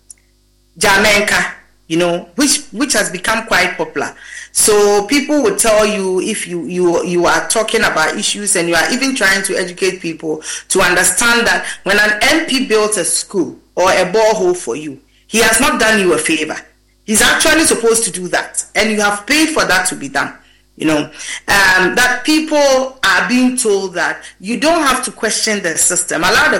Jamenka, 0.77 1.53
you 1.87 1.97
know, 1.97 2.29
which 2.35 2.65
which 2.71 2.93
has 2.93 3.09
become 3.09 3.45
quite 3.47 3.77
popular. 3.77 4.13
So 4.51 5.05
people 5.07 5.41
will 5.41 5.55
tell 5.55 5.85
you 5.85 6.19
if 6.19 6.47
you 6.47 6.65
you 6.65 7.01
you 7.05 7.25
are 7.27 7.47
talking 7.47 7.81
about 7.81 8.17
issues 8.17 8.57
and 8.57 8.67
you 8.67 8.75
are 8.75 8.91
even 8.91 9.15
trying 9.15 9.43
to 9.43 9.55
educate 9.55 10.01
people 10.01 10.41
to 10.69 10.81
understand 10.81 11.47
that 11.47 11.65
when 11.83 11.97
an 11.97 12.19
MP 12.19 12.67
builds 12.67 12.97
a 12.97 13.05
school 13.05 13.57
or 13.79 13.89
a 13.91 14.11
borehole 14.11 14.55
for 14.55 14.75
you, 14.75 14.99
he 15.27 15.39
has 15.39 15.59
not 15.61 15.79
done 15.79 15.99
you 15.99 16.13
a 16.13 16.17
favor. 16.17 16.57
He's 17.05 17.21
actually 17.21 17.63
supposed 17.63 18.03
to 18.03 18.11
do 18.11 18.27
that, 18.27 18.63
and 18.75 18.91
you 18.91 19.01
have 19.01 19.25
paid 19.25 19.49
for 19.49 19.65
that 19.65 19.87
to 19.87 19.95
be 19.95 20.09
done. 20.09 20.35
You 20.75 20.87
know, 20.87 20.97
um, 21.05 21.95
that 21.95 22.21
people 22.23 22.99
are 23.03 23.27
being 23.27 23.57
told 23.57 23.95
that 23.95 24.23
you 24.39 24.59
don't 24.59 24.81
have 24.81 25.03
to 25.05 25.11
question 25.11 25.61
the 25.61 25.77
system. 25.77 26.23
Allow 26.23 26.51
the, 26.51 26.59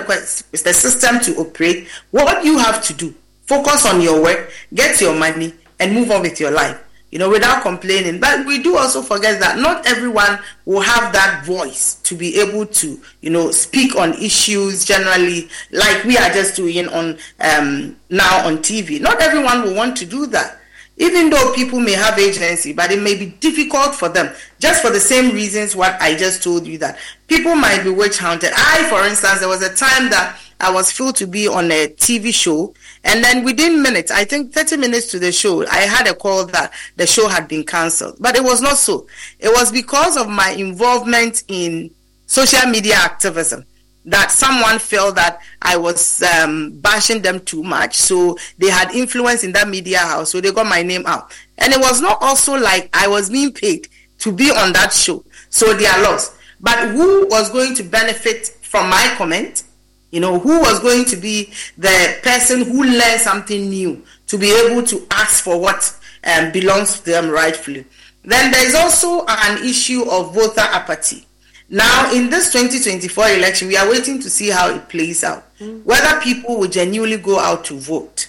the 0.51 0.73
system 0.73 1.19
to 1.21 1.39
operate. 1.39 1.87
What 2.11 2.43
you 2.43 2.57
have 2.57 2.83
to 2.85 2.93
do, 2.93 3.13
focus 3.45 3.85
on 3.85 4.01
your 4.01 4.21
work, 4.21 4.51
get 4.73 4.99
your 4.99 5.15
money, 5.15 5.53
and 5.79 5.93
move 5.93 6.11
on 6.11 6.23
with 6.23 6.39
your 6.39 6.51
life 6.51 6.81
you 7.11 7.19
know, 7.19 7.29
without 7.29 7.61
complaining. 7.61 8.19
But 8.19 8.45
we 8.45 8.61
do 8.61 8.77
also 8.77 9.01
forget 9.01 9.39
that 9.39 9.57
not 9.57 9.85
everyone 9.87 10.39
will 10.65 10.81
have 10.81 11.11
that 11.13 11.43
voice 11.45 11.95
to 12.03 12.15
be 12.15 12.39
able 12.39 12.65
to, 12.65 12.99
you 13.21 13.29
know, 13.29 13.51
speak 13.51 13.95
on 13.95 14.13
issues 14.13 14.85
generally 14.85 15.49
like 15.71 16.03
we 16.03 16.17
are 16.17 16.29
just 16.29 16.55
doing 16.55 16.87
on 16.89 17.17
um, 17.39 17.95
now 18.09 18.45
on 18.45 18.59
TV. 18.59 19.01
Not 19.01 19.21
everyone 19.21 19.63
will 19.63 19.75
want 19.75 19.97
to 19.97 20.05
do 20.05 20.25
that. 20.27 20.59
even 20.99 21.29
though 21.29 21.53
people 21.53 21.79
may 21.79 21.93
have 21.93 22.19
agency, 22.19 22.73
but 22.73 22.91
it 22.91 23.01
may 23.01 23.15
be 23.15 23.27
difficult 23.27 23.95
for 23.95 24.09
them, 24.09 24.33
just 24.59 24.81
for 24.81 24.91
the 24.91 24.99
same 24.99 25.33
reasons 25.33 25.75
what 25.75 25.99
I 26.01 26.15
just 26.15 26.43
told 26.43 26.67
you 26.67 26.77
that 26.79 26.99
people 27.27 27.55
might 27.55 27.83
be 27.83 27.89
witch 27.89 28.17
hunted. 28.17 28.51
I, 28.53 28.85
for 28.89 29.07
instance, 29.07 29.39
there 29.39 29.47
was 29.47 29.61
a 29.61 29.73
time 29.73 30.09
that 30.09 30.37
I 30.59 30.71
was 30.71 30.91
filled 30.91 31.15
to 31.17 31.25
be 31.25 31.47
on 31.47 31.71
a 31.71 31.87
TV 31.87 32.33
show, 32.33 32.73
and 33.03 33.23
then 33.23 33.43
within 33.45 33.81
minutes, 33.81 34.11
I 34.11 34.25
think 34.25 34.53
30 34.53 34.77
minutes 34.77 35.07
to 35.11 35.19
the 35.19 35.31
show, 35.31 35.65
I 35.67 35.81
had 35.81 36.07
a 36.07 36.13
call 36.13 36.45
that 36.47 36.73
the 36.97 37.07
show 37.07 37.27
had 37.27 37.47
been 37.47 37.63
cancelled. 37.63 38.17
But 38.19 38.35
it 38.35 38.43
was 38.43 38.61
not 38.61 38.77
so. 38.77 39.07
It 39.39 39.49
was 39.49 39.71
because 39.71 40.17
of 40.17 40.29
my 40.29 40.49
involvement 40.51 41.43
in 41.47 41.91
social 42.25 42.69
media 42.69 42.95
activism 42.95 43.65
that 44.05 44.31
someone 44.31 44.79
felt 44.79 45.15
that 45.15 45.41
I 45.61 45.77
was 45.77 46.21
um, 46.23 46.71
bashing 46.79 47.21
them 47.21 47.39
too 47.41 47.63
much. 47.63 47.95
So 47.95 48.37
they 48.57 48.69
had 48.69 48.91
influence 48.91 49.43
in 49.43 49.51
that 49.53 49.67
media 49.67 49.99
house. 49.99 50.31
So 50.31 50.41
they 50.41 50.51
got 50.51 50.65
my 50.65 50.81
name 50.83 51.05
out. 51.05 51.31
And 51.57 51.73
it 51.73 51.79
was 51.79 52.01
not 52.01 52.17
also 52.21 52.57
like 52.57 52.89
I 52.93 53.07
was 53.07 53.29
being 53.29 53.51
paid 53.53 53.87
to 54.19 54.31
be 54.31 54.51
on 54.51 54.73
that 54.73 54.93
show. 54.93 55.23
So 55.49 55.73
they 55.73 55.85
are 55.85 56.01
lost. 56.03 56.33
But 56.59 56.89
who 56.89 57.27
was 57.27 57.49
going 57.49 57.75
to 57.75 57.83
benefit 57.83 58.47
from 58.61 58.89
my 58.89 59.13
comment? 59.17 59.63
You 60.11 60.19
know, 60.19 60.39
who 60.39 60.59
was 60.59 60.79
going 60.79 61.05
to 61.05 61.15
be 61.15 61.53
the 61.77 62.17
person 62.23 62.63
who 62.63 62.83
learned 62.83 63.21
something 63.21 63.69
new 63.69 64.03
to 64.27 64.37
be 64.37 64.51
able 64.51 64.83
to 64.87 65.05
ask 65.11 65.43
for 65.43 65.59
what 65.59 65.95
um, 66.23 66.51
belongs 66.51 66.99
to 66.99 67.05
them 67.05 67.29
rightfully? 67.29 67.85
Then 68.23 68.51
there 68.51 68.65
is 68.67 68.75
also 68.75 69.25
an 69.27 69.63
issue 69.63 70.03
of 70.09 70.33
voter 70.33 70.61
apathy 70.61 71.25
now, 71.69 72.11
in 72.11 72.31
this 72.31 72.51
2024 72.51 73.29
election, 73.29 73.67
we 73.67 73.77
are 73.77 73.87
waiting 73.87 74.19
to 74.21 74.29
see 74.29 74.49
how 74.49 74.73
it 74.73 74.89
plays 74.89 75.23
out. 75.23 75.45
Mm. 75.59 75.83
Whether 75.85 76.19
people 76.21 76.59
will 76.59 76.67
genuinely 76.67 77.17
go 77.17 77.37
out 77.37 77.63
to 77.65 77.75
vote 77.75 78.27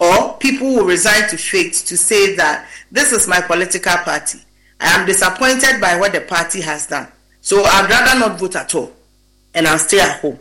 or 0.00 0.34
people 0.38 0.66
will 0.66 0.84
resign 0.84 1.28
to 1.28 1.36
fate 1.36 1.74
to 1.74 1.96
say 1.96 2.34
that 2.34 2.68
this 2.90 3.12
is 3.12 3.28
my 3.28 3.40
political 3.40 3.96
party. 3.98 4.40
I 4.80 4.98
am 4.98 5.06
disappointed 5.06 5.80
by 5.80 5.96
what 5.96 6.12
the 6.12 6.22
party 6.22 6.60
has 6.62 6.88
done. 6.88 7.06
So 7.40 7.62
I'd 7.62 7.88
rather 7.88 8.18
not 8.18 8.40
vote 8.40 8.56
at 8.56 8.74
all 8.74 8.92
and 9.54 9.68
I'll 9.68 9.78
stay 9.78 10.00
at 10.00 10.18
home. 10.18 10.40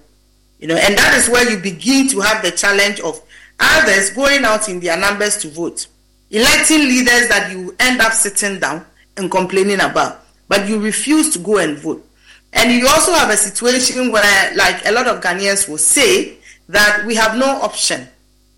You 0.62 0.68
know, 0.68 0.76
and 0.76 0.98
that 0.98 1.18
is 1.18 1.28
where 1.28 1.50
you 1.50 1.58
begin 1.58 2.08
to 2.10 2.20
have 2.22 2.44
the 2.44 2.52
challenge 2.52 3.00
of 3.02 3.22
others 3.60 4.12
going 4.12 4.46
out 4.46 4.70
in 4.70 4.80
their 4.80 4.98
numbers 4.98 5.38
to 5.40 5.50
vote, 5.50 5.88
electing 6.30 6.80
leaders 6.80 7.28
that 7.28 7.52
you 7.52 7.76
end 7.80 8.00
up 8.00 8.14
sitting 8.14 8.60
down 8.60 8.86
and 9.18 9.30
complaining 9.30 9.82
about, 9.82 10.24
but 10.48 10.70
you 10.70 10.80
refuse 10.80 11.34
to 11.34 11.40
go 11.40 11.58
and 11.58 11.78
vote. 11.78 12.08
And 12.54 12.72
you 12.72 12.88
also 12.88 13.14
have 13.14 13.30
a 13.30 13.38
situation 13.38 14.12
where, 14.12 14.56
like 14.56 14.86
a 14.86 14.92
lot 14.92 15.08
of 15.08 15.22
Ghanaians 15.22 15.68
will 15.68 15.78
say, 15.78 16.38
that 16.72 17.04
we 17.06 17.16
have 17.16 17.38
no 17.38 17.46
option. 17.46 18.08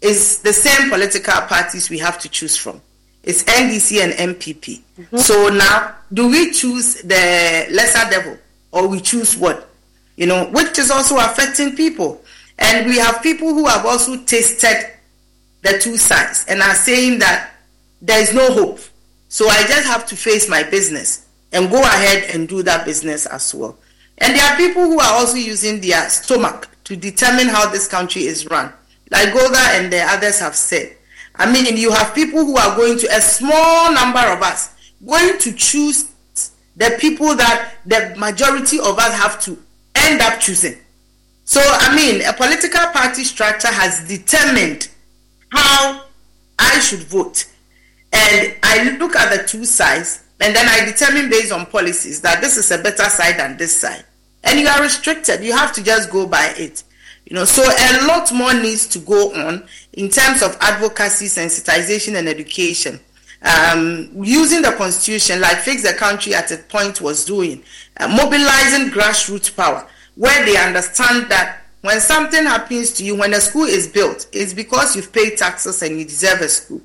It's 0.02 0.38
the 0.40 0.54
same 0.54 0.90
political 0.90 1.34
parties 1.42 1.90
we 1.90 1.98
have 2.00 2.20
to 2.20 2.30
choose 2.30 2.56
from. 2.56 2.82
It's 3.24 3.44
NDC 3.44 4.04
and 4.04 4.36
NPP. 4.36 4.82
Mm-hmm. 5.00 5.18
So 5.18 5.50
now, 5.50 5.96
do 6.12 6.30
we 6.30 6.52
choose 6.52 6.96
the 6.96 7.68
lesser 7.72 8.10
devil 8.10 8.38
or 8.72 8.88
we 8.88 9.00
choose 9.00 9.38
what? 9.38 9.73
You 10.16 10.28
know, 10.28 10.46
which 10.52 10.78
is 10.78 10.92
also 10.92 11.18
affecting 11.18 11.76
people. 11.76 12.22
And 12.60 12.86
we 12.88 12.98
have 12.98 13.24
people 13.24 13.54
who 13.54 13.68
have 13.68 13.86
also 13.86 14.24
tasted 14.24 14.92
the 15.64 15.80
two 15.80 15.98
sides 15.98 16.46
and 16.48 16.62
are 16.62 16.76
saying 16.76 17.20
that 17.20 17.52
there 18.02 18.22
is 18.22 18.34
no 18.34 18.52
hope. 18.54 18.80
So 19.30 19.48
I 19.48 19.64
just 19.64 19.88
have 19.88 20.06
to 20.08 20.16
face 20.16 20.48
my 20.48 20.62
business 20.64 21.26
and 21.52 21.70
go 21.70 21.82
ahead 21.82 22.36
and 22.36 22.48
do 22.48 22.62
that 22.64 22.86
business 22.86 23.26
as 23.26 23.54
well. 23.56 23.78
And 24.20 24.36
there 24.36 24.44
are 24.44 24.58
people 24.58 24.84
who 24.84 25.00
are 25.00 25.14
also 25.14 25.38
using 25.38 25.82
their 25.82 26.08
stomach 26.10 26.70
to 26.84 26.96
determine 26.96 27.48
how 27.48 27.70
this 27.70 27.88
country 27.88 28.24
is 28.24 28.46
run. 28.48 28.72
Like 29.10 29.34
Golda 29.34 29.60
and 29.72 29.92
the 29.92 30.02
others 30.04 30.40
have 30.40 30.56
said. 30.56 30.96
I 31.36 31.52
mean, 31.52 31.78
you 31.78 31.92
have 31.92 32.14
people 32.14 32.46
who 32.46 32.58
are 32.58 32.76
going 32.76 33.00
to, 33.00 33.08
a 33.08 33.22
small 33.22 33.92
number 33.94 34.20
of 34.20 34.42
us, 34.42 34.74
going 35.06 35.40
to 35.40 35.54
choose 35.54 36.12
the 36.76 36.98
people 37.00 37.36
that 37.36 37.76
the 37.86 38.16
majority 38.18 38.80
of 38.80 38.98
us 38.98 39.14
have 39.14 39.42
to 39.44 39.58
end 40.04 40.22
up 40.22 40.40
choosing. 40.40 40.78
So, 41.46 41.62
I 41.64 41.96
mean, 41.96 42.22
a 42.22 42.34
political 42.34 42.88
party 42.92 43.24
structure 43.24 43.68
has 43.68 44.08
determined 44.08 44.90
how 45.50 46.06
I 46.58 46.80
should 46.80 47.04
vote. 47.04 47.46
And 48.12 48.56
I 48.64 48.96
look 48.98 49.16
at 49.16 49.36
the 49.36 49.48
two 49.48 49.66
sides 49.66 50.24
and 50.40 50.56
then 50.56 50.68
I 50.68 50.86
determine 50.86 51.30
based 51.30 51.52
on 51.52 51.66
policies 51.66 52.22
that 52.22 52.42
this 52.42 52.58
is 52.58 52.72
a 52.72 52.78
better 52.78 53.10
side 53.10 53.40
than 53.40 53.58
this 53.58 53.76
side 53.76 54.06
and 54.44 54.60
you 54.60 54.68
are 54.68 54.82
restricted. 54.82 55.44
You 55.44 55.54
have 55.54 55.74
to 55.74 55.84
just 55.84 56.10
go 56.10 56.28
by 56.28 56.54
it. 56.58 56.84
You 57.26 57.36
know, 57.36 57.46
so 57.46 57.64
a 57.64 58.06
lot 58.06 58.34
more 58.34 58.54
needs 58.54 58.86
to 58.88 59.00
go 59.00 59.34
on 59.34 59.66
in 59.94 60.10
terms 60.10 60.42
of 60.42 60.58
advocacy, 60.60 61.26
sensitization, 61.26 62.18
and 62.18 62.28
education. 62.28 63.00
Um, 63.42 64.10
using 64.24 64.62
the 64.62 64.72
constitution, 64.74 65.42
like 65.42 65.58
Fix 65.58 65.84
the 65.84 65.98
Country 65.98 66.34
at 66.34 66.52
a 66.52 66.58
point 66.58 67.02
was 67.02 67.26
doing, 67.26 67.64
uh, 67.98 68.08
mobilizing 68.08 68.90
grassroots 68.90 69.54
power, 69.56 69.88
where 70.16 70.46
they 70.46 70.58
understand 70.58 71.30
that 71.30 71.62
when 71.82 72.00
something 72.00 72.44
happens 72.46 72.94
to 72.94 73.04
you, 73.04 73.16
when 73.16 73.34
a 73.34 73.42
school 73.42 73.66
is 73.66 73.88
built, 73.88 74.28
it's 74.32 74.54
because 74.54 74.96
you've 74.96 75.12
paid 75.12 75.38
taxes 75.38 75.82
and 75.82 76.00
you 76.00 76.06
deserve 76.06 76.42
a 76.42 76.48
school. 76.50 76.82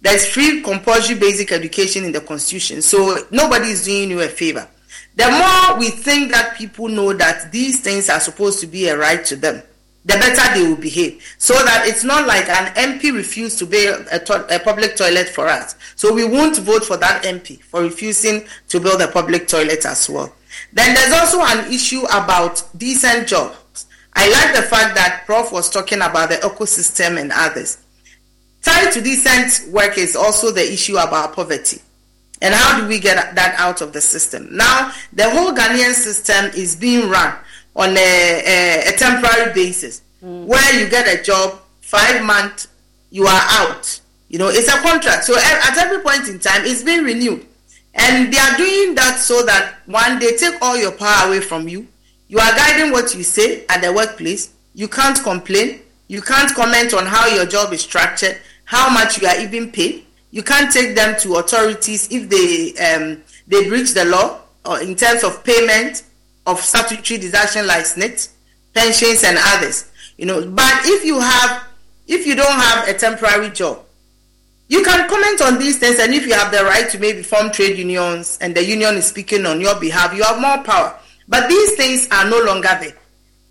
There's 0.00 0.26
free 0.28 0.62
compulsory 0.62 1.18
basic 1.18 1.50
education 1.50 2.04
in 2.04 2.12
the 2.12 2.20
constitution, 2.20 2.82
so 2.82 3.18
nobody 3.32 3.70
is 3.70 3.84
doing 3.84 4.10
you 4.10 4.20
a 4.20 4.28
favor. 4.28 4.68
The 5.16 5.28
more 5.28 5.80
we 5.80 5.90
think 5.90 6.30
that 6.30 6.56
people 6.56 6.86
know 6.86 7.12
that 7.12 7.50
these 7.50 7.80
things 7.80 8.08
are 8.08 8.20
supposed 8.20 8.60
to 8.60 8.68
be 8.68 8.86
a 8.86 8.96
right 8.96 9.24
to 9.24 9.34
them, 9.34 9.60
the 10.04 10.14
better 10.14 10.54
they 10.54 10.68
will 10.68 10.76
behave. 10.76 11.20
So 11.38 11.54
that 11.54 11.88
it's 11.88 12.04
not 12.04 12.28
like 12.28 12.48
an 12.48 12.72
MP 12.74 13.12
refused 13.12 13.58
to 13.58 13.66
build 13.66 14.06
a, 14.12 14.20
to- 14.20 14.54
a, 14.54 14.60
public 14.60 14.96
toilet 14.96 15.28
for 15.28 15.48
us. 15.48 15.74
So 15.96 16.14
we 16.14 16.24
won't 16.24 16.56
vote 16.58 16.84
for 16.84 16.96
that 16.98 17.24
MP 17.24 17.60
for 17.60 17.82
refusing 17.82 18.46
to 18.68 18.78
build 18.78 19.02
a 19.02 19.08
public 19.08 19.48
toilet 19.48 19.84
as 19.84 20.08
well. 20.08 20.32
Then 20.72 20.94
there's 20.94 21.12
also 21.12 21.40
an 21.40 21.72
issue 21.72 22.02
about 22.04 22.62
decent 22.76 23.28
jobs. 23.28 23.86
I 24.14 24.28
like 24.30 24.56
the 24.56 24.62
fact 24.62 24.94
that 24.96 25.22
Prof 25.26 25.52
was 25.52 25.70
talking 25.70 25.98
about 25.98 26.30
the 26.30 26.36
ecosystem 26.36 27.20
and 27.20 27.30
others. 27.32 27.78
Tied 28.62 28.92
to 28.92 29.00
decent 29.00 29.72
work 29.72 29.96
is 29.96 30.16
also 30.16 30.50
the 30.50 30.72
issue 30.72 30.96
about 30.96 31.34
poverty. 31.34 31.80
And 32.40 32.54
how 32.54 32.80
do 32.80 32.86
we 32.86 32.98
get 33.00 33.34
that 33.34 33.54
out 33.58 33.80
of 33.80 33.92
the 33.92 34.00
system? 34.00 34.48
Now, 34.56 34.92
the 35.12 35.28
whole 35.30 35.52
Ghanaian 35.52 35.92
system 35.92 36.46
is 36.56 36.76
being 36.76 37.08
run 37.08 37.34
on 37.74 37.96
a, 37.96 38.42
a, 38.46 38.94
a 38.94 38.96
temporary 38.96 39.52
basis 39.52 40.02
mm. 40.22 40.44
where 40.44 40.80
you 40.80 40.88
get 40.88 41.06
a 41.08 41.22
job, 41.22 41.60
five 41.80 42.24
months, 42.24 42.68
you 43.10 43.24
are 43.24 43.42
out. 43.50 44.00
You 44.28 44.38
know, 44.38 44.48
it's 44.48 44.68
a 44.68 44.78
contract. 44.82 45.24
So 45.24 45.36
at 45.36 45.78
every 45.78 46.02
point 46.02 46.28
in 46.28 46.38
time, 46.38 46.62
it's 46.64 46.82
being 46.82 47.04
renewed. 47.04 47.46
And 48.00 48.32
they 48.32 48.38
are 48.38 48.56
doing 48.56 48.94
that 48.94 49.18
so 49.18 49.44
that 49.44 49.78
one, 49.86 50.18
they 50.18 50.36
take 50.36 50.60
all 50.62 50.76
your 50.76 50.92
power 50.92 51.28
away 51.28 51.40
from 51.40 51.68
you. 51.68 51.86
You 52.28 52.38
are 52.38 52.56
guiding 52.56 52.92
what 52.92 53.14
you 53.14 53.22
say 53.22 53.64
at 53.68 53.82
the 53.82 53.92
workplace. 53.92 54.52
You 54.74 54.88
can't 54.88 55.20
complain. 55.22 55.80
You 56.06 56.22
can't 56.22 56.54
comment 56.54 56.94
on 56.94 57.06
how 57.06 57.26
your 57.26 57.46
job 57.46 57.72
is 57.72 57.82
structured, 57.82 58.38
how 58.64 58.90
much 58.90 59.20
you 59.20 59.28
are 59.28 59.38
even 59.40 59.70
paid 59.72 60.04
you 60.30 60.42
can't 60.42 60.70
take 60.70 60.94
them 60.94 61.18
to 61.20 61.36
authorities 61.36 62.08
if 62.10 62.28
they 62.28 62.72
um, 62.84 63.22
they 63.46 63.68
breach 63.68 63.92
the 63.94 64.04
law 64.04 64.40
or 64.64 64.80
in 64.80 64.94
terms 64.94 65.24
of 65.24 65.42
payment 65.42 66.02
of 66.46 66.60
statutory 66.60 67.18
deduction 67.18 67.66
like 67.66 67.86
pensions 68.74 69.24
and 69.24 69.38
others. 69.40 69.90
You 70.16 70.26
know, 70.26 70.46
but 70.50 70.72
if 70.84 71.04
you 71.04 71.18
have 71.20 71.64
if 72.06 72.26
you 72.26 72.34
don't 72.34 72.52
have 72.52 72.88
a 72.88 72.94
temporary 72.94 73.50
job, 73.50 73.84
you 74.68 74.82
can 74.84 75.08
comment 75.08 75.40
on 75.42 75.58
these 75.58 75.78
things 75.78 75.98
and 75.98 76.14
if 76.14 76.26
you 76.26 76.34
have 76.34 76.52
the 76.52 76.64
right 76.64 76.88
to 76.90 76.98
maybe 76.98 77.22
form 77.22 77.50
trade 77.50 77.78
unions 77.78 78.38
and 78.40 78.54
the 78.54 78.64
union 78.64 78.96
is 78.96 79.06
speaking 79.06 79.46
on 79.46 79.60
your 79.60 79.78
behalf, 79.80 80.14
you 80.14 80.22
have 80.22 80.40
more 80.40 80.62
power. 80.62 80.98
But 81.26 81.48
these 81.48 81.74
things 81.76 82.08
are 82.10 82.28
no 82.28 82.40
longer 82.42 82.76
there. 82.80 82.96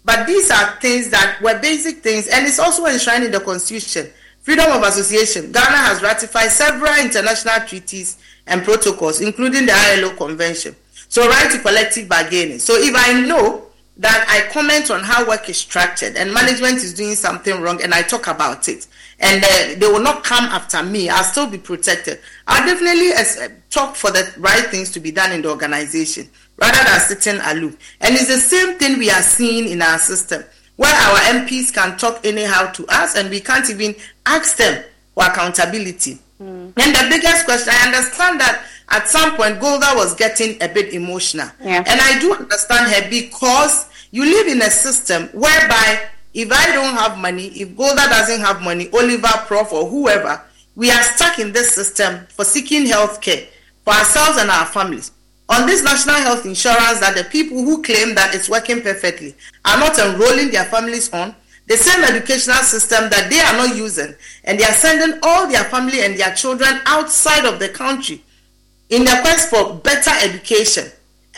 But 0.05 0.25
these 0.25 0.49
are 0.51 0.79
things 0.79 1.09
that 1.09 1.39
were 1.41 1.59
basic 1.59 1.97
things 1.97 2.27
and 2.27 2.45
it's 2.45 2.59
also 2.59 2.85
enshrined 2.85 3.23
in 3.23 3.31
the 3.31 3.39
constitution 3.39 4.07
Freedom 4.47 4.71
of 4.71 4.83
association. 4.83 5.51
Ghana 5.51 5.75
has 5.75 6.01
ratified 6.01 6.49
several 6.49 6.95
international 7.03 7.67
treaties 7.67 8.17
and 8.47 8.63
protocols, 8.63 9.19
including 9.19 9.65
the 9.65 9.73
ILO 9.73 10.15
Convention. 10.15 10.73
So, 11.09 11.27
right 11.27 11.51
to 11.51 11.59
collective 11.59 12.07
bargaining. 12.07 12.59
So, 12.59 12.75
if 12.77 12.95
I 12.95 13.25
know 13.27 13.66
that 13.99 14.25
I 14.29 14.51
comment 14.53 14.91
on 14.91 15.01
how 15.01 15.27
work 15.27 15.49
is 15.49 15.57
structured 15.57 16.15
and 16.15 16.33
management 16.33 16.77
is 16.77 16.93
doing 16.93 17.15
something 17.15 17.59
wrong 17.61 17.81
and 17.81 17.93
I 17.93 18.03
talk 18.03 18.27
about 18.27 18.69
it, 18.69 18.87
and 19.19 19.43
uh, 19.43 19.79
they 19.79 19.87
will 19.87 20.01
not 20.01 20.23
come 20.23 20.45
after 20.45 20.83
me, 20.83 21.09
I'll 21.09 21.23
still 21.23 21.47
be 21.47 21.57
protected. 21.57 22.19
I'll 22.45 22.65
definitely 22.65 23.11
uh, 23.13 23.49
talk 23.69 23.95
for 23.95 24.11
the 24.11 24.31
right 24.37 24.65
things 24.67 24.91
to 24.91 24.99
be 24.99 25.11
done 25.11 25.31
in 25.31 25.41
the 25.41 25.49
organization 25.49 26.29
rather 26.57 26.83
than 26.83 26.99
sitting 26.99 27.41
aloof. 27.43 27.77
And 28.01 28.15
it's 28.15 28.27
the 28.27 28.37
same 28.37 28.77
thing 28.77 28.99
we 28.99 29.09
are 29.09 29.21
seeing 29.21 29.67
in 29.67 29.81
our 29.81 29.97
system 29.97 30.43
where 30.75 30.93
our 30.93 31.17
MPs 31.41 31.73
can 31.73 31.97
talk 31.97 32.23
anyhow 32.25 32.71
to 32.73 32.85
us 32.87 33.15
and 33.15 33.29
we 33.29 33.39
can't 33.39 33.69
even 33.69 33.95
ask 34.25 34.57
them 34.57 34.83
for 35.15 35.25
accountability. 35.25 36.19
Mm. 36.41 36.73
And 36.77 36.95
the 36.95 37.07
biggest 37.09 37.45
question, 37.45 37.73
I 37.75 37.87
understand 37.87 38.39
that 38.39 38.65
at 38.89 39.07
some 39.07 39.35
point 39.35 39.59
Golda 39.59 39.93
was 39.95 40.15
getting 40.15 40.61
a 40.61 40.67
bit 40.67 40.93
emotional. 40.93 41.49
Yeah. 41.61 41.83
And 41.85 41.99
I 42.01 42.19
do 42.19 42.33
understand 42.33 42.91
her 42.91 43.09
because 43.09 43.89
you 44.11 44.23
live 44.23 44.47
in 44.47 44.61
a 44.61 44.69
system 44.69 45.27
whereby 45.29 46.07
if 46.33 46.51
I 46.51 46.71
don't 46.73 46.95
have 46.95 47.17
money, 47.17 47.47
if 47.47 47.75
Golda 47.75 48.07
doesn't 48.07 48.41
have 48.41 48.61
money, 48.61 48.89
Oliver, 48.93 49.27
Prof, 49.47 49.73
or 49.73 49.89
whoever, 49.89 50.41
we 50.75 50.91
are 50.91 51.01
stuck 51.01 51.39
in 51.39 51.51
this 51.51 51.73
system 51.73 52.27
for 52.29 52.45
seeking 52.45 52.85
health 52.85 53.19
care 53.21 53.47
for 53.83 53.93
ourselves 53.93 54.37
and 54.37 54.49
our 54.51 54.65
families 54.67 55.11
on 55.49 55.65
this 55.65 55.83
national 55.83 56.15
health 56.15 56.45
insurance 56.45 56.99
that 56.99 57.15
the 57.15 57.23
people 57.23 57.63
who 57.63 57.81
claim 57.81 58.13
that 58.15 58.35
it's 58.35 58.49
working 58.49 58.81
perfectly 58.81 59.33
are 59.65 59.79
not 59.79 59.97
enrolling 59.97 60.51
their 60.51 60.65
families 60.65 61.11
on 61.13 61.33
the 61.67 61.75
same 61.75 62.03
educational 62.03 62.63
system 62.63 63.09
that 63.09 63.29
they 63.29 63.39
are 63.41 63.67
not 63.67 63.75
using 63.75 64.15
and 64.45 64.57
they 64.57 64.63
are 64.63 64.73
sending 64.73 65.19
all 65.21 65.47
their 65.47 65.65
family 65.65 66.01
and 66.01 66.17
their 66.17 66.33
children 66.33 66.79
outside 66.85 67.45
of 67.45 67.59
the 67.59 67.67
country 67.69 68.23
in 68.89 69.03
their 69.03 69.21
quest 69.21 69.49
for 69.49 69.75
better 69.75 70.11
education. 70.23 70.89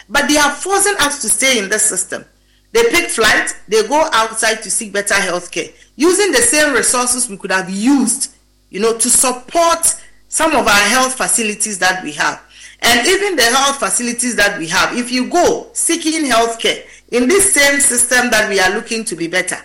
But 0.08 0.28
they 0.28 0.38
are 0.38 0.52
forcing 0.52 0.96
us 1.00 1.22
to 1.24 1.30
stay 1.30 1.58
in 1.58 1.68
this 1.70 1.84
system. 1.84 2.26
They 2.72 2.84
pick 2.92 3.10
flight 3.10 3.56
they 3.68 3.88
go 3.88 4.08
outside 4.14 4.62
to 4.62 4.70
seek 4.70 4.94
better 4.94 5.16
health 5.16 5.50
care 5.52 5.70
using 5.96 6.32
the 6.32 6.38
same 6.38 6.74
resources 6.74 7.28
we 7.28 7.36
could 7.36 7.52
have 7.52 7.70
used 7.70 8.36
you 8.70 8.80
know 8.80 8.96
to 8.96 9.10
support 9.10 9.96
some 10.28 10.52
of 10.52 10.68
our 10.68 10.88
health 10.90 11.16
facilities 11.16 11.80
that 11.80 12.04
we 12.04 12.12
have. 12.12 12.40
And 12.82 13.08
even 13.08 13.36
the 13.36 13.42
health 13.42 13.80
facilities 13.80 14.36
that 14.36 14.60
we 14.60 14.68
have 14.68 14.96
if 14.96 15.12
you 15.12 15.28
go 15.28 15.70
seeking 15.74 16.26
health 16.26 16.60
care 16.60 16.84
in 17.12 17.28
this 17.28 17.52
same 17.52 17.80
system 17.80 18.30
that 18.30 18.48
we 18.48 18.60
are 18.60 18.76
looking 18.76 19.04
to 19.06 19.16
be 19.16 19.28
better 19.28 19.58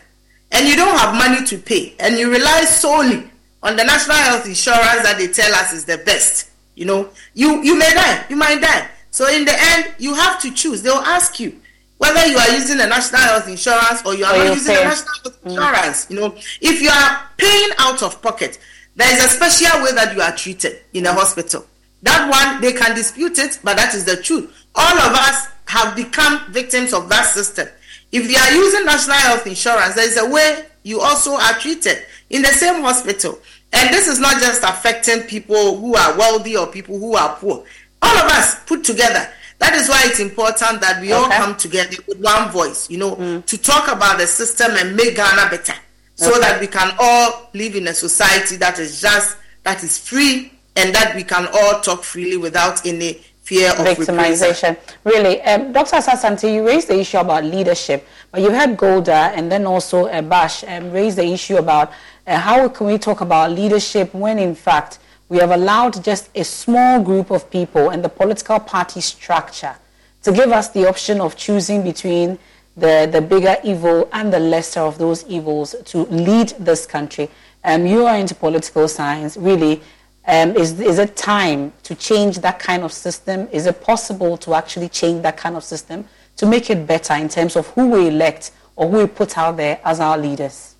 and 0.54 0.68
you 0.68 0.76
don't 0.76 0.96
have 0.96 1.14
money 1.14 1.44
to 1.44 1.58
pay. 1.58 1.94
And 1.98 2.16
you 2.16 2.30
rely 2.30 2.64
solely 2.64 3.28
on 3.62 3.76
the 3.76 3.84
national 3.84 4.16
health 4.16 4.46
insurance 4.46 5.02
that 5.02 5.16
they 5.18 5.28
tell 5.28 5.52
us 5.54 5.72
is 5.72 5.84
the 5.84 5.98
best. 5.98 6.50
You 6.76 6.86
know 6.86 7.10
you 7.34 7.62
you 7.62 7.76
may 7.78 7.90
die. 7.92 8.24
You 8.30 8.36
might 8.36 8.60
die. 8.60 8.88
So 9.10 9.28
in 9.28 9.44
the 9.44 9.54
end 9.56 9.94
you 9.98 10.14
have 10.14 10.40
to 10.42 10.52
choose. 10.52 10.82
They'll 10.82 10.94
ask 10.94 11.38
you 11.40 11.60
whether 11.98 12.26
you 12.26 12.36
are 12.36 12.50
using 12.54 12.78
the 12.78 12.86
national 12.86 13.20
health 13.20 13.48
insurance 13.48 14.02
or 14.04 14.14
you 14.14 14.24
are 14.24 14.34
Or 14.34 14.44
not 14.44 14.54
using 14.54 14.74
pay. 14.74 14.82
the 14.82 14.88
national 14.88 15.14
health 15.22 15.42
mm. 15.44 15.50
insurance. 15.50 16.06
You 16.10 16.20
know 16.20 16.34
if 16.60 16.80
you 16.82 16.88
are 16.90 17.28
paying 17.36 17.70
out 17.78 18.02
of 18.02 18.22
pocket 18.22 18.58
there 18.96 19.12
is 19.12 19.24
a 19.24 19.28
special 19.28 19.82
way 19.82 19.92
that 19.92 20.14
you 20.14 20.22
are 20.22 20.34
treated 20.36 20.80
in 20.92 21.06
a 21.06 21.12
hospital. 21.12 21.66
That 22.02 22.30
one 22.30 22.60
they 22.60 22.72
can 22.72 22.94
dispute 22.94 23.38
it 23.38 23.58
but 23.64 23.76
that 23.76 23.94
is 23.94 24.04
the 24.04 24.16
truth. 24.16 24.52
All 24.76 24.98
of 24.98 25.14
us 25.14 25.48
have 25.66 25.96
become 25.96 26.40
victims 26.52 26.92
of 26.92 27.08
that 27.08 27.26
system 27.26 27.66
if 28.14 28.30
you 28.30 28.36
are 28.36 28.52
using 28.64 28.84
national 28.86 29.16
health 29.16 29.46
insurance 29.46 29.94
there 29.94 30.06
is 30.08 30.16
a 30.16 30.28
way 30.30 30.64
you 30.84 31.00
also 31.00 31.32
are 31.34 31.54
treated 31.54 31.98
in 32.30 32.42
the 32.42 32.48
same 32.48 32.82
hospital. 32.82 33.38
And 33.72 33.92
this 33.92 34.06
is 34.06 34.20
not 34.20 34.40
just 34.40 34.62
affecting 34.62 35.22
people 35.22 35.76
who 35.78 35.96
are 35.96 36.16
wealthy 36.16 36.56
or 36.56 36.66
people 36.68 36.98
who 36.98 37.16
are 37.16 37.34
poor. 37.36 37.64
All 38.02 38.16
of 38.16 38.30
us 38.30 38.62
put 38.66 38.84
together. 38.84 39.28
That 39.58 39.74
is 39.74 39.88
why 39.88 40.02
it's 40.04 40.20
important 40.20 40.80
that 40.82 41.00
we 41.00 41.12
all 41.12 41.28
come 41.28 41.56
together 41.56 41.96
with 42.06 42.20
one 42.20 42.50
voice 42.50 42.90
you 42.90 42.98
know 42.98 43.16
mm. 43.16 43.44
to 43.46 43.56
talk 43.58 43.88
about 43.90 44.18
the 44.18 44.26
system 44.26 44.72
and 44.76 44.94
make 44.94 45.16
ghana 45.16 45.50
better. 45.50 45.74
So 46.16 46.30
Okay. 46.30 46.40
that 46.40 46.60
we 46.60 46.66
can 46.68 46.94
all 46.98 47.48
live 47.54 47.74
in 47.74 47.88
a 47.88 47.94
society 47.94 48.56
that 48.56 48.78
is 48.78 49.00
just 49.00 49.36
that 49.64 49.82
is 49.82 49.98
free 49.98 50.52
and 50.76 50.94
that 50.94 51.14
we 51.16 51.24
can 51.24 51.48
all 51.52 51.80
talk 51.80 52.04
freely 52.04 52.36
without 52.36 52.84
any 52.86 53.20
fear 53.44 53.70
of 53.72 53.78
reprisal. 53.80 54.16
victimization. 54.16 54.76
Really, 55.04 55.40
um, 55.42 55.72
Dr. 55.72 55.96
Sasanti, 55.96 56.54
you 56.54 56.66
raised 56.66 56.88
the 56.88 56.98
issue 56.98 57.18
about 57.18 57.44
leadership, 57.44 58.06
but 58.32 58.40
you 58.40 58.50
had 58.50 58.76
Golda 58.76 59.32
and 59.36 59.52
then 59.52 59.66
also 59.66 60.06
uh, 60.06 60.22
Bash 60.22 60.64
um, 60.64 60.90
raise 60.90 61.14
the 61.14 61.24
issue 61.24 61.56
about 61.56 61.92
uh, 62.26 62.38
how 62.38 62.68
can 62.68 62.86
we 62.86 62.98
talk 62.98 63.20
about 63.20 63.52
leadership 63.52 64.14
when, 64.14 64.38
in 64.38 64.54
fact, 64.54 64.98
we 65.28 65.38
have 65.38 65.50
allowed 65.50 66.02
just 66.02 66.30
a 66.34 66.42
small 66.44 67.02
group 67.02 67.30
of 67.30 67.50
people 67.50 67.90
and 67.90 68.02
the 68.02 68.08
political 68.08 68.58
party 68.58 69.00
structure 69.00 69.76
to 70.22 70.32
give 70.32 70.50
us 70.50 70.70
the 70.70 70.88
option 70.88 71.20
of 71.20 71.36
choosing 71.36 71.82
between 71.82 72.38
the, 72.76 73.08
the 73.10 73.20
bigger 73.20 73.56
evil 73.62 74.08
and 74.12 74.32
the 74.32 74.40
lesser 74.40 74.80
of 74.80 74.96
those 74.98 75.24
evils 75.26 75.74
to 75.84 75.98
lead 76.06 76.48
this 76.58 76.86
country. 76.86 77.28
Um, 77.62 77.86
you 77.86 78.06
are 78.06 78.16
into 78.16 78.34
political 78.34 78.88
science, 78.88 79.36
really. 79.36 79.82
Um, 80.26 80.56
is, 80.56 80.80
is 80.80 80.98
it 80.98 81.16
time 81.16 81.72
to 81.82 81.94
change 81.94 82.38
that 82.38 82.58
kind 82.58 82.82
of 82.82 82.92
system? 82.92 83.48
Is 83.52 83.66
it 83.66 83.82
possible 83.82 84.36
to 84.38 84.54
actually 84.54 84.88
change 84.88 85.22
that 85.22 85.36
kind 85.36 85.56
of 85.56 85.64
system 85.64 86.06
to 86.36 86.46
make 86.46 86.70
it 86.70 86.86
better 86.86 87.14
in 87.14 87.28
terms 87.28 87.56
of 87.56 87.66
who 87.68 87.90
we 87.90 88.08
elect 88.08 88.52
or 88.76 88.88
who 88.88 88.98
we 88.98 89.06
put 89.06 89.36
out 89.36 89.56
there 89.56 89.80
as 89.84 90.00
our 90.00 90.16
leaders? 90.16 90.74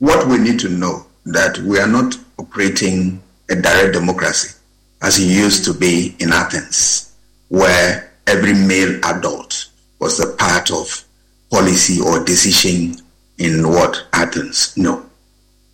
what 0.00 0.26
we 0.26 0.38
need 0.38 0.58
to 0.58 0.68
know 0.68 1.06
that 1.26 1.58
we 1.58 1.78
are 1.78 1.86
not 1.86 2.16
operating 2.38 3.22
a 3.50 3.54
direct 3.54 3.92
democracy 3.92 4.56
as 5.02 5.18
it 5.18 5.26
used 5.26 5.64
to 5.64 5.74
be 5.74 6.16
in 6.18 6.32
Athens, 6.32 7.14
where 7.48 8.12
every 8.26 8.54
male 8.54 8.98
adult 9.04 9.68
was 9.98 10.18
a 10.18 10.34
part 10.36 10.70
of 10.70 11.04
policy 11.50 12.00
or 12.00 12.24
decision 12.24 12.96
in 13.38 13.68
what 13.68 14.06
Athens. 14.12 14.76
No. 14.76 15.04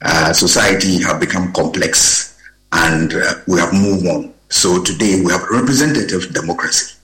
Uh, 0.03 0.33
society 0.33 1.03
have 1.03 1.20
become 1.20 1.53
complex 1.53 2.36
and 2.73 3.12
uh, 3.14 3.35
we 3.47 3.59
have 3.59 3.73
moved 3.73 4.07
on. 4.07 4.33
So 4.49 4.83
today 4.83 5.21
we 5.25 5.33
have 5.33 5.43
representative 5.51 6.33
democracy 6.33 6.95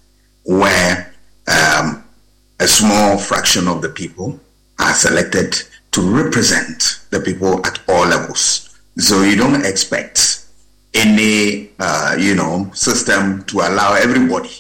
where 0.44 1.12
um, 1.48 2.04
a 2.60 2.66
small 2.66 3.18
fraction 3.18 3.68
of 3.68 3.82
the 3.82 3.88
people 3.88 4.38
are 4.78 4.94
selected 4.94 5.54
to 5.92 6.00
represent 6.00 7.00
the 7.10 7.20
people 7.20 7.64
at 7.66 7.80
all 7.88 8.06
levels. 8.06 8.78
So 8.98 9.22
you 9.22 9.36
don't 9.36 9.64
expect 9.64 10.44
any, 10.94 11.70
uh, 11.78 12.16
you 12.18 12.34
know, 12.34 12.70
system 12.74 13.44
to 13.44 13.60
allow 13.60 13.94
everybody, 13.94 14.50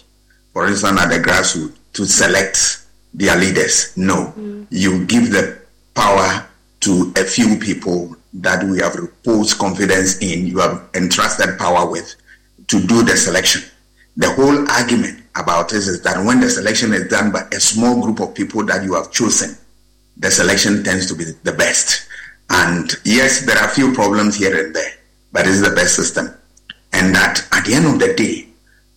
for 0.52 0.66
instance, 0.66 1.00
at 1.00 1.08
the 1.08 1.18
grassroots, 1.18 1.76
to 1.94 2.04
select 2.06 2.78
their 3.14 3.36
leaders. 3.36 3.96
No, 3.96 4.32
you 4.70 5.04
give 5.06 5.30
the 5.30 5.60
power 5.94 6.46
to 6.80 7.12
a 7.16 7.24
few 7.24 7.56
people 7.56 8.16
that 8.34 8.64
we 8.64 8.78
have 8.78 8.94
reposed 8.94 9.58
confidence 9.58 10.18
in, 10.18 10.46
you 10.46 10.58
have 10.58 10.88
entrusted 10.94 11.58
power 11.58 11.90
with 11.90 12.14
to 12.68 12.80
do 12.86 13.02
the 13.02 13.16
selection. 13.16 13.62
The 14.16 14.30
whole 14.32 14.68
argument 14.70 15.22
about 15.36 15.68
this 15.68 15.88
is 15.88 16.02
that 16.02 16.24
when 16.24 16.40
the 16.40 16.50
selection 16.50 16.92
is 16.92 17.08
done 17.08 17.32
by 17.32 17.46
a 17.52 17.60
small 17.60 18.02
group 18.02 18.20
of 18.20 18.34
people 18.34 18.64
that 18.66 18.84
you 18.84 18.94
have 18.94 19.10
chosen, 19.10 19.56
the 20.16 20.30
selection 20.30 20.84
tends 20.84 21.06
to 21.06 21.14
be 21.14 21.24
the 21.42 21.52
best. 21.52 22.06
And 22.50 22.90
yes, 23.04 23.46
there 23.46 23.56
are 23.56 23.66
a 23.66 23.70
few 23.70 23.92
problems 23.92 24.36
here 24.36 24.64
and 24.64 24.74
there, 24.74 24.92
but 25.32 25.46
it's 25.46 25.62
the 25.66 25.74
best 25.74 25.96
system. 25.96 26.34
And 26.92 27.14
that 27.14 27.46
at 27.52 27.64
the 27.64 27.74
end 27.74 27.86
of 27.86 27.98
the 27.98 28.14
day, 28.14 28.48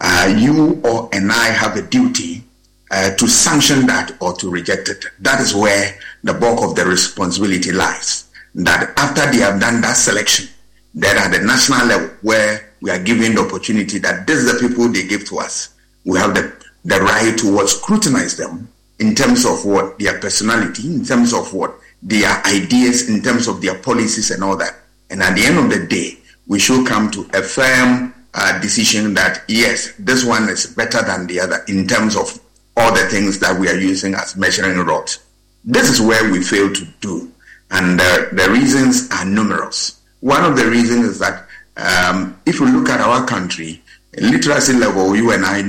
uh, 0.01 0.33
you 0.37 0.81
or 0.83 1.09
and 1.13 1.31
I 1.31 1.45
have 1.47 1.77
a 1.77 1.81
duty 1.81 2.43
uh, 2.91 3.15
to 3.15 3.27
sanction 3.27 3.87
that 3.87 4.11
or 4.19 4.33
to 4.33 4.49
reject 4.49 4.89
it. 4.89 5.05
That 5.19 5.39
is 5.39 5.55
where 5.55 5.97
the 6.23 6.33
bulk 6.33 6.63
of 6.63 6.75
the 6.75 6.85
responsibility 6.85 7.71
lies. 7.71 8.25
That 8.55 8.97
after 8.97 9.31
they 9.31 9.43
have 9.43 9.59
done 9.59 9.81
that 9.81 9.93
selection, 9.93 10.47
then 10.93 11.17
at 11.17 11.37
the 11.37 11.45
national 11.45 11.87
level 11.87 12.09
where 12.21 12.73
we 12.81 12.89
are 12.89 12.99
given 12.99 13.35
the 13.35 13.41
opportunity 13.41 13.97
that 13.99 14.25
these 14.25 14.47
are 14.47 14.53
the 14.53 14.67
people 14.67 14.87
they 14.87 15.05
give 15.07 15.25
to 15.27 15.39
us, 15.39 15.75
we 16.05 16.17
have 16.17 16.33
the, 16.33 16.53
the 16.85 16.99
right 17.01 17.37
to 17.39 17.53
what 17.53 17.69
scrutinize 17.69 18.37
them 18.37 18.69
in 18.99 19.13
terms 19.13 19.45
of 19.45 19.65
what 19.65 19.99
their 19.99 20.19
personality, 20.19 20.87
in 20.87 21.03
terms 21.03 21.33
of 21.33 21.53
what 21.53 21.75
their 22.01 22.41
ideas, 22.45 23.09
in 23.09 23.21
terms 23.21 23.47
of 23.47 23.61
their 23.61 23.77
policies 23.79 24.31
and 24.31 24.43
all 24.43 24.55
that. 24.55 24.73
And 25.09 25.21
at 25.21 25.35
the 25.35 25.45
end 25.45 25.57
of 25.57 25.69
the 25.69 25.85
day, 25.85 26.17
we 26.47 26.59
should 26.59 26.87
come 26.87 27.11
to 27.11 27.29
a 27.33 27.41
firm 27.41 28.13
uh, 28.33 28.59
decision 28.59 29.13
that 29.15 29.43
yes, 29.47 29.93
this 29.97 30.23
one 30.23 30.49
is 30.49 30.67
better 30.67 31.01
than 31.01 31.27
the 31.27 31.39
other 31.39 31.63
in 31.67 31.87
terms 31.87 32.15
of 32.15 32.39
all 32.77 32.93
the 32.93 33.05
things 33.09 33.39
that 33.39 33.57
we 33.59 33.69
are 33.69 33.77
using 33.77 34.13
as 34.13 34.35
measuring 34.35 34.77
rods. 34.79 35.19
This 35.63 35.89
is 35.89 36.01
where 36.01 36.31
we 36.31 36.43
fail 36.43 36.71
to 36.71 36.85
do, 37.01 37.31
and 37.71 37.99
uh, 37.99 38.25
the 38.31 38.49
reasons 38.51 39.09
are 39.11 39.25
numerous. 39.25 40.01
One 40.21 40.43
of 40.43 40.55
the 40.55 40.69
reasons 40.69 41.05
is 41.05 41.19
that 41.19 41.47
um, 41.77 42.39
if 42.45 42.59
you 42.59 42.67
look 42.67 42.89
at 42.89 43.01
our 43.01 43.25
country, 43.25 43.81
literacy 44.17 44.73
level, 44.73 45.15
you 45.15 45.31
and 45.31 45.45
I, 45.45 45.59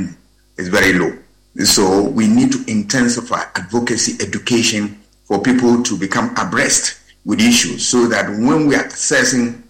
is 0.57 0.69
very 0.69 0.93
low. 0.93 1.17
So 1.65 2.03
we 2.03 2.27
need 2.27 2.53
to 2.53 2.65
intensify 2.71 3.43
advocacy 3.55 4.23
education 4.25 5.01
for 5.25 5.43
people 5.43 5.83
to 5.83 5.99
become 5.99 6.35
abreast 6.37 7.01
with 7.25 7.41
issues 7.41 7.87
so 7.87 8.07
that 8.07 8.29
when 8.31 8.67
we 8.67 8.77
are 8.77 8.87
assessing 8.87 9.63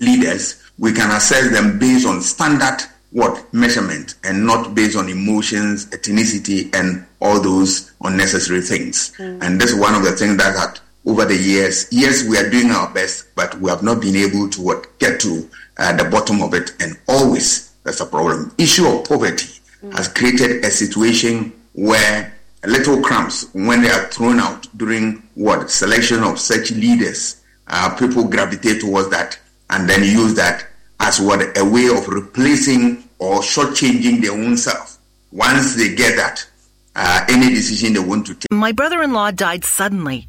leaders, 0.00 0.62
we 0.78 0.92
can 0.92 1.10
assess 1.10 1.50
them 1.50 1.78
based 1.78 2.06
on 2.06 2.22
standard 2.22 2.78
what 3.10 3.52
measurement 3.52 4.14
and 4.24 4.46
not 4.46 4.74
based 4.74 4.96
on 4.96 5.08
emotions, 5.08 5.86
ethnicity, 5.86 6.74
and 6.74 7.06
all 7.20 7.40
those 7.40 7.92
unnecessary 8.02 8.62
things. 8.62 9.12
And 9.42 9.60
this 9.60 9.72
is 9.72 9.78
one 9.78 9.94
of 9.94 10.02
the 10.02 10.12
things 10.12 10.38
that 10.38 10.80
over 11.06 11.24
the 11.24 11.36
years. 11.36 11.88
Yes, 11.90 12.26
we 12.28 12.38
are 12.38 12.48
doing 12.48 12.70
our 12.70 12.92
best, 12.92 13.34
but 13.34 13.54
we 13.60 13.70
have 13.70 13.82
not 13.82 14.00
been 14.00 14.16
able 14.16 14.48
to 14.50 14.62
what, 14.62 14.98
get 14.98 15.20
to 15.20 15.48
uh, 15.78 15.96
the 15.96 16.08
bottom 16.10 16.42
of 16.42 16.54
it, 16.54 16.72
and 16.80 16.98
always 17.08 17.72
that's 17.84 18.00
a 18.00 18.06
problem. 18.06 18.52
Issue 18.58 18.86
of 18.86 19.04
poverty 19.08 19.60
has 19.92 20.08
created 20.08 20.64
a 20.64 20.70
situation 20.70 21.52
where 21.72 22.32
little 22.64 23.00
crumbs, 23.02 23.48
when 23.52 23.82
they 23.82 23.90
are 23.90 24.06
thrown 24.08 24.38
out 24.38 24.66
during 24.76 25.22
what 25.34 25.70
selection 25.70 26.22
of 26.22 26.38
such 26.38 26.70
leaders, 26.70 27.42
uh, 27.66 27.94
people 27.98 28.24
gravitate 28.28 28.80
towards 28.80 29.10
that 29.10 29.38
and 29.70 29.88
then 29.88 30.04
use 30.04 30.34
that 30.34 30.66
as 31.00 31.20
what 31.20 31.40
a 31.58 31.64
way 31.64 31.88
of 31.88 32.06
replacing 32.06 33.02
or 33.18 33.40
shortchanging 33.40 34.20
their 34.20 34.32
own 34.32 34.56
self. 34.56 34.98
Once 35.32 35.74
they 35.74 35.94
get 35.94 36.16
that, 36.16 36.46
uh, 36.94 37.24
any 37.28 37.48
decision 37.48 37.94
they 37.94 37.98
want 38.00 38.26
to 38.26 38.34
take. 38.34 38.52
My 38.52 38.70
brother 38.70 39.02
in 39.02 39.12
law 39.12 39.30
died 39.30 39.64
suddenly, 39.64 40.28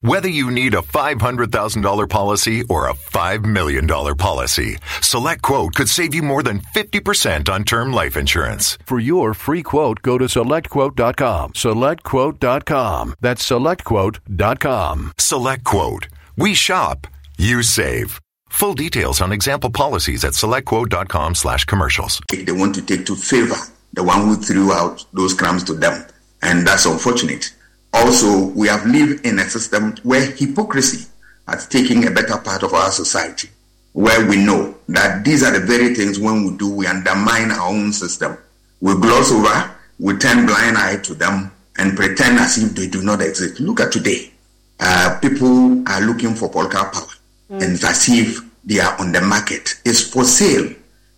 Whether 0.00 0.28
you 0.28 0.52
need 0.52 0.74
a 0.74 0.80
$500,000 0.82 2.08
policy 2.08 2.62
or 2.68 2.88
a 2.88 2.94
$5 2.94 3.44
million 3.44 3.88
policy, 3.88 4.76
Select 5.02 5.42
Quote 5.42 5.74
could 5.74 5.88
save 5.88 6.14
you 6.14 6.22
more 6.22 6.44
than 6.44 6.60
50% 6.60 7.48
on 7.48 7.64
term 7.64 7.92
life 7.92 8.16
insurance. 8.16 8.78
For 8.86 9.00
your 9.00 9.34
free 9.34 9.64
quote, 9.64 10.00
go 10.02 10.16
to 10.16 10.26
selectquote.com. 10.26 11.52
Selectquote.com. 11.54 13.14
That's 13.20 13.50
selectquote.com. 13.50 15.12
Select 15.18 15.64
Quote. 15.64 16.08
We 16.36 16.54
shop, 16.54 17.08
you 17.36 17.64
save. 17.64 18.20
Full 18.50 18.74
details 18.74 19.20
on 19.20 19.32
example 19.32 19.70
policies 19.70 20.24
at 20.24 20.34
selectquote.com 20.34 21.34
slash 21.34 21.64
commercials. 21.64 22.20
They 22.30 22.52
want 22.52 22.76
to 22.76 22.82
take 22.82 23.04
to 23.06 23.16
favor 23.16 23.56
the 23.94 24.04
one 24.04 24.28
who 24.28 24.36
threw 24.36 24.72
out 24.72 25.04
those 25.12 25.34
crumbs 25.34 25.64
to 25.64 25.74
them. 25.74 26.06
And 26.40 26.64
that's 26.64 26.86
unfortunate. 26.86 27.50
Also, 27.92 28.46
we 28.48 28.68
have 28.68 28.84
lived 28.86 29.24
in 29.24 29.38
a 29.38 29.48
system 29.48 29.94
where 30.02 30.30
hypocrisy 30.32 31.08
has 31.46 31.66
taken 31.66 32.06
a 32.06 32.10
better 32.10 32.38
part 32.38 32.62
of 32.62 32.74
our 32.74 32.90
society, 32.90 33.48
where 33.92 34.26
we 34.28 34.36
know 34.36 34.74
that 34.88 35.24
these 35.24 35.42
are 35.42 35.58
the 35.58 35.64
very 35.64 35.94
things 35.94 36.18
when 36.18 36.44
we 36.44 36.56
do, 36.56 36.72
we 36.72 36.86
undermine 36.86 37.50
our 37.50 37.68
own 37.68 37.92
system. 37.92 38.36
We 38.80 38.94
gloss 38.94 39.32
over, 39.32 39.74
we 39.98 40.16
turn 40.18 40.46
blind 40.46 40.76
eye 40.76 40.98
to 40.98 41.14
them 41.14 41.50
and 41.78 41.96
pretend 41.96 42.38
as 42.38 42.62
if 42.62 42.74
they 42.74 42.88
do 42.88 43.02
not 43.02 43.22
exist. 43.22 43.60
Look 43.60 43.80
at 43.80 43.92
today. 43.92 44.32
Uh, 44.78 45.18
people 45.20 45.88
are 45.88 46.00
looking 46.02 46.34
for 46.34 46.48
political 46.48 46.84
power 46.84 47.08
mm. 47.50 47.62
and 47.62 47.72
as 47.82 48.08
if 48.08 48.40
they 48.64 48.78
are 48.80 49.00
on 49.00 49.12
the 49.12 49.20
market. 49.20 49.74
It's 49.84 50.02
for 50.02 50.24
sale. 50.24 50.72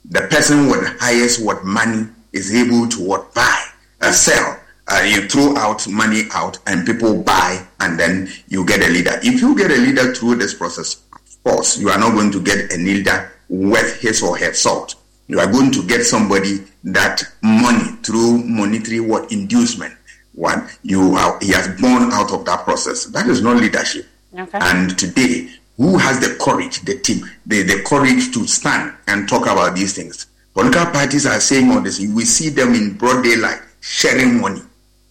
The 0.09 0.23
person 0.23 0.69
with 0.69 0.81
the 0.81 0.97
highest 0.99 1.45
what 1.45 1.65
money 1.65 2.07
is 2.33 2.55
able 2.55 2.89
to 2.89 3.03
what 3.03 3.35
buy, 3.35 3.65
uh, 4.01 4.13
sell 4.13 4.60
uh, 4.91 5.03
you 5.03 5.29
throw 5.29 5.57
out 5.57 5.87
money 5.89 6.23
out 6.33 6.59
and 6.67 6.85
people 6.85 7.23
buy 7.23 7.65
and 7.81 7.99
then 7.99 8.29
you 8.49 8.65
get 8.67 8.83
a 8.83 8.89
leader. 8.89 9.19
If 9.23 9.41
you 9.41 9.57
get 9.57 9.71
a 9.71 9.77
leader 9.77 10.13
through 10.15 10.37
this 10.37 10.53
process, 10.53 11.03
of 11.13 11.43
course, 11.45 11.79
you 11.79 11.89
are 11.91 11.99
not 11.99 12.15
going 12.15 12.33
to 12.33 12.43
get 12.43 12.73
a 12.73 12.77
leader 12.77 13.33
worth 13.49 14.01
his 14.01 14.23
or 14.23 14.37
her 14.37 14.53
salt. 14.53 14.97
You 15.29 15.39
are 15.39 15.51
going 15.51 15.71
to 15.73 15.87
get 15.87 16.03
somebody 16.05 16.65
that 16.85 17.23
money 17.43 17.97
through 18.03 18.39
monetary 18.45 19.01
what 19.01 19.31
inducement. 19.31 19.95
One, 20.35 20.69
you 20.83 21.15
are, 21.15 21.39
he 21.41 21.53
has 21.53 21.69
born 21.81 22.11
out 22.13 22.33
of 22.33 22.45
that 22.47 22.65
process. 22.65 23.05
That 23.07 23.29
is 23.29 23.43
not 23.43 23.59
leadership. 23.59 24.07
Okay. 24.37 24.59
And 24.61 24.99
today, 24.99 25.51
who 25.77 25.99
has 25.99 26.19
the 26.19 26.37
courage, 26.41 26.81
the 26.81 26.99
team, 26.99 27.25
the, 27.47 27.63
the 27.63 27.83
courage 27.87 28.33
to 28.35 28.47
stand 28.47 28.95
and 29.07 29.29
talk 29.29 29.43
about 29.43 29.77
these 29.77 29.95
things? 29.95 30.27
Political 30.55 30.87
parties 30.87 31.27
are 31.27 31.41
saying 31.41 31.71
all 31.71 31.81
this. 31.81 32.01
We 32.01 32.25
see 32.25 32.49
them 32.49 32.75
in 32.75 32.95
broad 32.95 33.23
daylight 33.23 33.61
sharing 33.81 34.41
money 34.41 34.63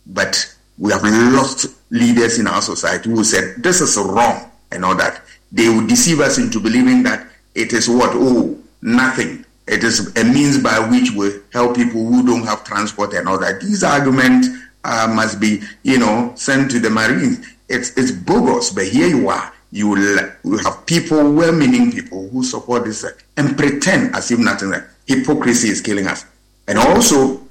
but 0.09 0.55
we 0.77 0.91
have 0.91 1.03
lost 1.03 1.67
leaders 1.89 2.39
in 2.39 2.47
our 2.47 2.61
society 2.61 3.09
who 3.09 3.23
said 3.23 3.55
this 3.63 3.81
is 3.81 3.97
wrong 3.97 4.49
and 4.71 4.85
all 4.85 4.95
that. 4.95 5.21
They 5.51 5.69
would 5.69 5.87
deceive 5.87 6.19
us 6.19 6.37
into 6.37 6.59
believing 6.59 7.03
that 7.03 7.27
it 7.55 7.73
is 7.73 7.89
what? 7.89 8.11
Oh, 8.13 8.57
nothing. 8.81 9.45
It 9.67 9.83
is 9.83 10.15
a 10.15 10.23
means 10.23 10.61
by 10.61 10.79
which 10.79 11.11
we 11.11 11.31
help 11.51 11.75
people 11.75 12.03
who 12.05 12.25
don't 12.25 12.45
have 12.45 12.63
transport 12.63 13.13
and 13.13 13.27
all 13.27 13.39
that. 13.39 13.61
These 13.61 13.83
arguments 13.83 14.47
uh, 14.83 15.11
must 15.13 15.39
be, 15.39 15.61
you 15.83 15.99
know, 15.99 16.31
sent 16.35 16.71
to 16.71 16.79
the 16.79 16.89
Marines. 16.89 17.45
It's, 17.67 17.95
it's 17.97 18.11
bogus, 18.11 18.71
but 18.71 18.87
here 18.87 19.07
you 19.07 19.29
are. 19.29 19.53
You 19.71 19.89
will, 19.89 20.59
have 20.63 20.85
people, 20.87 21.31
well-meaning 21.33 21.91
people 21.91 22.29
who 22.29 22.43
support 22.43 22.85
this 22.85 23.05
and 23.37 23.55
pretend 23.55 24.15
as 24.15 24.31
if 24.31 24.39
nothing. 24.39 24.73
Hypocrisy 25.05 25.69
is 25.69 25.81
killing 25.81 26.07
us. 26.07 26.25
And 26.67 26.79
also, 26.79 27.41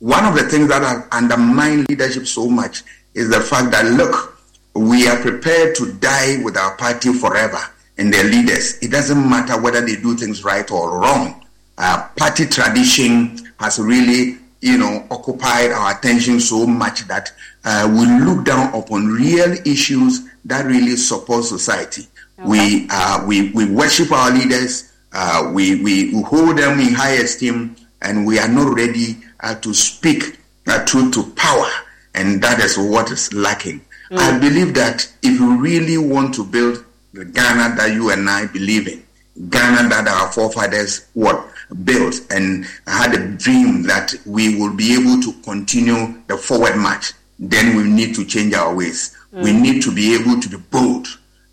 one 0.00 0.24
of 0.24 0.34
the 0.34 0.44
things 0.44 0.68
that 0.68 0.82
have 0.82 1.08
undermined 1.10 1.88
leadership 1.88 2.26
so 2.26 2.48
much 2.48 2.82
is 3.14 3.28
the 3.30 3.40
fact 3.40 3.70
that 3.72 3.84
look, 3.86 4.38
we 4.74 5.08
are 5.08 5.20
prepared 5.20 5.74
to 5.76 5.92
die 5.94 6.42
with 6.42 6.56
our 6.56 6.76
party 6.76 7.12
forever 7.12 7.58
and 7.96 8.12
their 8.12 8.24
leaders. 8.24 8.78
It 8.80 8.92
doesn't 8.92 9.28
matter 9.28 9.60
whether 9.60 9.80
they 9.80 9.96
do 9.96 10.16
things 10.16 10.44
right 10.44 10.70
or 10.70 11.00
wrong. 11.00 11.44
Uh, 11.76 12.08
party 12.16 12.46
tradition 12.46 13.38
has 13.58 13.78
really, 13.80 14.38
you 14.60 14.78
know, 14.78 15.04
occupied 15.10 15.72
our 15.72 15.96
attention 15.96 16.38
so 16.38 16.64
much 16.66 17.06
that 17.08 17.32
uh, 17.64 17.88
we 17.90 18.06
look 18.24 18.44
down 18.44 18.72
upon 18.74 19.06
real 19.06 19.52
issues 19.66 20.28
that 20.44 20.64
really 20.64 20.94
support 20.96 21.44
society. 21.44 22.06
Okay. 22.38 22.48
We, 22.48 22.86
uh, 22.90 23.24
we, 23.26 23.50
we 23.50 23.66
worship 23.66 24.12
our 24.12 24.30
leaders, 24.30 24.92
uh, 25.12 25.50
we, 25.52 25.82
we, 25.82 26.14
we 26.14 26.22
hold 26.22 26.58
them 26.58 26.78
in 26.78 26.94
high 26.94 27.14
esteem, 27.14 27.74
and 28.00 28.24
we 28.24 28.38
are 28.38 28.48
not 28.48 28.74
ready 28.74 29.16
uh, 29.40 29.54
to 29.56 29.74
speak 29.74 30.38
uh, 30.66 30.84
truth 30.84 31.14
to 31.14 31.24
power, 31.32 31.68
and 32.14 32.42
that 32.42 32.60
is 32.60 32.76
what 32.78 33.10
is 33.10 33.32
lacking. 33.32 33.80
Mm. 34.10 34.18
I 34.18 34.38
believe 34.38 34.74
that 34.74 35.10
if 35.22 35.38
you 35.38 35.56
really 35.58 35.98
want 35.98 36.34
to 36.34 36.44
build 36.44 36.84
the 37.12 37.24
Ghana 37.24 37.76
that 37.76 37.92
you 37.92 38.10
and 38.10 38.28
I 38.28 38.46
believe 38.46 38.88
in, 38.88 39.02
Ghana 39.50 39.88
that 39.88 40.08
our 40.08 40.32
forefathers 40.32 41.06
what 41.14 41.46
built 41.84 42.20
and 42.30 42.66
had 42.86 43.14
a 43.14 43.28
dream 43.36 43.82
that 43.84 44.14
we 44.26 44.58
will 44.58 44.74
be 44.74 44.94
able 44.94 45.20
to 45.22 45.32
continue 45.42 46.20
the 46.26 46.36
forward 46.36 46.76
march, 46.76 47.12
then 47.38 47.76
we 47.76 47.84
need 47.84 48.14
to 48.14 48.24
change 48.24 48.54
our 48.54 48.74
ways. 48.74 49.16
Mm. 49.32 49.42
We 49.42 49.52
need 49.52 49.82
to 49.82 49.94
be 49.94 50.14
able 50.14 50.40
to 50.40 50.48
be 50.48 50.56
bold 50.56 51.06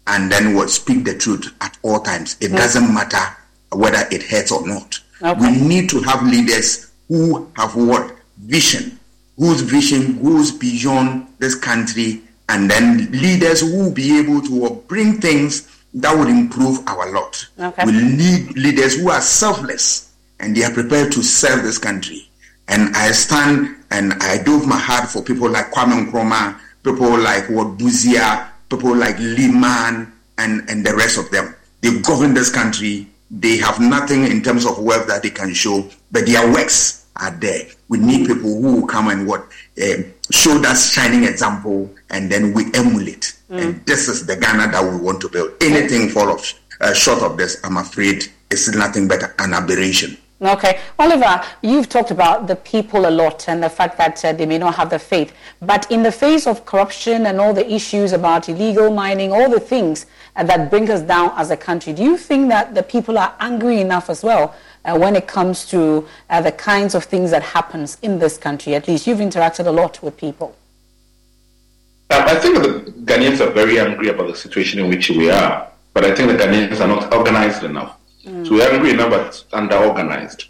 and 0.07 0.31
then 0.31 0.55
what 0.55 0.69
speak 0.69 1.03
the 1.03 1.17
truth 1.17 1.53
at 1.61 1.77
all 1.81 1.99
times. 1.99 2.37
It 2.39 2.51
mm. 2.51 2.57
doesn't 2.57 2.93
matter 2.93 3.19
whether 3.71 4.07
it 4.11 4.23
hurts 4.23 4.51
or 4.51 4.65
not. 4.67 4.99
Okay. 5.21 5.39
We 5.39 5.59
need 5.61 5.89
to 5.89 6.01
have 6.01 6.23
leaders 6.23 6.91
who 7.07 7.49
have 7.55 7.75
what 7.75 8.15
vision, 8.37 8.99
whose 9.37 9.61
vision 9.61 10.21
goes 10.23 10.51
beyond 10.51 11.27
this 11.39 11.55
country, 11.55 12.21
and 12.49 12.69
then 12.69 13.11
leaders 13.11 13.61
who 13.61 13.77
will 13.77 13.91
be 13.91 14.19
able 14.19 14.41
to 14.41 14.83
bring 14.87 15.19
things 15.19 15.71
that 15.95 16.15
would 16.15 16.27
improve 16.27 16.85
our 16.87 17.11
lot. 17.11 17.47
Okay. 17.59 17.85
We 17.85 17.91
need 17.93 18.57
leaders 18.57 18.99
who 18.99 19.09
are 19.09 19.21
selfless 19.21 20.13
and 20.39 20.55
they 20.55 20.63
are 20.63 20.73
prepared 20.73 21.11
to 21.13 21.23
serve 21.23 21.63
this 21.63 21.77
country. 21.77 22.29
And 22.67 22.95
I 22.95 23.11
stand 23.11 23.75
and 23.91 24.13
I 24.21 24.43
do 24.43 24.61
my 24.65 24.77
heart 24.77 25.09
for 25.09 25.23
people 25.23 25.49
like 25.49 25.71
Kwame 25.71 26.05
Nkrumah, 26.05 26.59
people 26.83 27.17
like 27.17 27.49
what 27.49 27.77
Busia, 27.77 28.49
people 28.69 28.95
like 28.95 29.15
Limann, 29.17 30.11
and, 30.37 30.69
and 30.69 30.85
the 30.85 30.93
rest 30.95 31.17
of 31.17 31.31
them. 31.31 31.55
They 31.81 31.99
govern 32.01 32.33
this 32.33 32.51
country 32.51 33.07
they 33.31 33.57
have 33.57 33.79
nothing 33.79 34.25
in 34.25 34.41
terms 34.41 34.65
of 34.65 34.79
wealth 34.79 35.07
that 35.07 35.23
they 35.23 35.29
can 35.29 35.53
show, 35.53 35.89
but 36.11 36.25
their 36.25 36.51
works 36.51 37.07
are 37.17 37.31
there. 37.31 37.67
We 37.87 37.97
need 37.97 38.27
people 38.27 38.61
who 38.61 38.81
will 38.81 38.87
come 38.87 39.09
and 39.09 39.27
what 39.27 39.47
uh, 39.81 40.03
show 40.31 40.57
that 40.59 40.77
shining 40.77 41.23
example, 41.23 41.89
and 42.09 42.31
then 42.31 42.53
we 42.53 42.65
emulate. 42.73 43.35
Mm. 43.49 43.61
And 43.61 43.85
this 43.85 44.07
is 44.07 44.25
the 44.25 44.35
Ghana 44.35 44.71
that 44.71 44.83
we 44.83 44.97
want 44.97 45.21
to 45.21 45.29
build. 45.29 45.51
Anything 45.61 46.09
fall 46.09 46.29
of, 46.29 46.53
uh, 46.81 46.93
short 46.93 47.21
of 47.21 47.37
this, 47.37 47.57
I'm 47.63 47.77
afraid, 47.77 48.25
is 48.51 48.67
nothing 48.75 49.07
but 49.07 49.23
an 49.39 49.53
aberration. 49.53 50.17
Okay. 50.41 50.79
Oliver, 50.99 51.41
you've 51.61 51.87
talked 51.87 52.11
about 52.11 52.45
the 52.47 52.57
people 52.57 53.07
a 53.07 53.09
lot 53.09 53.47
and 53.47 53.63
the 53.63 53.69
fact 53.69 53.97
that 53.97 54.23
uh, 54.25 54.33
they 54.33 54.45
may 54.45 54.57
not 54.57 54.75
have 54.75 54.89
the 54.89 54.99
faith. 54.99 55.33
But 55.61 55.89
in 55.89 56.03
the 56.03 56.11
face 56.11 56.45
of 56.45 56.65
corruption 56.65 57.25
and 57.25 57.39
all 57.39 57.53
the 57.53 57.71
issues 57.71 58.11
about 58.11 58.49
illegal 58.49 58.91
mining, 58.91 59.31
all 59.31 59.49
the 59.49 59.61
things 59.61 60.05
uh, 60.35 60.43
that 60.43 60.69
bring 60.69 60.89
us 60.89 61.01
down 61.01 61.31
as 61.37 61.51
a 61.51 61.57
country, 61.57 61.93
do 61.93 62.03
you 62.03 62.17
think 62.17 62.49
that 62.49 62.75
the 62.75 62.83
people 62.83 63.17
are 63.17 63.33
angry 63.39 63.79
enough 63.79 64.09
as 64.09 64.23
well 64.23 64.53
uh, 64.83 64.97
when 64.97 65.15
it 65.15 65.25
comes 65.25 65.65
to 65.67 66.05
uh, 66.29 66.41
the 66.41 66.51
kinds 66.51 66.95
of 66.95 67.05
things 67.05 67.31
that 67.31 67.41
happens 67.41 67.97
in 68.01 68.19
this 68.19 68.37
country? 68.37 68.75
At 68.75 68.89
least 68.89 69.07
you've 69.07 69.19
interacted 69.19 69.67
a 69.67 69.71
lot 69.71 70.03
with 70.03 70.17
people. 70.17 70.53
Um, 72.09 72.23
I 72.23 72.35
think 72.35 72.61
the 72.61 72.91
Ghanaians 73.05 73.39
are 73.39 73.51
very 73.51 73.79
angry 73.79 74.09
about 74.09 74.27
the 74.27 74.35
situation 74.35 74.79
in 74.81 74.89
which 74.89 75.09
we 75.09 75.31
are. 75.31 75.69
But 75.93 76.03
I 76.03 76.13
think 76.13 76.29
the 76.29 76.37
Ghanaians 76.37 76.81
are 76.81 76.87
not 76.87 77.13
organized 77.13 77.63
enough. 77.63 77.97
So 78.25 78.55
we're 78.55 78.73
angry 78.73 78.91
enough, 78.91 79.11
but 79.11 79.43
under-organized. 79.53 80.45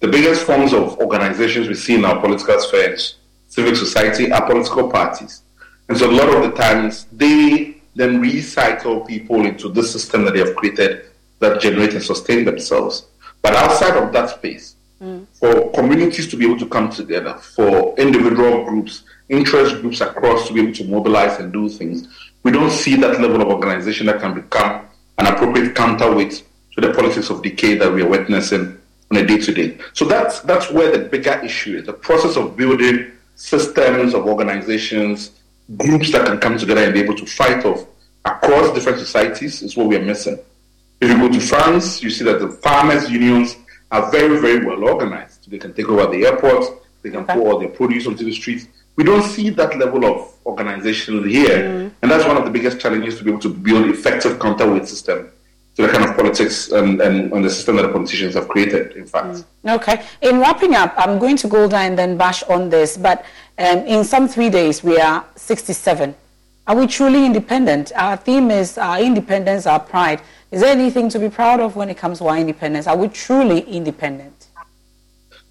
The 0.00 0.08
biggest 0.08 0.44
forms 0.44 0.72
of 0.72 0.98
organizations 0.98 1.68
we 1.68 1.74
see 1.74 1.94
in 1.94 2.04
our 2.06 2.18
political 2.18 2.58
spheres, 2.58 3.16
civic 3.48 3.76
society, 3.76 4.32
are 4.32 4.46
political 4.46 4.90
parties. 4.90 5.42
And 5.88 5.98
so 5.98 6.10
a 6.10 6.12
lot 6.12 6.34
of 6.34 6.42
the 6.42 6.56
times, 6.56 7.06
they 7.12 7.76
then 7.94 8.22
recycle 8.22 9.06
people 9.06 9.44
into 9.44 9.68
the 9.68 9.82
system 9.82 10.24
that 10.24 10.32
they 10.32 10.40
have 10.40 10.56
created 10.56 11.04
that 11.40 11.60
generate 11.60 11.92
and 11.92 12.02
sustain 12.02 12.46
themselves. 12.46 13.06
But 13.42 13.54
outside 13.56 14.02
of 14.02 14.10
that 14.14 14.30
space, 14.30 14.76
mm. 15.02 15.26
for 15.34 15.70
communities 15.72 16.28
to 16.28 16.36
be 16.36 16.46
able 16.46 16.58
to 16.60 16.66
come 16.66 16.88
together, 16.88 17.34
for 17.34 17.94
individual 17.98 18.64
groups, 18.64 19.02
interest 19.28 19.82
groups 19.82 20.00
across 20.00 20.48
to 20.48 20.54
be 20.54 20.62
able 20.62 20.72
to 20.72 20.84
mobilize 20.84 21.38
and 21.38 21.52
do 21.52 21.68
things, 21.68 22.08
we 22.42 22.52
don't 22.52 22.70
see 22.70 22.96
that 22.96 23.20
level 23.20 23.42
of 23.42 23.48
organization 23.48 24.06
that 24.06 24.20
can 24.20 24.32
become 24.32 24.86
an 25.18 25.26
appropriate 25.26 25.74
counterweight 25.74 26.42
to 26.74 26.80
the 26.80 26.92
politics 26.92 27.30
of 27.30 27.42
decay 27.42 27.76
that 27.76 27.92
we 27.92 28.02
are 28.02 28.08
witnessing 28.08 28.78
on 29.10 29.16
a 29.18 29.26
day 29.26 29.38
to 29.38 29.52
day. 29.52 29.78
So 29.92 30.04
that's 30.04 30.40
that's 30.40 30.70
where 30.70 30.96
the 30.96 31.08
bigger 31.08 31.40
issue 31.44 31.78
is: 31.78 31.86
the 31.86 31.92
process 31.92 32.36
of 32.36 32.56
building 32.56 33.12
systems 33.34 34.14
of 34.14 34.26
organizations, 34.26 35.30
groups 35.76 36.12
that 36.12 36.26
can 36.26 36.38
come 36.38 36.58
together 36.58 36.82
and 36.82 36.94
be 36.94 37.00
able 37.00 37.16
to 37.16 37.26
fight 37.26 37.64
off 37.64 37.86
across 38.24 38.72
different 38.74 38.98
societies 38.98 39.62
is 39.62 39.76
what 39.76 39.88
we 39.88 39.96
are 39.96 40.04
missing. 40.04 40.38
If 41.00 41.10
you 41.10 41.16
go 41.16 41.28
to 41.28 41.40
France, 41.40 42.02
you 42.02 42.10
see 42.10 42.24
that 42.24 42.38
the 42.38 42.48
farmers' 42.48 43.10
unions 43.10 43.56
are 43.90 44.10
very, 44.10 44.40
very 44.40 44.64
well 44.64 44.84
organized. 44.84 45.50
They 45.50 45.58
can 45.58 45.74
take 45.74 45.88
over 45.88 46.06
the 46.06 46.24
airports, 46.24 46.68
they 47.02 47.10
can 47.10 47.24
okay. 47.24 47.34
pour 47.34 47.52
all 47.52 47.58
their 47.58 47.68
produce 47.68 48.06
onto 48.06 48.24
the 48.24 48.32
streets. 48.32 48.66
We 48.94 49.04
don't 49.04 49.24
see 49.24 49.50
that 49.50 49.76
level 49.78 50.04
of 50.04 50.32
organization 50.46 51.28
here, 51.28 51.58
mm. 51.58 51.92
and 52.02 52.10
that's 52.10 52.26
one 52.26 52.36
of 52.36 52.44
the 52.44 52.50
biggest 52.50 52.78
challenges 52.78 53.18
to 53.18 53.24
be 53.24 53.30
able 53.30 53.40
to 53.40 53.48
build 53.48 53.86
effective 53.86 54.38
counterweight 54.38 54.86
system 54.86 55.30
to 55.76 55.82
the 55.82 55.88
kind 55.88 56.04
of 56.04 56.14
politics 56.16 56.70
and, 56.70 57.00
and, 57.00 57.32
and 57.32 57.44
the 57.44 57.50
system 57.50 57.76
that 57.76 57.82
the 57.82 57.92
politicians 57.92 58.34
have 58.34 58.48
created, 58.48 58.92
in 58.92 59.06
fact. 59.06 59.44
Mm. 59.64 59.76
Okay. 59.76 60.04
In 60.20 60.38
wrapping 60.38 60.74
up, 60.74 60.92
I'm 60.96 61.18
going 61.18 61.36
to 61.38 61.48
go 61.48 61.68
down 61.68 61.86
and 61.86 61.98
then 61.98 62.16
bash 62.16 62.42
on 62.44 62.68
this, 62.68 62.96
but 62.96 63.24
um, 63.58 63.78
in 63.78 64.04
some 64.04 64.28
three 64.28 64.50
days, 64.50 64.84
we 64.84 64.98
are 64.98 65.24
67. 65.36 66.14
Are 66.66 66.76
we 66.76 66.86
truly 66.86 67.24
independent? 67.24 67.90
Our 67.96 68.16
theme 68.16 68.50
is 68.50 68.78
our 68.78 69.00
independence, 69.00 69.66
our 69.66 69.80
pride. 69.80 70.20
Is 70.50 70.60
there 70.60 70.70
anything 70.70 71.08
to 71.08 71.18
be 71.18 71.28
proud 71.28 71.60
of 71.60 71.74
when 71.74 71.88
it 71.88 71.96
comes 71.96 72.18
to 72.18 72.26
our 72.26 72.36
independence? 72.36 72.86
Are 72.86 72.96
we 72.96 73.08
truly 73.08 73.60
independent? 73.60 74.48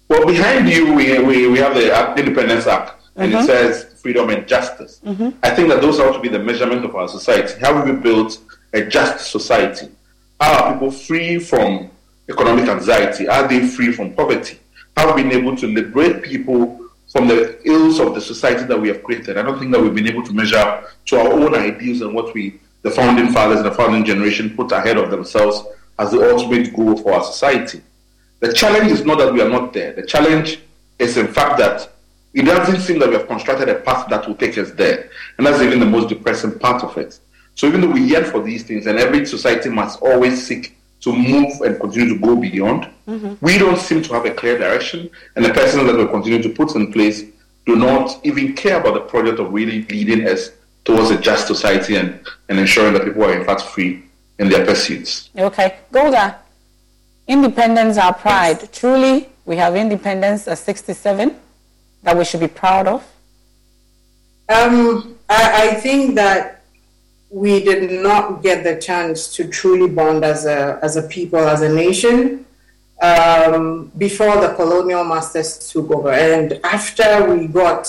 Well, 0.08 0.26
behind 0.26 0.68
you, 0.68 0.94
we, 0.94 1.18
we, 1.18 1.48
we 1.48 1.58
have 1.58 1.74
the 1.74 2.14
Independence 2.16 2.66
Arch, 2.66 2.90
and 3.16 3.32
mm-hmm. 3.32 3.42
it 3.42 3.46
says 3.46 4.00
freedom 4.00 4.30
and 4.30 4.46
justice. 4.46 5.00
Mm-hmm. 5.04 5.30
I 5.42 5.50
think 5.50 5.68
that 5.68 5.80
those 5.80 5.98
ought 6.00 6.12
to 6.12 6.20
be 6.20 6.28
the 6.28 6.38
measurement 6.38 6.84
of 6.84 6.94
our 6.94 7.08
society. 7.08 7.58
How 7.60 7.74
have 7.74 7.86
we 7.86 7.92
built 7.92 8.38
a 8.72 8.84
just 8.84 9.30
society? 9.30 9.88
Are 10.42 10.72
people 10.72 10.90
free 10.90 11.38
from 11.38 11.88
economic 12.28 12.68
anxiety? 12.68 13.28
Are 13.28 13.46
they 13.46 13.64
free 13.64 13.92
from 13.92 14.12
poverty? 14.12 14.58
Have 14.96 15.14
we 15.14 15.22
been 15.22 15.30
able 15.30 15.56
to 15.56 15.68
liberate 15.68 16.24
people 16.24 16.88
from 17.12 17.28
the 17.28 17.60
ills 17.64 18.00
of 18.00 18.16
the 18.16 18.20
society 18.20 18.64
that 18.64 18.80
we 18.80 18.88
have 18.88 19.04
created? 19.04 19.38
I 19.38 19.42
don't 19.42 19.60
think 19.60 19.70
that 19.70 19.80
we've 19.80 19.94
been 19.94 20.08
able 20.08 20.24
to 20.24 20.32
measure 20.32 20.82
to 21.06 21.16
our 21.20 21.32
own 21.32 21.54
ideals 21.54 22.00
and 22.00 22.12
what 22.12 22.34
we, 22.34 22.58
the 22.82 22.90
founding 22.90 23.32
fathers 23.32 23.58
and 23.58 23.66
the 23.66 23.72
founding 23.72 24.04
generation, 24.04 24.56
put 24.56 24.72
ahead 24.72 24.96
of 24.96 25.12
themselves 25.12 25.62
as 26.00 26.10
the 26.10 26.32
ultimate 26.32 26.74
goal 26.74 26.96
for 26.96 27.12
our 27.12 27.22
society. 27.22 27.80
The 28.40 28.52
challenge 28.52 28.90
is 28.90 29.04
not 29.04 29.18
that 29.18 29.32
we 29.32 29.42
are 29.42 29.48
not 29.48 29.72
there. 29.72 29.92
The 29.92 30.04
challenge 30.04 30.58
is, 30.98 31.16
in 31.18 31.28
fact, 31.28 31.56
that 31.58 31.88
it 32.34 32.42
doesn't 32.42 32.80
seem 32.80 32.98
that 32.98 33.10
we 33.10 33.14
have 33.14 33.28
constructed 33.28 33.68
a 33.68 33.76
path 33.76 34.08
that 34.08 34.26
will 34.26 34.34
take 34.34 34.58
us 34.58 34.72
there. 34.72 35.08
And 35.38 35.46
that's 35.46 35.62
even 35.62 35.78
the 35.78 35.86
most 35.86 36.08
depressing 36.08 36.58
part 36.58 36.82
of 36.82 36.98
it. 36.98 37.20
So 37.54 37.66
even 37.66 37.80
though 37.80 37.90
we 37.90 38.02
yearn 38.02 38.24
for 38.24 38.42
these 38.42 38.62
things, 38.62 38.86
and 38.86 38.98
every 38.98 39.24
society 39.26 39.68
must 39.68 40.00
always 40.00 40.46
seek 40.46 40.76
to 41.02 41.14
move 41.14 41.60
and 41.60 41.78
continue 41.80 42.14
to 42.14 42.18
go 42.18 42.36
beyond, 42.36 42.88
mm-hmm. 43.06 43.34
we 43.44 43.58
don't 43.58 43.78
seem 43.78 44.02
to 44.02 44.12
have 44.14 44.24
a 44.24 44.30
clear 44.30 44.58
direction, 44.58 45.10
and 45.36 45.44
the 45.44 45.52
persons 45.52 45.84
that 45.84 45.96
we 45.96 46.06
continue 46.06 46.42
to 46.42 46.48
put 46.48 46.74
in 46.74 46.92
place 46.92 47.24
do 47.66 47.76
not 47.76 48.18
even 48.24 48.54
care 48.54 48.80
about 48.80 48.94
the 48.94 49.00
project 49.00 49.38
of 49.38 49.52
really 49.52 49.82
leading 49.84 50.26
us 50.26 50.50
towards 50.84 51.10
a 51.10 51.20
just 51.20 51.46
society 51.46 51.96
and, 51.96 52.20
and 52.48 52.58
ensuring 52.58 52.92
that 52.94 53.04
people 53.04 53.22
are 53.24 53.38
in 53.38 53.44
fact 53.44 53.62
free 53.62 54.04
in 54.38 54.48
their 54.48 54.64
pursuits. 54.64 55.30
Okay, 55.36 55.78
Golda, 55.92 56.38
independence, 57.28 57.96
our 57.98 58.14
pride. 58.14 58.72
Truly, 58.72 59.28
we 59.44 59.56
have 59.56 59.76
independence 59.76 60.48
at 60.48 60.58
67 60.58 61.36
that 62.02 62.16
we 62.16 62.24
should 62.24 62.40
be 62.40 62.48
proud 62.48 62.88
of. 62.88 63.02
Um, 64.48 65.16
I, 65.28 65.68
I 65.68 65.74
think 65.74 66.16
that 66.16 66.61
we 67.32 67.64
did 67.64 67.90
not 68.02 68.42
get 68.42 68.62
the 68.62 68.76
chance 68.76 69.34
to 69.34 69.48
truly 69.48 69.88
bond 69.88 70.22
as 70.22 70.44
a 70.44 70.78
as 70.82 70.96
a 70.96 71.02
people, 71.02 71.40
as 71.40 71.62
a 71.62 71.68
nation, 71.68 72.44
um, 73.00 73.90
before 73.96 74.38
the 74.40 74.54
colonial 74.54 75.02
masters 75.02 75.70
took 75.72 75.90
over, 75.90 76.12
and 76.12 76.60
after 76.62 77.34
we 77.34 77.46
got 77.46 77.88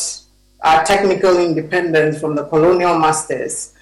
our 0.61 0.85
technical 0.85 1.37
independence 1.39 2.21
from 2.21 2.35
the 2.35 2.45
colonial 2.45 2.97
masters, 2.97 3.73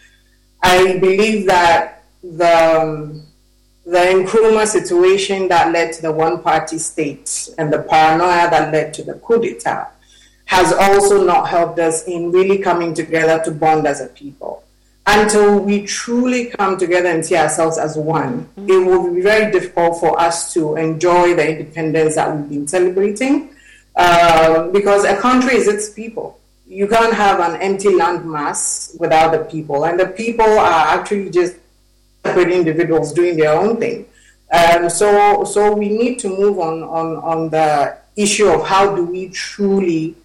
I 0.64 0.97
believe 0.97 1.45
that 1.45 2.03
the 2.24 2.82
um, 2.82 3.28
the 3.86 3.99
Nkrumah 3.99 4.66
situation 4.66 5.47
that 5.49 5.72
led 5.72 5.93
to 5.93 6.01
the 6.01 6.12
one-party 6.12 6.80
state 6.80 7.49
and 7.59 7.72
the 7.72 7.84
paranoia 7.84 8.49
that 8.49 8.72
led 8.74 8.95
to 8.95 9.03
the 9.03 9.16
coup 9.16 9.39
d'état 9.39 9.89
has 10.45 10.74
also 10.74 11.24
not 11.24 11.49
helped 11.49 11.78
us 11.80 12.07
in 12.07 12.32
really 12.32 12.57
coming 12.57 12.93
together 12.93 13.43
to 13.43 13.51
bond 13.51 13.86
as 13.86 14.01
a 14.01 14.07
people 14.07 14.64
until 15.08 15.60
we 15.60 15.86
truly 15.86 16.45
come 16.45 16.78
together 16.78 17.10
and 17.10 17.26
see 17.26 17.36
ourselves 17.36 17.78
as 17.78 17.97
one, 17.97 18.45
mm-hmm. 18.45 18.70
it 18.70 18.86
will 18.86 19.14
be 19.14 19.22
very 19.22 19.52
difficult 19.52 19.99
for 19.99 20.20
us 20.20 20.54
to 20.54 20.76
enjoy 20.76 21.34
the 21.36 21.58
independence 21.58 22.16
that 22.16 22.36
we've 22.36 22.49
been 22.49 22.68
celebrating 22.68 23.49
uh, 23.95 24.68
because 24.70 25.04
a 25.04 25.18
country 25.18 25.56
is 25.56 25.68
its 25.68 25.89
people. 25.89 26.39
You 26.68 26.88
can't 26.88 27.14
have 27.14 27.39
an 27.39 27.62
empty 27.62 27.89
landmass 27.89 28.97
without 28.99 29.32
the 29.32 29.39
people, 29.39 29.86
and 29.86 29.99
the 29.99 30.08
people 30.08 30.45
are 30.45 30.97
actually 30.97 31.30
just 31.30 31.56
separate 32.26 32.52
individuals 32.52 33.12
doing 33.12 33.36
their 33.36 33.52
own 33.52 33.78
thing. 33.78 34.06
Um, 34.52 34.89
so, 34.89 35.43
so 35.43 35.74
we 35.74 35.89
need 35.89 36.20
to 36.20 36.30
move 36.30 36.60
on, 36.60 36.84
on, 36.84 37.16
on 37.18 37.49
the 37.49 37.97
issue 38.16 38.47
of 38.47 38.68
how 38.68 38.95
do 38.95 39.06
we 39.06 39.30
truly 39.30 40.16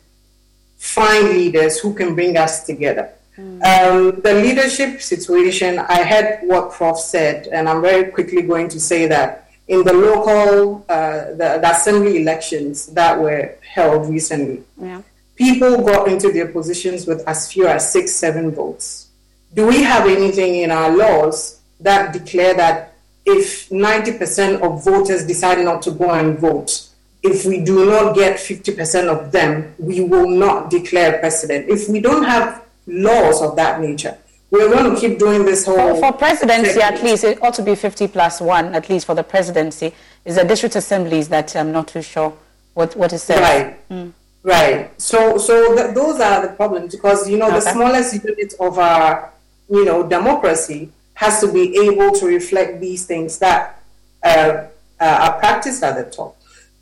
find 0.77 1.29
leaders 1.29 1.79
who 1.79 1.95
can 1.95 2.14
bring 2.14 2.37
us 2.37 2.64
together. 2.64 3.12
Mm. 3.37 3.62
Um, 3.62 4.20
the 4.22 4.34
leadership 4.34 5.03
situation, 5.03 5.78
I 5.78 6.05
heard 6.05 6.41
what 6.43 6.72
Prof 6.72 6.99
said, 6.99 7.49
and 7.49 7.68
I'm 7.68 7.82
very 7.82 8.11
quickly 8.11 8.43
going 8.43 8.68
to 8.68 8.80
say 8.80 9.07
that 9.07 9.51
in 9.68 9.82
the 9.84 9.93
local, 9.93 10.84
uh, 10.89 11.32
the, 11.32 11.59
the, 11.61 11.70
assembly 11.70 12.22
elections 12.22 12.87
that 12.89 13.18
were 13.20 13.57
held 13.68 14.09
recently, 14.09 14.62
yeah. 14.80 15.03
people 15.34 15.82
got 15.82 16.09
into 16.09 16.30
their 16.32 16.49
positions 16.49 17.07
with 17.07 17.26
as 17.28 17.53
few 17.53 17.66
as 17.66 17.93
six, 17.93 18.12
seven 18.12 18.53
votes. 18.53 19.09
Do 19.55 19.66
we 19.66 19.82
have 19.82 20.09
anything 20.09 20.57
in 20.57 20.70
our 20.70 20.97
laws 20.97 21.61
that 21.80 22.12
declare 22.12 22.55
that 22.55 22.95
if 23.24 23.68
90% 23.70 24.61
of 24.61 24.84
voters 24.84 25.26
decide 25.26 25.62
not 25.64 25.82
to 25.82 25.91
go 25.91 26.11
and 26.12 26.39
vote, 26.39 26.89
if 27.22 27.45
we 27.45 27.61
do 27.61 27.84
not 27.87 28.14
get 28.14 28.37
50% 28.37 29.09
of 29.09 29.32
them, 29.32 29.74
we 29.78 30.01
will 30.01 30.28
not 30.28 30.70
declare 30.70 31.18
president. 31.18 31.68
If 31.68 31.89
we 31.89 32.01
don't 32.01 32.22
have 32.22 32.66
laws 32.87 33.43
of 33.43 33.57
that 33.57 33.80
nature. 33.80 34.16
We're 34.51 34.70
going 34.70 34.95
to 34.95 35.01
keep 35.01 35.18
doing 35.18 35.45
this 35.45 35.66
whole. 35.66 35.76
Well, 35.76 35.97
for 35.97 36.12
presidency, 36.16 36.80
at 36.80 37.03
least, 37.03 37.24
it 37.24 37.43
ought 37.43 37.55
to 37.55 37.62
be 37.62 37.74
50 37.74 38.09
plus 38.09 38.41
one, 38.41 38.74
at 38.74 38.89
least 38.89 39.07
for 39.07 39.14
the 39.14 39.24
presidency. 39.24 39.93
Is 40.24 40.37
the 40.37 40.45
district 40.45 40.76
assemblies 40.76 41.28
that 41.28 41.55
I'm 41.57 41.72
not 41.72 41.89
too 41.89 42.03
sure 42.03 42.37
what, 42.74 42.95
what 42.95 43.12
is 43.12 43.22
said. 43.22 43.41
Right. 43.41 43.89
Mm. 43.91 44.12
Right. 44.43 45.01
So, 45.01 45.39
so 45.39 45.74
th- 45.74 45.95
those 45.95 46.20
are 46.20 46.47
the 46.47 46.53
problems 46.53 46.95
because, 46.95 47.28
you 47.28 47.39
know, 47.39 47.47
okay. 47.47 47.57
the 47.57 47.72
smallest 47.72 48.24
unit 48.24 48.55
of 48.61 48.78
our, 48.78 49.32
you 49.68 49.84
know, 49.84 50.07
democracy 50.07 50.91
has 51.14 51.41
to 51.41 51.53
be 51.53 51.76
able 51.78 52.12
to 52.12 52.26
reflect 52.26 52.80
these 52.80 53.07
things 53.07 53.39
that 53.39 53.82
uh, 54.22 54.66
uh, 55.01 55.30
are 55.30 55.39
practiced 55.41 55.82
at 55.82 55.97
the 55.97 56.11
top. 56.11 56.36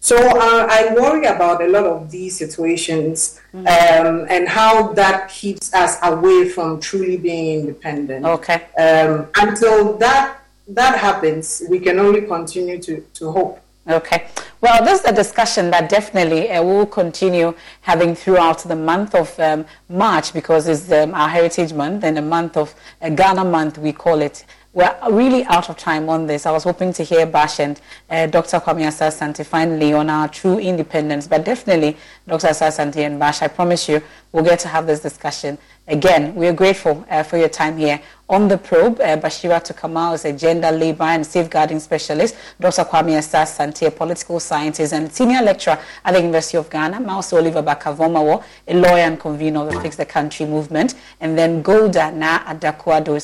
So 0.04 0.18
uh, 0.18 0.66
I 0.70 0.92
worry 0.92 1.24
about 1.24 1.62
a 1.62 1.66
lot 1.66 1.84
of 1.86 2.10
these 2.10 2.36
situations 2.36 3.40
mm-hmm. 3.54 3.66
um, 3.66 4.26
and 4.28 4.46
how 4.46 4.92
that 4.92 5.30
keeps 5.30 5.72
us 5.72 5.96
away 6.02 6.50
from 6.50 6.78
truly 6.78 7.16
being 7.16 7.60
independent. 7.60 8.26
Okay. 8.26 8.66
Um, 8.76 9.28
until 9.34 9.96
that 9.96 10.42
that 10.68 10.98
happens, 10.98 11.62
we 11.70 11.80
can 11.80 11.98
only 11.98 12.20
continue 12.20 12.78
to, 12.82 13.00
to 13.14 13.32
hope. 13.32 13.60
Okay. 13.88 14.26
Well, 14.60 14.84
this 14.84 15.00
is 15.00 15.06
a 15.06 15.12
discussion 15.12 15.70
that 15.70 15.88
definitely 15.88 16.50
uh, 16.50 16.62
will 16.62 16.86
continue 16.86 17.54
having 17.80 18.14
throughout 18.14 18.58
the 18.58 18.76
month 18.76 19.14
of 19.14 19.38
um, 19.40 19.64
March 19.88 20.34
because 20.34 20.68
it's 20.68 20.92
um, 20.92 21.14
our 21.14 21.30
Heritage 21.30 21.72
Month 21.72 22.04
and 22.04 22.18
a 22.18 22.22
month 22.22 22.58
of 22.58 22.74
uh, 23.00 23.08
Ghana 23.08 23.44
Month, 23.44 23.78
we 23.78 23.92
call 23.92 24.20
it 24.20 24.44
we're 24.74 24.92
really 25.08 25.44
out 25.44 25.70
of 25.70 25.76
time 25.76 26.08
on 26.08 26.26
this. 26.26 26.46
I 26.46 26.50
was 26.50 26.64
hoping 26.64 26.92
to 26.94 27.04
hear 27.04 27.26
Bash 27.26 27.60
and 27.60 27.80
uh, 28.10 28.26
Dr. 28.26 28.58
Kwame 28.58 28.82
Asah-Asante 28.82 29.46
finally 29.46 29.92
on 29.92 30.10
our 30.10 30.26
true 30.28 30.58
independence, 30.58 31.28
but 31.28 31.44
definitely 31.44 31.96
Dr. 32.26 32.48
Asah-Asante 32.48 32.96
and 32.96 33.18
Bash, 33.18 33.40
I 33.40 33.48
promise 33.48 33.88
you, 33.88 34.02
we'll 34.32 34.44
get 34.44 34.58
to 34.60 34.68
have 34.68 34.86
this 34.86 35.00
discussion 35.00 35.58
again. 35.86 36.34
We 36.34 36.48
are 36.48 36.52
grateful 36.52 37.06
uh, 37.08 37.22
for 37.22 37.36
your 37.36 37.48
time 37.48 37.76
here 37.78 38.00
on 38.28 38.48
the 38.48 38.58
probe. 38.58 39.00
Uh, 39.00 39.16
Bashiratu 39.16 39.78
Kamal 39.78 40.14
is 40.14 40.24
a 40.24 40.32
gender, 40.32 40.72
labor 40.72 41.04
and 41.04 41.24
safeguarding 41.24 41.78
specialist. 41.78 42.34
Dr. 42.58 42.84
Kwame 42.84 43.12
Asah-Asante, 43.18 43.86
a 43.86 43.90
political 43.92 44.40
scientist 44.40 44.92
and 44.92 45.12
senior 45.12 45.42
lecturer 45.42 45.78
at 46.04 46.12
the 46.12 46.20
University 46.20 46.56
of 46.56 46.68
Ghana. 46.70 46.98
Mawuse 46.98 47.32
Oliver 47.36 47.62
Barker-Vormawor, 47.62 48.42
a 48.66 48.74
lawyer 48.74 49.04
and 49.04 49.20
convener 49.20 49.60
of 49.60 49.72
the 49.72 49.80
Fix 49.80 49.96
the 49.96 50.06
Country 50.06 50.46
movement. 50.46 50.94
And 51.20 51.38
then 51.38 51.62
Golda 51.62 52.10
Na 52.10 52.40
Adakwado 52.40 53.08
is 53.08 53.16
a 53.16 53.20